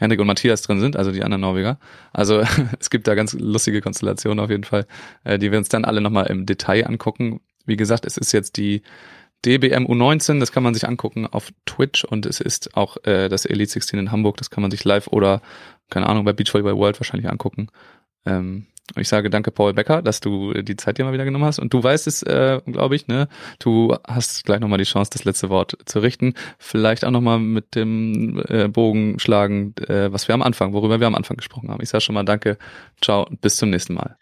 Henrik 0.00 0.18
und 0.18 0.26
Matthias 0.26 0.62
drin 0.62 0.80
sind, 0.80 0.96
also 0.96 1.12
die 1.12 1.22
anderen 1.22 1.42
Norweger. 1.42 1.78
Also 2.12 2.42
es 2.80 2.90
gibt 2.90 3.06
da 3.06 3.14
ganz 3.14 3.34
lustige 3.34 3.80
Konstellationen 3.80 4.42
auf 4.42 4.50
jeden 4.50 4.64
Fall, 4.64 4.86
äh, 5.24 5.38
die 5.38 5.52
wir 5.52 5.58
uns 5.58 5.68
dann 5.68 5.84
alle 5.84 6.00
nochmal 6.00 6.26
im 6.26 6.46
Detail 6.46 6.86
angucken. 6.86 7.40
Wie 7.66 7.76
gesagt, 7.76 8.06
es 8.06 8.16
ist 8.16 8.32
jetzt 8.32 8.56
die 8.56 8.82
DBM 9.44 9.86
U19, 9.86 10.40
das 10.40 10.52
kann 10.52 10.62
man 10.62 10.74
sich 10.74 10.88
angucken 10.88 11.26
auf 11.26 11.50
Twitch 11.66 12.04
und 12.04 12.26
es 12.26 12.40
ist 12.40 12.76
auch 12.76 12.96
äh, 13.04 13.28
das 13.28 13.44
Elite 13.44 13.72
16 13.72 13.98
in 13.98 14.10
Hamburg, 14.10 14.38
das 14.38 14.50
kann 14.50 14.62
man 14.62 14.70
sich 14.70 14.84
live 14.84 15.06
oder, 15.08 15.42
keine 15.90 16.08
Ahnung, 16.08 16.24
bei 16.24 16.32
Beachvolleyball 16.32 16.76
World 16.76 16.98
wahrscheinlich 16.98 17.30
angucken. 17.30 17.68
Ähm, 18.26 18.66
ich 18.96 19.08
sage 19.08 19.30
danke, 19.30 19.50
Paul 19.50 19.74
Becker, 19.74 20.02
dass 20.02 20.20
du 20.20 20.52
die 20.54 20.76
Zeit 20.76 20.98
dir 20.98 21.04
mal 21.04 21.12
wieder 21.12 21.24
genommen 21.24 21.44
hast. 21.44 21.58
Und 21.58 21.72
du 21.72 21.82
weißt 21.82 22.06
es, 22.06 22.22
äh, 22.22 22.60
glaube 22.66 22.96
ich, 22.96 23.06
ne? 23.06 23.28
Du 23.58 23.96
hast 24.06 24.44
gleich 24.44 24.60
nochmal 24.60 24.78
die 24.78 24.84
Chance, 24.84 25.10
das 25.12 25.24
letzte 25.24 25.48
Wort 25.48 25.76
zu 25.84 26.00
richten. 26.00 26.34
Vielleicht 26.58 27.04
auch 27.04 27.10
nochmal 27.10 27.38
mit 27.38 27.74
dem 27.74 28.42
äh, 28.48 28.68
Bogen 28.68 29.18
schlagen, 29.18 29.74
äh, 29.88 30.12
was 30.12 30.28
wir 30.28 30.34
am 30.34 30.42
Anfang, 30.42 30.72
worüber 30.72 31.00
wir 31.00 31.06
am 31.06 31.14
Anfang 31.14 31.36
gesprochen 31.36 31.70
haben. 31.70 31.82
Ich 31.82 31.88
sage 31.88 32.02
schon 32.02 32.14
mal 32.14 32.24
danke, 32.24 32.58
ciao 33.00 33.26
und 33.26 33.40
bis 33.40 33.56
zum 33.56 33.70
nächsten 33.70 33.94
Mal. 33.94 34.16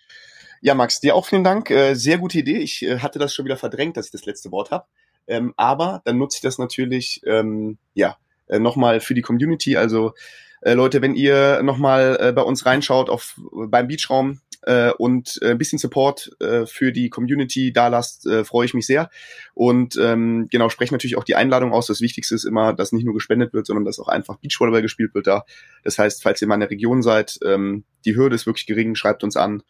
Ja, 0.61 0.75
Max, 0.75 1.01
dir 1.01 1.15
auch 1.15 1.27
vielen 1.27 1.45
Dank. 1.45 1.71
Äh, 1.71 1.95
sehr 1.95 2.19
gute 2.19 2.39
Idee. 2.39 2.59
Ich 2.59 2.83
äh, 2.83 2.99
hatte 2.99 3.19
das 3.19 3.35
schon 3.35 3.45
wieder 3.45 3.57
verdrängt, 3.57 3.97
dass 3.97 4.07
ich 4.07 4.13
das 4.13 4.27
letzte 4.27 4.51
Wort 4.51 4.71
habe. 4.71 4.87
Ähm, 5.27 5.55
aber 5.57 6.03
dann 6.05 6.19
nutze 6.19 6.39
ich 6.39 6.43
das 6.43 6.59
natürlich, 6.59 7.21
ähm, 7.27 7.79
ja, 7.95 8.17
äh, 8.49 8.59
nochmal 8.59 9.01
für 9.01 9.15
die 9.15 9.23
Community. 9.23 9.77
Also 9.77 10.15
äh, 10.63 10.73
Leute, 10.73 11.01
wenn 11.03 11.15
ihr 11.15 11.63
nochmal 11.63 12.19
äh, 12.21 12.33
bei 12.33 12.43
uns 12.43 12.67
reinschaut 12.67 13.09
auf 13.11 13.39
beim 13.53 13.89
Beachraum 13.89 14.41
äh, 14.63 14.91
und 14.93 15.39
äh, 15.43 15.51
ein 15.51 15.59
bisschen 15.59 15.79
Support 15.79 16.31
äh, 16.41 16.67
für 16.67 16.93
die 16.93 17.11
Community 17.11 17.73
da 17.73 17.89
lasst, 17.89 18.27
äh, 18.27 18.45
freue 18.45 18.67
ich 18.67 18.75
mich 18.75 18.87
sehr. 18.87 19.11
Und 19.55 19.97
ähm, 19.97 20.49
genau, 20.51 20.69
spreche 20.69 20.95
natürlich 20.95 21.17
auch 21.17 21.25
die 21.25 21.37
Einladung 21.37 21.73
aus. 21.73 21.87
Das 21.87 22.01
Wichtigste 22.01 22.35
ist 22.35 22.45
immer, 22.45 22.73
dass 22.73 22.93
nicht 22.93 23.05
nur 23.05 23.15
gespendet 23.15 23.53
wird, 23.53 23.67
sondern 23.67 23.85
dass 23.85 23.99
auch 23.99 24.09
einfach 24.09 24.37
Beachvolleyball 24.39 24.83
gespielt 24.83 25.15
wird 25.15 25.27
da. 25.27 25.45
Das 25.85 25.99
heißt, 25.99 26.23
falls 26.23 26.43
ihr 26.43 26.49
mal 26.49 26.55
in 26.55 26.61
der 26.61 26.71
Region 26.71 27.03
seid, 27.03 27.39
ähm, 27.45 27.85
die 28.05 28.17
Hürde 28.17 28.35
ist 28.35 28.47
wirklich 28.47 28.67
gering, 28.67 28.95
schreibt 28.95 29.25
uns 29.25 29.37
an. 29.37 29.63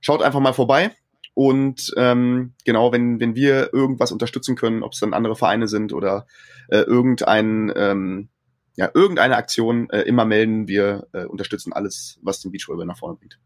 Schaut 0.00 0.22
einfach 0.22 0.40
mal 0.40 0.52
vorbei. 0.52 0.92
Und 1.34 1.94
ähm, 1.96 2.54
genau, 2.64 2.90
wenn, 2.90 3.20
wenn 3.20 3.36
wir 3.36 3.72
irgendwas 3.72 4.10
unterstützen 4.10 4.56
können, 4.56 4.82
ob 4.82 4.92
es 4.92 4.98
dann 5.00 5.14
andere 5.14 5.36
Vereine 5.36 5.68
sind 5.68 5.92
oder 5.92 6.26
äh, 6.68 6.78
irgendein, 6.78 7.72
ähm, 7.76 8.28
ja, 8.76 8.90
irgendeine 8.92 9.36
Aktion, 9.36 9.88
äh, 9.90 10.02
immer 10.02 10.24
melden. 10.24 10.66
Wir 10.66 11.06
äh, 11.12 11.26
unterstützen 11.26 11.72
alles, 11.72 12.18
was 12.22 12.40
den 12.40 12.50
Beachvolleyball 12.50 12.86
nach 12.86 12.98
vorne 12.98 13.16
bringt. 13.16 13.38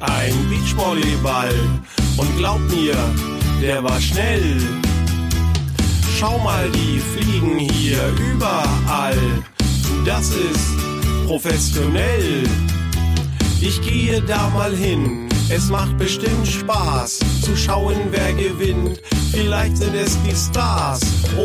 Ein 0.00 0.48
Beachvolleyball 0.48 1.54
und 2.16 2.36
glaub 2.36 2.60
mir, 2.70 2.94
der 3.60 3.82
war 3.82 4.00
schnell. 4.00 4.85
Schau 6.18 6.38
mal, 6.38 6.70
die 6.70 6.98
fliegen 6.98 7.58
hier 7.58 8.00
überall. 8.32 9.18
Das 10.06 10.30
ist 10.30 10.78
professionell. 11.26 12.44
Ich 13.60 13.82
gehe 13.82 14.22
da 14.22 14.48
mal 14.48 14.74
hin. 14.74 15.28
Es 15.50 15.68
macht 15.68 15.98
bestimmt 15.98 16.46
Spaß 16.46 17.18
zu 17.42 17.54
schauen, 17.54 17.98
wer 18.12 18.32
gewinnt. 18.32 19.02
Vielleicht 19.30 19.76
sind 19.76 19.94
es 19.94 20.16
die 20.22 20.34
Stars 20.34 21.02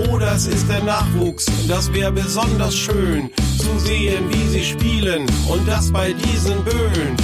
oder 0.09 0.35
es 0.35 0.47
ist 0.47 0.69
der 0.69 0.83
Nachwuchs. 0.83 1.47
Das 1.67 1.91
wäre 1.91 2.13
besonders 2.13 2.73
schön 2.73 3.29
zu 3.57 3.77
sehen, 3.77 4.23
wie 4.29 4.47
sie 4.47 4.63
spielen 4.63 5.25
und 5.49 5.67
das 5.67 5.91
bei 5.91 6.13
diesen 6.13 6.63
Böen. 6.63 7.17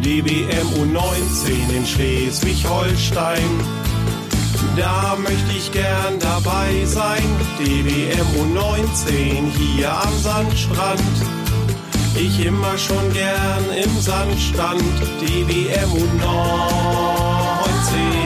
DBM 0.00 0.68
U19 0.78 1.76
in 1.76 1.84
Schleswig-Holstein. 1.84 3.83
Da 4.76 5.16
möchte 5.16 5.52
ich 5.56 5.70
gern 5.70 6.18
dabei 6.18 6.84
sein. 6.84 7.22
DBM 7.58 8.26
U19 8.42 9.52
hier 9.56 9.92
am 9.92 10.18
Sandstrand. 10.18 11.00
Ich 12.16 12.44
immer 12.44 12.76
schon 12.78 13.12
gern 13.12 13.70
im 13.84 14.00
Sand 14.00 14.40
stand. 14.40 14.82
DBM 15.20 15.90
U19. 15.90 18.23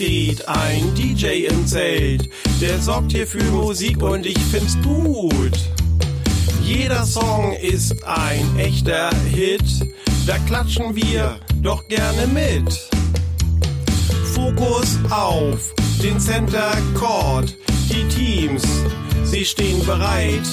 Steht 0.00 0.48
ein 0.48 0.94
DJ 0.94 1.44
im 1.44 1.66
Zelt. 1.66 2.30
Der 2.58 2.78
sorgt 2.78 3.12
hier 3.12 3.26
für 3.26 3.44
Musik 3.50 4.02
und 4.02 4.24
ich 4.24 4.38
find's 4.38 4.78
gut. 4.82 5.52
Jeder 6.64 7.04
Song 7.04 7.52
ist 7.52 8.02
ein 8.04 8.58
echter 8.58 9.10
Hit. 9.30 9.62
Da 10.26 10.38
klatschen 10.46 10.96
wir 10.96 11.38
doch 11.60 11.86
gerne 11.88 12.26
mit. 12.28 12.88
Fokus 14.32 14.96
auf 15.10 15.74
den 16.02 16.18
Center 16.18 16.72
Court. 16.94 17.54
Die 17.90 18.08
Teams, 18.08 18.62
sie 19.24 19.44
stehen 19.44 19.84
bereit. 19.84 20.48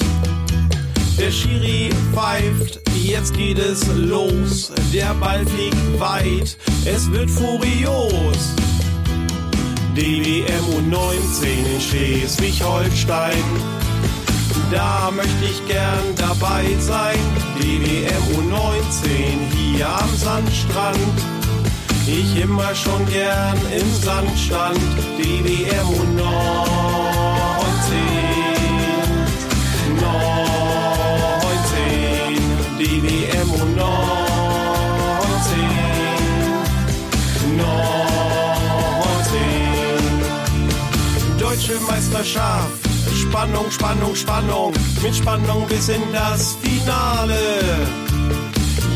Der 1.17 1.31
Schiri 1.31 1.89
pfeift, 2.13 2.81
jetzt 3.01 3.33
geht 3.33 3.59
es 3.59 3.87
los. 3.95 4.73
Der 4.93 5.13
Ball 5.13 5.45
fliegt 5.45 5.99
weit, 6.01 6.57
es 6.83 7.09
wird 7.09 7.29
furios. 7.29 8.57
DWM 9.97 10.65
U19 10.77 11.65
in 11.73 11.81
Schleswig-Holstein. 11.81 13.43
Da 14.69 15.09
möchte 15.09 15.45
ich 15.49 15.67
gern 15.67 16.13
dabei 16.15 16.65
sein. 16.77 17.17
DWM 17.57 18.23
U19 18.37 19.01
hier 19.55 19.89
am 19.89 20.15
Sandstrand. 20.15 20.99
Ich 22.05 22.39
immer 22.39 22.75
schon 22.75 23.07
gern 23.07 23.57
im 23.75 23.91
Sand 23.95 24.37
stand. 24.37 24.77
DWM 25.17 25.87
U19. 25.87 26.27
19. 32.77 32.77
DWM 32.77 33.49
U19. 33.49 34.16
Meisterschaft. 41.81 42.87
Spannung, 43.15 43.69
Spannung, 43.71 44.15
Spannung. 44.15 44.73
Mit 45.01 45.15
Spannung 45.15 45.67
bis 45.67 45.89
in 45.89 46.01
das 46.13 46.55
Finale. 46.61 47.37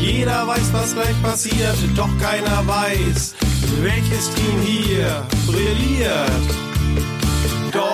Jeder 0.00 0.46
weiß, 0.46 0.72
was 0.72 0.94
gleich 0.94 1.22
passiert, 1.22 1.76
doch 1.94 2.10
keiner 2.18 2.66
weiß, 2.66 3.34
welches 3.82 4.30
Team 4.34 4.60
hier 4.62 5.26
brilliert. 5.46 6.30
Deutsche 7.72 7.92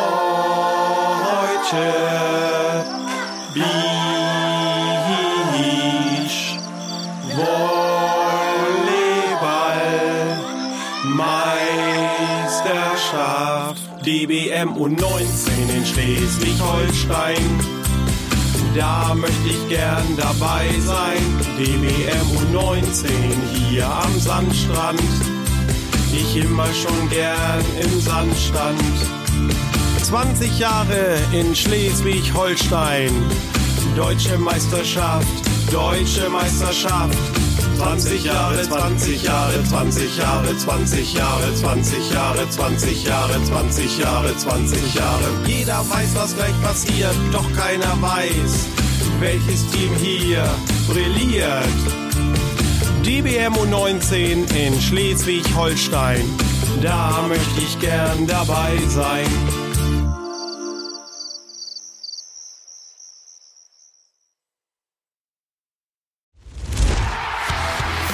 MU19 14.58 15.50
in 15.76 15.86
Schleswig-Holstein. 15.86 17.60
Da 18.74 19.14
möchte 19.14 19.48
ich 19.48 19.68
gern 19.68 20.16
dabei 20.16 20.66
sein, 20.80 21.22
DBMU19 21.56 23.08
hier 23.54 23.86
am 23.86 24.18
Sandstrand. 24.18 25.00
Ich 26.12 26.36
immer 26.36 26.66
schon 26.74 27.08
gern 27.08 27.64
im 27.80 28.00
Sandstand. 28.00 28.82
20 30.02 30.58
Jahre 30.58 31.18
in 31.32 31.54
Schleswig-Holstein. 31.54 33.12
Deutsche 33.94 34.38
Meisterschaft, 34.38 35.28
deutsche 35.70 36.28
Meisterschaft. 36.30 37.16
20 37.78 38.24
Jahre, 38.24 38.60
20 38.60 39.22
Jahre, 39.22 39.64
20 39.64 40.16
Jahre, 40.16 40.56
20 40.58 41.14
Jahre, 41.14 41.54
20 41.54 42.10
Jahre, 42.10 42.50
20 42.50 43.04
Jahre, 43.04 43.44
20 43.44 43.98
Jahre, 43.98 44.36
20 44.36 44.94
Jahre. 44.94 45.24
Jeder 45.46 45.78
weiß, 45.88 46.16
was 46.16 46.34
gleich 46.34 46.60
passiert, 46.60 47.14
doch 47.30 47.46
keiner 47.52 48.02
weiß, 48.02 48.66
welches 49.20 49.64
Team 49.70 49.94
hier 50.02 50.42
brilliert. 50.88 51.64
DBM 53.04 53.54
U19 53.54 54.52
in 54.56 54.80
Schleswig-Holstein, 54.80 56.24
da 56.82 57.24
möchte 57.28 57.60
ich 57.60 57.78
gern 57.78 58.26
dabei 58.26 58.76
sein. 58.88 59.57